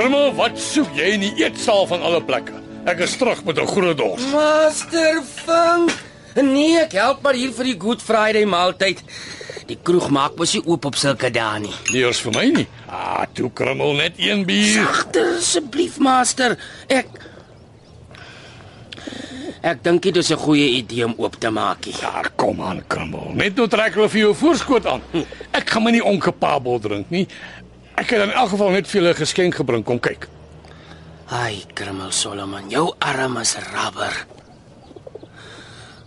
Krummel, 0.00 0.30
wat 0.32 0.54
soek 0.56 0.94
jy 0.96 1.10
in 1.12 1.20
die 1.26 1.42
eetsaal 1.42 1.82
van 1.90 2.00
alle 2.08 2.22
plekke? 2.24 2.56
Ek 2.88 3.02
is 3.04 3.18
terug 3.20 3.42
met 3.44 3.58
'n 3.60 3.66
groot 3.68 3.98
dors. 3.98 4.22
Master 4.32 5.20
Funk. 5.22 5.92
Nee, 6.40 6.78
ek 6.80 6.92
help 6.92 7.20
maar 7.22 7.34
hier 7.34 7.52
vir 7.52 7.64
die 7.64 7.76
Good 7.78 8.00
Friday 8.00 8.44
maaltyd. 8.44 9.02
Die 9.66 9.76
kroeg 9.82 10.08
maak 10.08 10.38
mos 10.38 10.54
nie 10.54 10.62
oop 10.64 10.84
op 10.84 10.94
sulke 10.96 11.30
dae 11.30 11.58
nie. 11.60 11.74
Nie 11.92 12.00
eers 12.00 12.20
vir 12.20 12.32
my 12.32 12.46
nie. 12.46 12.66
Ah, 12.88 13.26
toe 13.32 13.50
Krummel 13.52 13.92
net 13.92 14.12
een 14.16 14.46
bier. 14.46 14.86
Sagter 14.86 15.36
asseblief, 15.36 15.98
master. 15.98 16.56
Ek 16.88 17.06
Ek 19.62 19.82
dink 19.84 20.02
dit 20.02 20.16
is 20.16 20.30
'n 20.30 20.36
goeie 20.36 20.68
idee 20.80 21.04
om 21.04 21.14
oop 21.18 21.36
te 21.38 21.50
maak. 21.50 21.82
Daar 22.00 22.30
kom 22.36 22.62
aan, 22.62 22.82
Krummel. 22.86 23.32
Net 23.34 23.54
nou 23.56 23.68
trek 23.68 23.94
hulle 23.94 24.08
vir 24.08 24.20
jou 24.20 24.34
voorskoot 24.34 24.86
aan. 24.86 25.02
Ek 25.52 25.70
gaan 25.70 25.82
my 25.82 25.90
nie 25.90 26.04
onkapabel 26.04 26.78
drink 26.80 27.10
nie. 27.10 27.26
Ek 28.00 28.14
het 28.14 28.22
in 28.24 28.32
elk 28.32 28.54
geval 28.54 28.70
net 28.72 28.88
vir 28.88 29.00
julle 29.00 29.12
'n 29.12 29.20
geskenk 29.20 29.54
gebring. 29.54 29.84
Kom 29.84 30.00
kyk. 30.00 30.28
Ai, 31.28 31.62
Krimmel 31.74 32.10
Solomon, 32.12 32.70
jou 32.70 32.94
arm 32.98 33.36
is 33.36 33.56
rubber. 33.72 34.26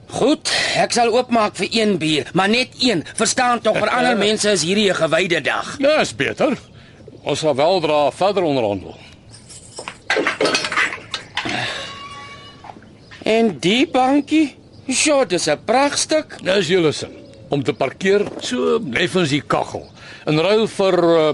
Goed, 0.07 0.49
ek 0.75 0.91
sal 0.91 1.13
oopmaak 1.13 1.55
vir 1.55 1.67
een 1.71 1.97
bier, 1.97 2.29
maar 2.33 2.49
net 2.49 2.69
een. 2.79 3.05
Verstaan 3.15 3.61
tog, 3.61 3.77
vir 3.77 3.89
ander 3.89 4.17
mense 4.27 4.49
is 4.51 4.63
hierdie 4.63 4.89
'n 4.89 4.95
gewyde 4.95 5.41
dag. 5.41 5.75
Ja, 5.79 5.99
is 6.01 6.15
beter. 6.15 6.57
Ons 7.23 7.39
sal 7.39 7.55
weldra 7.55 8.11
verder 8.11 8.43
onderhandel. 8.43 8.97
En 13.23 13.59
die 13.59 13.87
bankie? 13.87 14.57
Sjoe, 14.89 15.25
dis 15.25 15.47
'n 15.47 15.63
pragtstuk. 15.65 16.37
Dis 16.43 16.67
julle 16.67 16.91
sin 16.91 17.15
om 17.49 17.63
te 17.63 17.73
parkeer 17.73 18.25
so 18.39 18.79
neffens 18.81 19.29
die 19.29 19.41
kaggel. 19.41 19.87
In 20.25 20.39
ruil 20.39 20.67
vir 20.67 21.03
uh, 21.03 21.33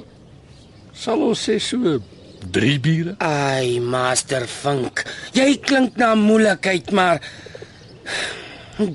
sal 1.00 1.22
ons 1.24 1.40
sê 1.48 1.56
so 1.64 2.00
3 2.40 2.80
biere. 2.84 3.16
Ai, 3.24 3.80
Master 3.80 4.46
Funk. 4.48 5.04
Jy 5.36 5.60
klink 5.64 5.98
na 6.00 6.14
moeilikheid, 6.20 6.92
maar 6.96 7.20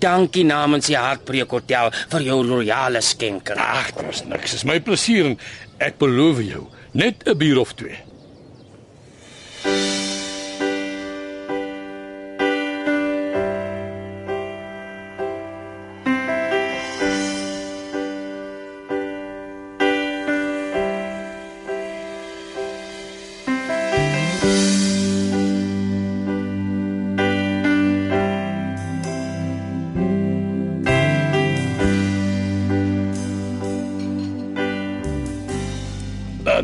dankie 0.00 0.44
namens 0.48 0.88
die 0.88 0.98
Hartbreek 0.98 1.52
Hotel 1.52 1.92
vir 2.12 2.26
jou 2.28 2.38
royale 2.48 3.02
skenking. 3.04 3.60
Ag, 3.60 3.92
dis 4.00 4.24
niks. 4.28 4.56
Dis 4.56 4.66
my 4.68 4.80
plesier 4.84 5.32
en 5.32 5.38
ek 5.84 6.00
beloof 6.00 6.40
jou, 6.44 6.66
net 6.92 7.24
'n 7.28 7.38
bier 7.38 7.60
of 7.60 7.74
twee. 7.74 7.98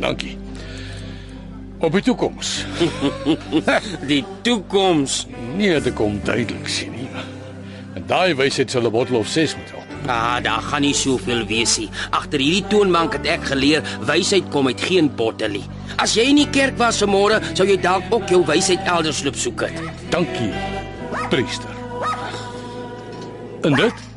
Dankie. 0.00 0.36
Op 1.80 1.92
die 1.92 2.02
toekoms. 2.02 2.64
Die 4.10 4.24
toekoms. 4.42 5.26
Nee, 5.56 5.80
dit 5.80 5.94
kom 5.96 6.20
duidelik 6.24 6.68
sien 6.68 6.92
nie. 6.92 7.08
En 7.96 8.04
daai 8.06 8.34
wysheid 8.36 8.70
sal 8.70 8.84
'n 8.84 8.92
bottel 8.92 9.16
of 9.16 9.28
6 9.28 9.56
moet 9.56 9.70
help. 9.70 9.88
Ah, 10.06 10.42
daar 10.42 10.62
gaan 10.62 10.80
nie 10.80 10.94
soveel 10.94 11.46
wees 11.46 11.78
nie. 11.78 11.88
Agter 12.10 12.40
hierdie 12.40 12.66
toonbank 12.68 13.12
het 13.12 13.26
ek 13.26 13.44
geleer 13.52 13.82
wysheid 14.04 14.48
kom 14.50 14.66
uit 14.66 14.80
geen 14.80 15.10
bottelie. 15.14 15.64
As 15.96 16.14
jy 16.14 16.28
in 16.32 16.36
die 16.36 16.50
kerk 16.50 16.76
was 16.78 17.00
vanmôre, 17.02 17.40
sou 17.54 17.68
jy 17.68 17.76
dalk 17.80 18.04
ook 18.10 18.28
jou 18.28 18.44
wysheid 18.46 18.80
elders 18.84 19.22
loop 19.24 19.36
soek 19.36 19.60
het. 19.60 19.80
Dankie, 20.10 20.52
priester. 21.30 21.70
En 23.62 23.74
dit? 23.74 24.09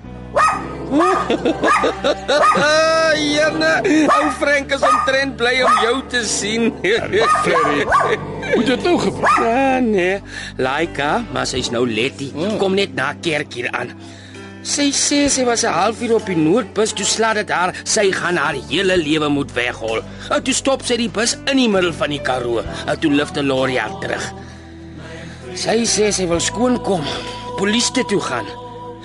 Ah, 2.54 3.14
Jenne, 3.18 3.72
ou 4.08 4.32
Frank 4.40 4.74
is 4.76 4.84
omtrent 4.86 5.38
bly 5.40 5.56
om 5.66 5.78
jou 5.84 5.96
te 6.12 6.22
sien. 6.28 6.70
Freddy. 7.44 7.86
Moet 8.54 8.68
dit 8.74 8.84
nou 8.86 8.98
gebeur? 9.02 9.48
Ah, 9.48 9.80
nee. 9.82 10.20
Laika, 10.58 11.24
maar 11.34 11.48
sy's 11.50 11.72
nou 11.74 11.86
Letty. 11.90 12.32
Oh. 12.36 12.58
Kom 12.62 12.78
net 12.78 12.94
na 12.98 13.14
kerk 13.22 13.58
hier 13.58 13.72
aan. 13.74 13.94
Sy 14.64 14.92
sê 14.96 15.26
sy 15.28 15.44
was 15.44 15.66
'n 15.66 15.74
halfuur 15.76 16.16
op 16.16 16.26
die 16.26 16.38
Noordbus, 16.40 16.94
toe 16.96 17.06
slaat 17.06 17.36
dit 17.36 17.50
haar, 17.50 17.74
sy 17.84 18.12
gaan 18.12 18.38
haar 18.38 18.56
hele 18.70 18.96
lewe 18.98 19.28
moet 19.28 19.52
weghol. 19.52 20.00
En 20.32 20.44
toe 20.44 20.54
stop 20.54 20.82
sy 20.88 20.96
die 20.98 21.10
bus 21.10 21.36
in 21.52 21.58
die 21.58 21.68
middel 21.68 21.94
van 21.94 22.10
die 22.10 22.22
Karoo. 22.22 22.64
En 22.88 23.00
toe 23.00 23.12
lift 23.12 23.36
'n 23.38 23.46
lorry 23.46 23.76
haar 23.78 24.00
terug. 24.00 24.34
Sy 25.56 25.84
sê 25.86 26.12
sy 26.12 26.28
wil 26.28 26.40
skoon 26.40 26.82
kom, 26.82 27.04
polisie 27.58 28.06
toe 28.08 28.22
gaan. 28.22 28.63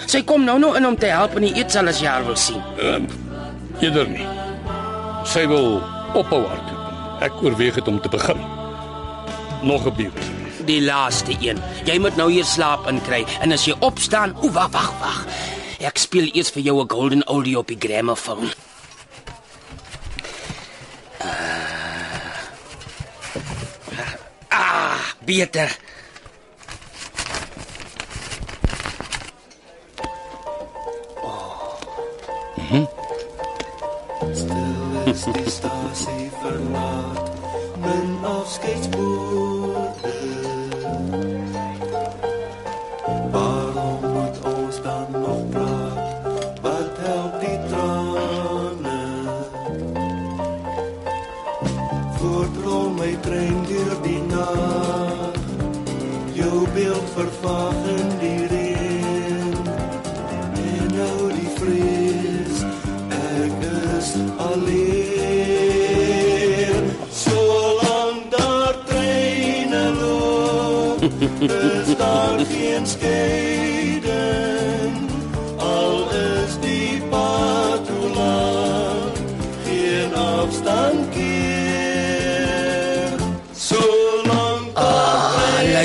Sy 0.08 0.22
kom 0.24 0.44
nou 0.44 0.56
nou 0.58 0.72
in 0.76 0.86
om 0.88 0.96
te 0.96 1.10
help 1.12 1.36
in 1.36 1.50
die 1.50 1.56
eetsaal 1.60 1.90
as 1.90 2.00
jy 2.00 2.08
haar 2.08 2.24
wil 2.24 2.36
sien. 2.36 2.62
Um, 2.80 3.08
eerder 3.80 4.08
nie. 4.08 4.24
Sy 5.28 5.44
wil 5.50 5.82
ophou 6.16 6.46
hardloop. 6.48 7.20
Ek 7.26 7.42
oorweeg 7.44 7.74
dit 7.74 7.88
om 7.88 8.00
te 8.00 8.08
begin. 8.08 8.40
Nog 9.62 9.86
'n 9.86 9.94
bier 9.96 10.12
asseblief. 10.14 10.66
Die 10.66 10.80
laaste 10.82 11.36
een. 11.40 11.58
Jy 11.84 11.98
moet 11.98 12.16
nou 12.16 12.30
hier 12.30 12.44
slaap 12.44 12.88
inkry 12.88 13.24
en 13.40 13.52
as 13.52 13.64
jy 13.66 13.74
opstaan, 13.80 14.34
o 14.42 14.50
wag 14.50 14.70
wag 14.72 14.92
wag. 15.00 15.26
Ek 15.80 15.98
speel 15.98 16.30
eers 16.32 16.50
vir 16.50 16.62
jou 16.62 16.80
'n 16.82 16.88
golden 16.88 17.28
oldie 17.28 17.58
op 17.58 17.66
die 17.66 17.78
gramofoon. 17.78 18.50
Ah, 21.18 21.28
ah 24.48 25.00
beter. 25.24 25.76
Is 35.08 35.24
die 35.24 35.50
stasie 35.50 36.30
verlaat 36.40 37.30
min 37.80 38.24
afskeidswoorde 38.24 39.36
waarom 39.38 39.60
moet 39.60 39.67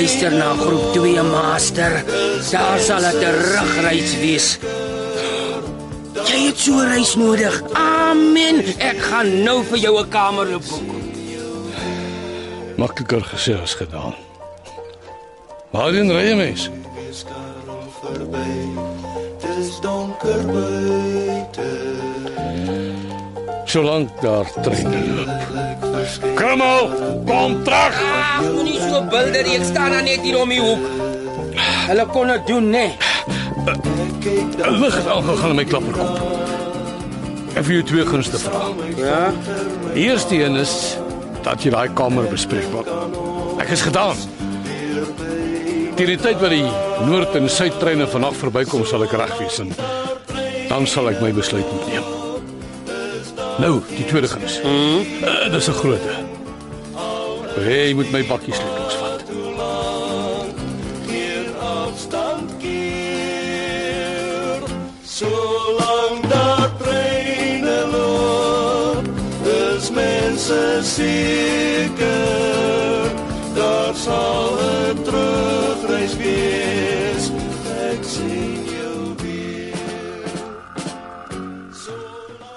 luister 0.04 0.32
na 0.32 0.52
groep 0.54 0.92
2 0.92 1.22
master. 1.22 2.04
Daar 2.50 2.78
sal 2.78 3.04
'n 3.08 3.16
terugreis 3.22 4.12
wees. 4.22 4.58
Jy 6.28 6.38
het 6.46 6.58
so 6.58 6.72
'n 6.72 6.88
reis 6.92 7.14
nodig. 7.16 7.54
Amen. 7.72 8.56
Ek 8.78 8.98
gaan 9.08 9.42
nou 9.42 9.64
vir 9.64 9.78
jou 9.78 9.94
'n 10.00 10.08
kamer 10.08 10.48
boek. 10.68 10.84
Makliker 12.76 13.24
gesê 13.32 13.62
as 13.62 13.74
gedaan. 13.74 14.14
Waarheen 15.72 16.12
ry 16.12 16.28
jy 16.28 16.34
mens? 16.34 16.70
Solank 23.74 24.20
daar 24.20 24.46
treine 24.62 25.14
loop. 25.14 25.30
Krummel, 26.34 26.90
kom 27.26 27.62
terug. 27.64 27.96
Ag, 28.02 28.42
moenie 28.52 28.78
so 28.78 29.00
bilder, 29.10 29.48
ek 29.50 29.64
staan 29.66 29.90
dan 29.96 30.06
net 30.06 30.22
hier 30.22 30.36
om 30.38 30.52
die 30.54 30.60
hoek. 30.62 30.84
Hulle 31.88 32.04
kon 32.14 32.30
dit 32.30 32.46
doen, 32.52 32.68
né? 32.70 32.84
Nee. 33.64 34.78
Lig 34.78 35.00
het 35.00 35.10
aangegaan 35.16 35.56
in 35.56 35.58
my 35.58 35.66
klapperkop. 35.66 36.22
Ek 37.58 37.66
vir 37.66 37.74
jou 37.80 37.82
twee 37.90 38.06
gunste 38.12 38.44
vra. 38.46 38.62
Ja. 38.94 39.20
Die 39.90 40.06
eerste 40.06 40.38
een 40.38 40.62
is 40.62 40.78
dat 41.42 41.66
jy 41.66 41.74
daai 41.74 41.90
kamer 41.98 42.30
bespreek 42.30 42.70
word. 42.70 42.94
Ek 43.58 43.74
is 43.74 43.82
gedaan. 43.82 44.22
Teen 45.98 46.14
die 46.14 46.20
tyd 46.22 46.38
wat 46.38 46.54
die 46.54 46.66
noord 47.10 47.34
en 47.42 47.50
suidtreine 47.50 48.06
vanaand 48.06 48.38
verbykom, 48.38 48.86
sal 48.86 49.02
ek 49.10 49.18
reg 49.18 49.34
wees 49.42 49.64
en 49.66 49.74
dan 50.70 50.86
sal 50.86 51.10
ek 51.10 51.18
my 51.26 51.34
besluit 51.34 51.66
moet 51.74 51.90
neem. 51.90 52.13
Nou, 53.58 53.80
die 53.96 54.04
tweede 54.04 54.28
guns. 54.28 54.60
Mm. 54.62 54.98
Uh, 55.22 55.52
dis 55.52 55.68
'n 55.68 55.72
grootte. 55.72 56.10
Jy 57.64 57.94
moet 57.94 58.10
my 58.10 58.26
bakkie 58.26 58.54
sleutels 58.54 58.94
vat. 58.94 59.22
Geen 61.06 61.46
afstand 61.60 62.50
keer. 62.58 64.60
Solank 65.04 66.28
daar 66.28 66.70
treine 66.78 67.86
loop, 67.92 69.04
is 69.46 69.90
mense 69.90 70.78
seker. 70.82 72.14
Daar 73.54 73.94
sal 73.94 74.50
'n 74.58 75.02
terugreis 75.02 76.16
wees. 76.16 77.30
Ek 77.92 78.02
sien 78.02 78.64
jou 78.64 79.14
weer. 79.22 79.78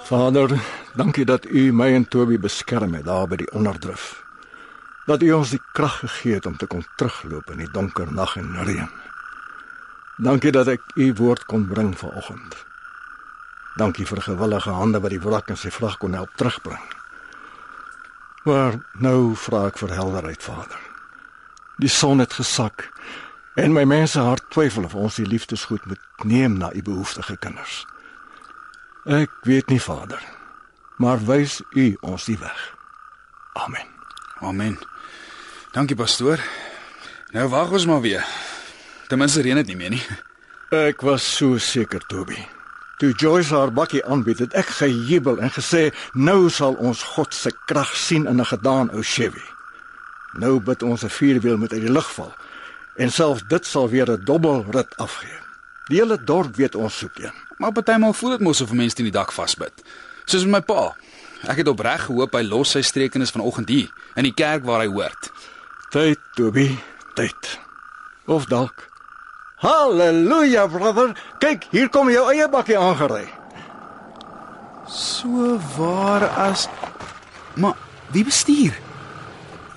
Vader, 0.04 0.50
dankie 0.98 1.24
dat 1.24 1.46
U 1.46 1.70
my 1.72 1.92
en 1.94 2.08
Toby 2.10 2.38
beskerm 2.42 2.94
het 2.98 3.06
daar 3.06 3.28
by 3.30 3.38
die 3.38 3.50
onderdrif. 3.54 4.24
Dat 5.06 5.22
U 5.22 5.32
ons 5.32 5.54
die 5.54 5.62
krag 5.72 6.00
gegee 6.02 6.34
het 6.40 6.46
om 6.46 6.56
te 6.58 6.66
kon 6.66 6.84
terugloop 6.96 7.50
in 7.54 7.62
die 7.62 7.70
donker 7.72 8.10
nag 8.12 8.36
en 8.36 8.56
reën. 8.66 8.90
Dankie 10.18 10.50
dat 10.52 10.68
ek 10.68 10.82
U 10.98 11.12
woord 11.14 11.44
kon 11.46 11.68
bring 11.70 11.92
vanoggend. 11.98 12.56
Dankie 13.78 14.06
vir 14.06 14.22
gewillige 14.26 14.74
hande 14.74 14.98
wat 15.00 15.14
die 15.14 15.22
wrak 15.22 15.52
in 15.54 15.60
sy 15.60 15.70
vrag 15.70 16.00
kon 16.02 16.16
help 16.18 16.34
terugbring. 16.34 16.82
Maar 18.44 18.80
nou 18.98 19.36
vra 19.38 19.68
ek 19.70 19.78
vir 19.78 19.94
helderheid, 19.94 20.42
Vader. 20.42 20.80
Die 21.78 21.90
son 21.92 22.18
het 22.18 22.34
gesak 22.34 22.88
en 23.54 23.74
my 23.74 23.84
mense 23.86 24.18
hart 24.18 24.50
twyfel 24.50 24.88
of 24.88 24.98
ons 24.98 25.20
die 25.20 25.26
liefdesgoed 25.26 25.86
moet 25.86 26.26
neem 26.26 26.58
na 26.58 26.72
U 26.74 26.82
behoeftige 26.82 27.36
kinders. 27.38 27.84
Ek 29.06 29.30
weet 29.46 29.70
nie, 29.70 29.80
Vader, 29.80 30.18
maar 30.98 31.24
wys 31.24 31.60
U 31.72 31.96
ons 32.00 32.26
die 32.28 32.38
weg. 32.38 32.58
Amen. 33.52 33.86
Amen. 34.40 34.78
Dankie 35.72 35.96
pastoor. 35.96 36.42
Nou 37.34 37.48
wag 37.48 37.70
ons 37.70 37.86
maar 37.86 38.00
weer. 38.00 38.26
Ten 39.08 39.18
minste 39.18 39.42
reën 39.42 39.56
dit 39.62 39.72
nie 39.72 39.76
meer 39.76 39.90
nie. 39.96 40.04
Ek 40.74 41.00
was 41.06 41.24
so 41.24 41.58
seker, 41.58 42.02
Toby. 42.10 42.38
Toe 42.98 43.12
Joyce 43.14 43.54
haar 43.54 43.70
bakkie 43.72 44.02
aanbied, 44.04 44.42
het 44.42 44.56
ek 44.58 44.72
gejubel 44.80 45.38
en 45.38 45.52
gesê, 45.54 45.94
"Nou 46.12 46.50
sal 46.50 46.74
ons 46.74 47.02
God 47.02 47.34
se 47.34 47.52
krag 47.66 47.96
sien 47.96 48.26
in 48.26 48.40
'n 48.40 48.44
gedaan 48.44 48.90
ou 48.90 49.02
Chevy." 49.02 49.44
Nou 50.32 50.60
bid 50.60 50.82
ons 50.82 51.04
'n 51.04 51.08
vierwiel 51.08 51.56
met 51.56 51.72
uit 51.72 51.80
die 51.80 51.92
lug 51.92 52.12
val. 52.12 52.34
En 52.96 53.10
selfs 53.10 53.42
dit 53.48 53.66
sal 53.66 53.88
weer 53.88 54.10
'n 54.10 54.24
dobbelrit 54.24 54.96
afgee. 54.96 55.38
Die 55.86 56.00
hele 56.00 56.24
dorp 56.24 56.56
weet 56.56 56.74
ons 56.74 56.98
soek 56.98 57.18
een. 57.18 57.32
Maar 57.56 57.72
partymal 57.72 58.12
voel 58.12 58.30
dit 58.30 58.40
mos 58.40 58.60
of 58.60 58.72
mense 58.72 58.94
teen 58.94 59.04
die 59.04 59.12
dak 59.12 59.32
vasbyt. 59.32 59.82
Soos 60.28 60.44
met 60.44 60.58
my 60.58 60.62
pa. 60.68 60.90
Ek 61.48 61.62
het 61.62 61.70
opreg 61.70 62.04
gehoop 62.08 62.34
hy 62.36 62.42
los 62.44 62.74
sy 62.74 62.82
strekenis 62.84 63.32
vanoggend 63.32 63.70
hier 63.72 63.88
in 64.18 64.26
die 64.28 64.34
kerk 64.36 64.66
waar 64.68 64.82
hy 64.84 64.90
hoort. 64.92 65.30
Tyd, 65.94 66.20
Toby, 66.36 66.68
tyd. 67.16 67.56
Of 68.28 68.48
dalk 68.50 68.84
Halleluja, 69.58 70.68
brother. 70.70 71.16
Kyk, 71.42 71.64
hier 71.72 71.88
kom 71.90 72.10
jou 72.12 72.28
eie 72.30 72.46
bakkie 72.52 72.76
aangery. 72.78 73.24
So 74.88 75.56
waar 75.74 76.22
as 76.46 76.68
Maar 77.58 77.74
wie 78.14 78.24
bestuur? 78.24 78.78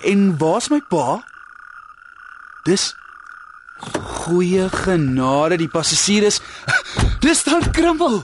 En 0.02 0.38
waar's 0.38 0.70
my 0.70 0.82
pa? 0.88 1.24
Dis 2.64 2.92
goeie 4.22 4.70
genade 4.70 5.58
die 5.58 5.70
passasier 5.70 6.24
is. 6.30 6.38
Dis 7.26 7.44
dan 7.44 7.72
Krimmel. 7.74 8.22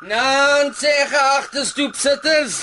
Nou, 0.00 0.70
sê 0.72 0.88
geagte 1.10 1.64
stoepsitters. 1.68 2.54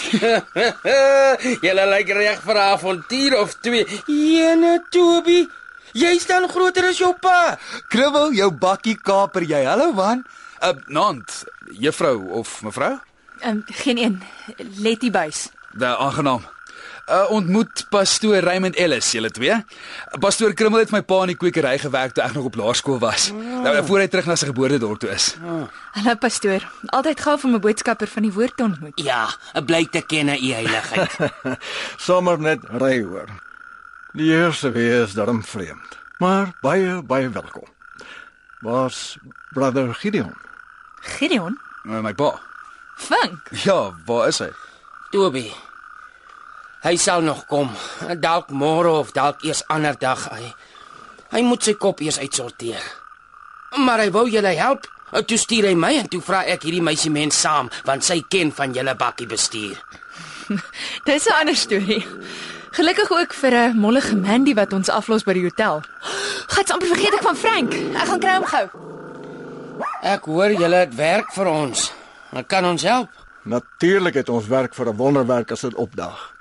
Julle 1.65 1.85
lyk 1.91 2.09
reg 2.17 2.41
vir 2.41 2.57
'n 2.57 2.65
avontuur 2.73 3.37
of 3.37 3.53
twee. 3.61 3.85
Jene 4.09 4.81
Toby, 4.89 5.45
jy 5.93 6.17
staan 6.17 6.49
groter 6.49 6.89
as 6.89 6.97
jou 6.97 7.13
pa. 7.13 7.59
Krimmel, 7.93 8.33
jou 8.33 8.49
bakkie 8.49 8.97
kaper 8.97 9.45
jy. 9.45 9.61
Hallo 9.69 9.93
man. 9.93 10.25
Uh, 10.63 10.73
Nant, 10.89 11.43
juffrou 11.69 12.25
of 12.41 12.61
mevrou? 12.65 12.97
Um, 13.45 13.61
geen 13.85 13.97
een. 13.97 14.21
Letty 14.81 15.11
Buys. 15.11 15.49
Da 15.77 15.93
aangenaam. 15.95 16.41
Uh, 17.07 17.23
ontmoet 17.31 17.85
pastoor 17.89 18.41
Raymond 18.43 18.75
Ellis, 18.75 19.11
julle 19.15 19.29
twee. 19.31 19.55
Pastoor 20.19 20.51
Krimmel 20.53 20.81
het 20.83 20.89
my 20.91 20.99
pa 21.07 21.21
in 21.23 21.29
die 21.31 21.37
kwekery 21.39 21.77
gewerk 21.79 22.11
toe 22.17 22.23
ek 22.25 22.33
nog 22.35 22.49
op 22.49 22.55
laerskool 22.59 22.97
was. 22.99 23.29
Nou 23.31 23.71
voor 23.87 24.01
hy 24.03 24.07
terug 24.11 24.25
na 24.27 24.35
sy 24.35 24.49
geboortedorp 24.49 24.99
toe 24.99 25.13
is. 25.13 25.29
Hallo 25.95 26.15
pastoor. 26.19 26.65
Altyd 26.91 27.21
gaaf 27.23 27.45
om 27.47 27.53
'n 27.55 27.61
boodskapper 27.63 28.11
van 28.11 28.23
die 28.27 28.31
woord 28.35 28.57
te 28.57 28.63
ontmoet. 28.63 28.99
Ja, 28.99 29.29
bly 29.65 29.85
te 29.91 30.01
ken 30.01 30.27
u 30.27 30.51
heiligheid. 30.51 31.15
Sommer 32.07 32.39
net 32.39 32.59
ry 32.75 32.99
hoor. 33.03 33.29
Die 34.13 34.31
eerste 34.35 34.71
weer 34.71 35.03
is 35.07 35.13
darm 35.13 35.43
vreemd, 35.43 35.97
maar 36.19 36.51
baie 36.61 37.01
baie 37.03 37.29
welkom. 37.29 37.67
Was 38.61 39.17
brother 39.53 39.93
Gideon? 39.93 40.33
Gideon, 41.01 41.57
Uh, 41.87 42.01
my 42.03 42.13
pa. 42.13 42.35
Vink. 42.97 43.39
Ja, 43.63 43.93
waar 44.05 44.27
is 44.27 44.39
hy? 44.39 44.49
Toby. 45.11 45.53
Hy 46.83 46.95
sal 46.95 47.21
nog 47.21 47.45
kom. 47.49 47.71
Dalk 48.21 48.49
môre 48.53 48.89
of 49.01 49.11
dalk 49.11 49.43
eers 49.43 49.63
ander 49.67 49.97
dag. 49.99 50.27
Hy 50.29 50.53
hy 51.33 51.41
moet 51.43 51.63
sy 51.63 51.73
kop 51.75 51.99
eers 51.99 52.19
uitsorteer. 52.19 52.83
Maar 53.77 54.05
hy 54.05 54.11
wou 54.15 54.27
julle 54.29 54.53
help. 54.55 54.85
Toe 55.11 55.37
stuur 55.39 55.69
hy 55.69 55.73
my 55.75 55.93
en 56.01 56.07
toe 56.11 56.21
vra 56.21 56.43
ek 56.45 56.67
hierdie 56.67 56.83
meisie 56.83 57.11
mens 57.11 57.39
saam 57.39 57.71
want 57.87 58.03
sy 58.03 58.21
ken 58.29 58.51
van 58.51 58.75
julle 58.75 58.95
bakkie 58.95 59.27
bestuur. 59.27 59.75
Dis 61.07 61.27
'n 61.27 61.39
ander 61.39 61.55
storie. 61.55 62.05
Gelukkig 62.71 63.11
ook 63.11 63.33
vir 63.33 63.53
'n 63.55 63.77
mollige 63.79 64.15
Mandy 64.15 64.53
wat 64.53 64.73
ons 64.73 64.89
aflos 64.89 65.23
by 65.23 65.33
die 65.33 65.43
hotel. 65.43 65.81
Gats 66.47 66.71
amper 66.71 66.87
vergeet 66.87 67.13
ek 67.13 67.23
van 67.23 67.35
Frank. 67.35 67.73
Ek 67.73 68.07
gaan 68.07 68.19
kry 68.19 68.35
hom 68.35 68.45
gou. 68.45 68.67
Ek 70.01 70.23
hoor 70.25 70.51
julle 70.51 70.75
het 70.75 70.95
werk 70.95 71.33
vir 71.33 71.47
ons. 71.47 71.91
Ek 72.31 72.47
kan 72.47 72.65
ons 72.65 72.83
help. 72.83 73.09
Natuurlik 73.43 74.13
het 74.13 74.29
ons 74.29 74.47
werk 74.47 74.75
vir 74.75 74.87
'n 74.87 74.97
wonderwerk 74.97 75.51
as 75.51 75.61
dit 75.61 75.75
opdaag. 75.75 76.36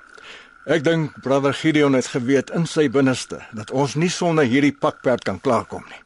Ek 0.67 0.83
dink 0.83 1.15
brother 1.23 1.53
Gideon 1.55 1.95
het 1.95 2.09
geweet 2.11 2.49
in 2.51 2.65
sy 2.67 2.89
binneste 2.91 3.39
dat 3.55 3.71
ons 3.71 3.95
nie 3.95 4.09
sonder 4.11 4.43
hierdie 4.43 4.75
pakperd 4.75 5.23
kan 5.23 5.39
klaarkom 5.39 5.85
nie. 5.87 6.01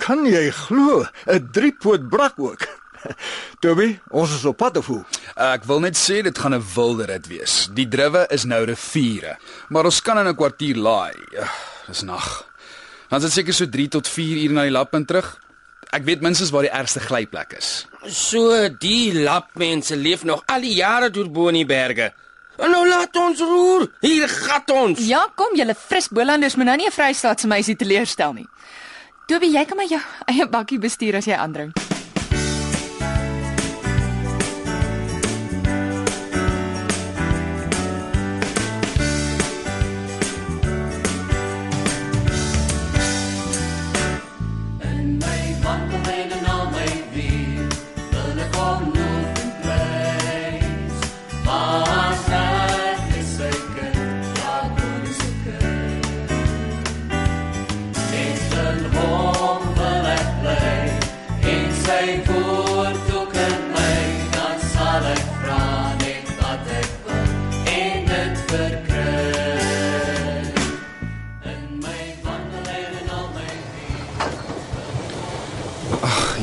Kan 0.00 0.24
jy 0.24 0.48
glo, 0.50 1.04
'n 1.26 1.50
driepoot 1.52 2.08
brak 2.08 2.38
ook. 2.38 2.64
Toby, 3.62 3.98
ons 4.08 4.32
is 4.32 4.44
op 4.48 4.56
pad 4.56 4.76
of 4.80 4.86
hoe? 4.86 5.04
Ek 5.36 5.64
wil 5.68 5.80
net 5.84 5.96
sê 5.96 6.22
dit 6.22 6.38
gaan 6.38 6.54
'n 6.54 6.64
wilde 6.74 7.04
rit 7.04 7.26
wees. 7.28 7.68
Die 7.74 7.88
drywe 7.88 8.26
is 8.30 8.44
nou 8.44 8.64
riviere, 8.64 9.36
maar 9.68 9.84
ons 9.84 10.00
kan 10.00 10.18
in 10.18 10.28
'n 10.28 10.36
kwartier 10.36 10.76
laai. 10.76 11.16
Dis 11.86 12.02
nag. 12.02 12.48
Dan 13.08 13.18
is 13.18 13.24
dit 13.24 13.32
seker 13.32 13.54
so 13.54 13.68
3 13.68 13.88
tot 13.88 14.08
4 14.08 14.36
uur 14.48 14.52
na 14.52 14.62
die 14.62 14.70
lap 14.70 14.94
en 14.94 15.04
terug. 15.04 15.36
Ek 15.92 16.04
weet 16.04 16.20
minstens 16.20 16.50
waar 16.50 16.62
die 16.62 16.72
ergste 16.72 17.00
glyplek 17.00 17.52
is. 17.52 17.86
So 18.08 18.68
die 18.78 19.12
lapmense 19.12 19.96
leef 19.96 20.22
nog 20.24 20.42
al 20.46 20.60
die 20.60 20.74
jare 20.74 21.10
deur 21.10 21.30
bo 21.30 21.48
in 21.48 21.60
die 21.60 21.66
berge. 21.66 22.12
En 22.56 22.70
nou 22.72 22.84
laat 22.88 23.16
ons 23.20 23.40
roer. 23.40 23.88
Hier 24.00 24.28
gat 24.28 24.70
ons. 24.70 25.00
Ja, 25.04 25.26
kom 25.34 25.56
julle 25.58 25.74
fris 25.74 26.08
Bolanders 26.08 26.56
moet 26.56 26.66
nou 26.66 26.76
nie 26.76 26.86
'n 26.86 26.92
Vrystaatse 26.92 27.46
meisie 27.46 27.76
teleurstel 27.76 28.32
nie. 28.32 28.48
Toby, 29.26 29.46
jy 29.46 29.64
kan 29.64 29.76
maar 29.76 29.86
jou 29.86 30.00
eie 30.26 30.46
bakkie 30.46 30.78
bestuur 30.78 31.16
as 31.16 31.26
jy 31.26 31.34
aandring. 31.34 31.72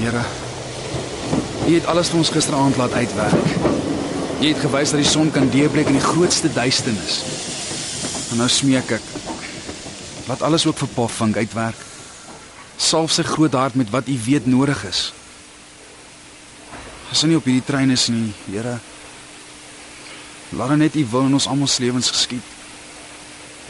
Here. 0.04 0.24
U 1.68 1.74
het 1.74 1.86
alles 1.88 2.10
vir 2.12 2.20
ons 2.20 2.30
gisteraand 2.30 2.76
laat 2.76 2.92
uitwerk. 2.92 3.46
U 4.42 4.48
het 4.50 4.60
gewys 4.60 4.92
dat 4.92 5.00
die 5.00 5.08
son 5.08 5.32
kan 5.32 5.48
deurbreek 5.50 5.88
in 5.88 5.96
die 5.96 6.04
grootste 6.04 6.52
duisternis. 6.52 7.22
En 8.34 8.42
nou 8.44 8.50
smeek 8.52 8.92
ek 8.98 9.08
laat 10.28 10.44
alles 10.44 10.68
ook 10.68 10.82
vir 10.84 10.92
Pa 10.98 11.08
Vink 11.08 11.40
uitwerk. 11.40 11.80
Salf 12.76 13.16
sy 13.16 13.24
groot 13.24 13.56
hart 13.56 13.80
met 13.80 13.96
wat 13.96 14.12
u 14.12 14.20
weet 14.28 14.46
nodig 14.52 14.84
is. 14.92 15.06
As 17.08 17.24
hy 17.24 17.32
nie 17.32 17.40
op 17.40 17.48
hierdie 17.48 17.64
trein 17.64 17.96
is 17.96 18.10
nie, 18.12 18.34
Here. 18.52 18.80
Laat 20.52 20.76
dan 20.76 20.84
net 20.84 21.00
u 21.00 21.08
wil 21.16 21.30
in 21.32 21.40
ons 21.40 21.48
almal 21.48 21.72
se 21.72 21.80
lewens 21.80 22.12
geskied. 22.12 22.56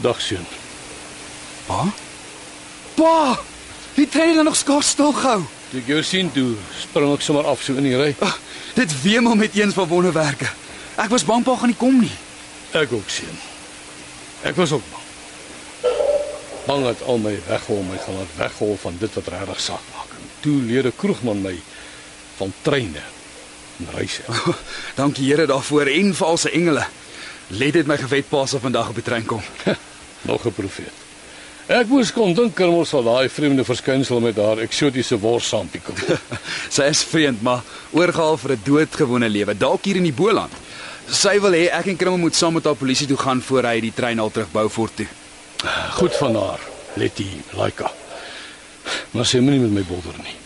Dag 0.02 0.18
seun. 0.18 0.46
Pa? 1.70 1.84
Pa! 2.98 3.18
Die 3.94 4.10
trein 4.10 4.34
het 4.34 4.50
nog 4.50 4.58
skaars 4.58 4.96
stil 4.98 5.14
gehou. 5.14 5.44
Toe 5.74 5.82
ek 5.82 5.88
jou 5.90 6.02
sien 6.06 6.28
toe, 6.30 6.52
spring 6.78 7.10
ek 7.10 7.22
sommer 7.26 7.48
af 7.50 7.62
so 7.66 7.74
in 7.74 7.82
die 7.88 7.96
ry. 7.98 8.12
Ah, 8.22 8.36
Dit 8.76 8.92
wemel 9.02 9.34
met 9.34 9.56
eens 9.58 9.74
van 9.74 9.88
wonderwerke. 9.90 10.46
Ek 11.02 11.10
was 11.10 11.24
bang 11.26 11.42
pa 11.42 11.56
gaan 11.58 11.72
nie 11.72 11.78
kom 11.80 11.96
nie. 11.98 12.12
Ek 12.78 12.92
ook 12.94 13.10
sien. 13.10 13.34
Ek 14.46 14.54
was 14.54 14.70
ook 14.76 14.86
bang. 14.92 15.02
Bang 16.68 16.86
dat 16.86 17.02
al 17.02 17.18
my 17.18 17.34
weghol 17.48 17.82
my 17.90 17.98
gaan 18.04 18.20
laat 18.20 18.38
weghol 18.38 18.78
van 18.84 19.02
dit 19.02 19.18
wat 19.18 19.32
regtig 19.34 19.60
saak 19.66 19.90
maak. 19.96 20.14
En 20.14 20.30
toe 20.46 20.60
leer 20.62 20.86
'n 20.86 20.96
kroegman 20.96 21.42
my 21.42 21.56
van 22.36 22.54
treine 22.62 23.02
en 23.82 23.90
reise. 23.98 24.22
Dankie 25.00 25.26
Here 25.26 25.46
daarvoor 25.46 25.90
en 25.90 26.14
vir 26.14 26.26
al 26.26 26.36
se 26.38 26.50
engele. 26.50 26.86
Let 27.48 27.72
dit 27.72 27.86
my 27.86 27.96
gewet 27.96 28.28
pa 28.28 28.46
sal 28.46 28.62
vandag 28.62 28.88
op 28.88 28.94
die 28.94 29.02
trein 29.10 29.26
kom. 29.26 29.42
Nog 30.30 30.46
'n 30.46 30.54
profeet. 30.54 31.03
Ek 31.64 31.88
moes 31.88 32.10
kon 32.12 32.34
dink 32.36 32.52
Kermel 32.58 32.84
sal 32.84 33.06
daai 33.06 33.30
vreemde 33.32 33.64
verskynsel 33.64 34.20
met 34.20 34.36
haar 34.36 34.60
eksotiese 34.60 35.16
worsampie 35.16 35.80
kom. 35.80 35.96
Sy 36.74 36.90
is 36.92 37.00
vreemd, 37.08 37.40
maar 37.40 37.62
oorgehaal 37.96 38.36
vir 38.36 38.52
'n 38.52 38.64
doodgewone 38.66 39.28
lewe, 39.28 39.54
dalk 39.56 39.84
hier 39.88 39.96
in 39.96 40.04
die 40.04 40.12
Boland. 40.12 40.52
Sy 41.08 41.38
wil 41.40 41.56
hê 41.56 41.70
ek 41.72 41.88
en 41.88 41.96
Krimmel 41.96 42.20
moet 42.20 42.36
saam 42.36 42.52
met 42.54 42.64
haar 42.64 42.76
polisie 42.76 43.06
toe 43.08 43.16
gaan 43.16 43.40
voor 43.40 43.64
hy 43.64 43.80
die 43.80 43.92
trein 43.96 44.20
al 44.20 44.30
terug 44.30 44.52
Beaufort 44.52 44.96
toe. 44.96 45.06
Goed 45.96 46.12
van 46.20 46.36
haar, 46.36 46.60
Letty, 47.00 47.28
Laika. 47.56 47.90
Maar 49.16 49.24
sy 49.24 49.40
moenie 49.40 49.64
met 49.64 49.72
my 49.72 49.84
bodder 49.88 50.20
nie. 50.20 50.36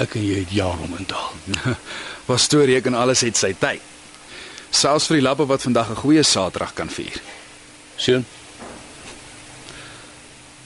Ek 0.00 0.16
en 0.16 0.24
jy 0.24 0.40
het 0.40 0.52
jaar 0.52 0.80
om 0.80 0.96
in 0.96 1.04
taal. 1.04 1.76
Pastoor 2.24 2.64
reken 2.72 2.96
alles 2.96 3.20
het 3.20 3.36
sy 3.36 3.52
tyd. 3.52 3.84
Selfs 4.70 5.08
vir 5.12 5.20
die 5.20 5.28
lappe 5.28 5.44
wat 5.44 5.62
vandag 5.62 5.92
'n 5.92 6.00
goeie 6.00 6.22
Saterdag 6.24 6.72
kan 6.72 6.88
vier. 6.88 7.20
Sien? 7.96 8.24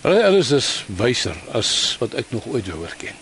Hulle 0.01 0.25
alles 0.25 0.51
is 0.57 0.69
wyser 0.97 1.37
as 1.53 1.97
wat 2.01 2.15
ek 2.17 2.31
nog 2.33 2.47
ooit 2.49 2.69
wou 2.73 2.89
ken. 3.01 3.17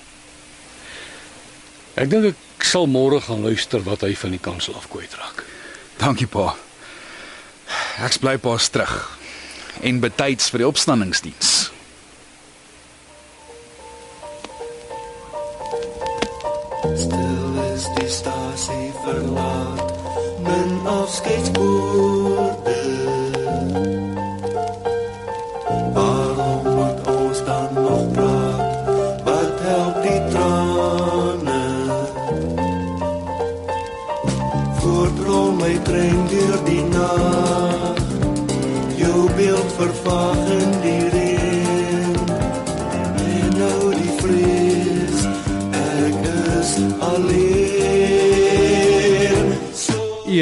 Ek 1.98 2.10
dink 2.12 2.30
ek 2.30 2.66
sal 2.66 2.86
môre 2.86 3.18
gaan 3.24 3.42
luister 3.42 3.82
wat 3.82 4.04
hy 4.06 4.12
van 4.14 4.36
die 4.36 4.42
kansel 4.42 4.76
af 4.78 4.86
kwyt 4.92 5.16
raak. 5.18 5.42
Dankie 5.98 6.30
pa. 6.30 6.52
Ek 8.06 8.20
bly 8.22 8.36
pas 8.38 8.70
terug 8.70 8.94
en 9.82 9.98
betyds 10.02 10.52
vir 10.54 10.62
die 10.62 10.68
opstanningsdiens. 10.70 11.56
Stil 16.94 17.58
is 17.66 17.90
die 17.98 18.10
stasie 18.10 18.86
verlaat 19.02 19.77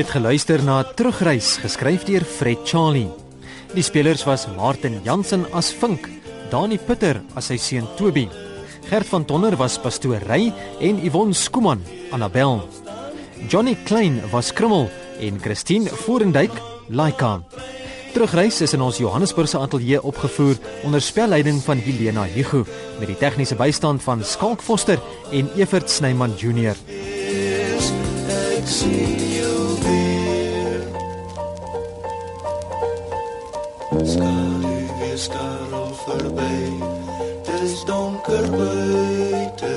het 0.06 0.14
geluister 0.14 0.62
na 0.62 0.84
Terugreis 0.94 1.56
geskryf 1.58 2.04
deur 2.06 2.22
Fred 2.22 2.60
Charlie. 2.68 3.08
Die 3.74 3.82
spelers 3.82 4.22
was 4.22 4.44
Martin 4.54 5.00
Jansen 5.02 5.42
as 5.50 5.72
Vink, 5.74 6.06
Dani 6.52 6.78
Pitter 6.78 7.18
as 7.34 7.48
sy 7.50 7.56
seun 7.58 7.88
Toby, 7.98 8.28
Gert 8.86 9.08
van 9.10 9.24
Tonner 9.26 9.56
was 9.58 9.80
pastoor 9.82 10.22
Ry 10.28 10.52
en 10.78 11.00
Yvonne 11.02 11.34
Skuman 11.34 11.82
Annabel. 12.14 12.60
Johnny 13.50 13.74
Klein 13.88 14.20
was 14.30 14.52
Krummel 14.54 14.86
en 15.18 15.40
Christine 15.42 15.90
Forendyk 15.90 16.54
Laika. 16.86 17.40
Terugreis 18.14 18.60
is 18.62 18.76
in 18.78 18.86
ons 18.86 19.02
Johannesburgse 19.02 19.58
ateljee 19.58 19.98
opgevoer 20.06 20.54
onder 20.86 21.02
spelleiding 21.02 21.58
van 21.66 21.82
Helena 21.82 22.28
Hugo 22.30 22.62
met 23.00 23.10
die 23.10 23.18
tegniese 23.18 23.58
bystand 23.58 24.06
van 24.06 24.22
Skalk 24.22 24.62
Foster 24.62 25.02
en 25.32 25.50
Evert 25.58 25.90
Snyman 25.90 26.38
Junior. 26.38 26.78
ek 28.66 28.70
sien 28.70 29.18
jou 29.34 29.65
Skadu 34.04 34.74
weer 35.00 35.18
skarrel 35.18 35.92
verby 36.04 36.82
Dis 37.46 37.84
donker 37.84 38.50
buite 38.52 39.76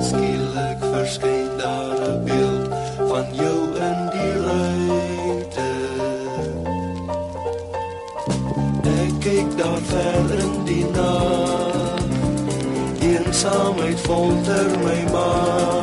Skielik 0.00 0.80
verskyn 0.80 1.50
daar 1.58 2.00
'n 2.08 2.24
beeld 2.24 2.68
van 3.10 3.26
jou 3.32 3.58
in 3.88 4.00
die 4.14 4.34
ruimte. 4.46 5.70
Ek 9.00 9.12
kyk 9.20 9.48
daar 9.58 9.82
ver 9.92 10.38
in 10.44 10.64
die 10.64 10.86
nag 10.96 12.04
Eensaamheid 13.10 14.00
folter 14.00 14.68
my 14.84 15.00
maar 15.12 15.79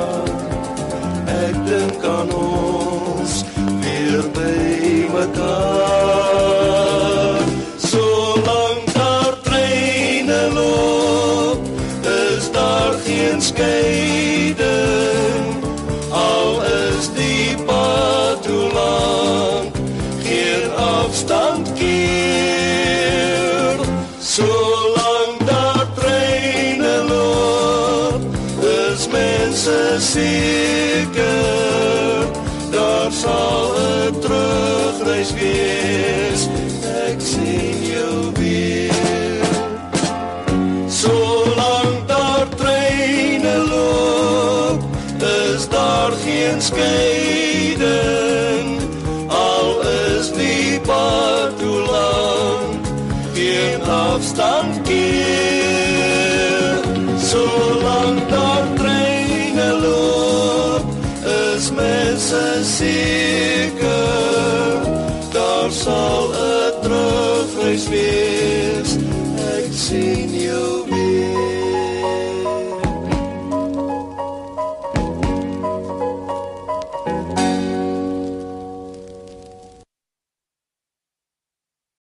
sal 33.28 33.71
'n 34.09 34.13
terugreis 34.23 35.32
wees. 35.39 36.41
Ek 37.07 37.19
sien 37.32 37.78
jou 37.93 38.15
weer. 38.39 39.45
Solank 41.01 41.97
daar 42.13 42.47
treine 42.61 43.55
loop, 43.73 44.82
is 45.51 45.61
daar 45.75 46.11
geen 46.25 46.59
skeiding. 46.69 48.67
Al 49.28 49.69
is 50.11 50.25
die 50.41 50.80
pad 50.89 51.49
toe 51.59 51.80
lank, 51.95 52.84
geen 53.34 53.82
afstand 54.05 54.73
keer. 54.89 56.75
Solank 57.32 58.19
daar 58.36 58.65
treine 58.80 59.69
loop, 59.86 60.86
is 61.55 61.65
mense 61.71 62.43
seker. 62.78 62.97
Sal 65.88 66.25
'n 66.35 66.73
terugreis 66.83 67.85
wees. 67.91 68.91
Ek 69.55 69.71
sien 69.85 70.31
jou 70.47 70.66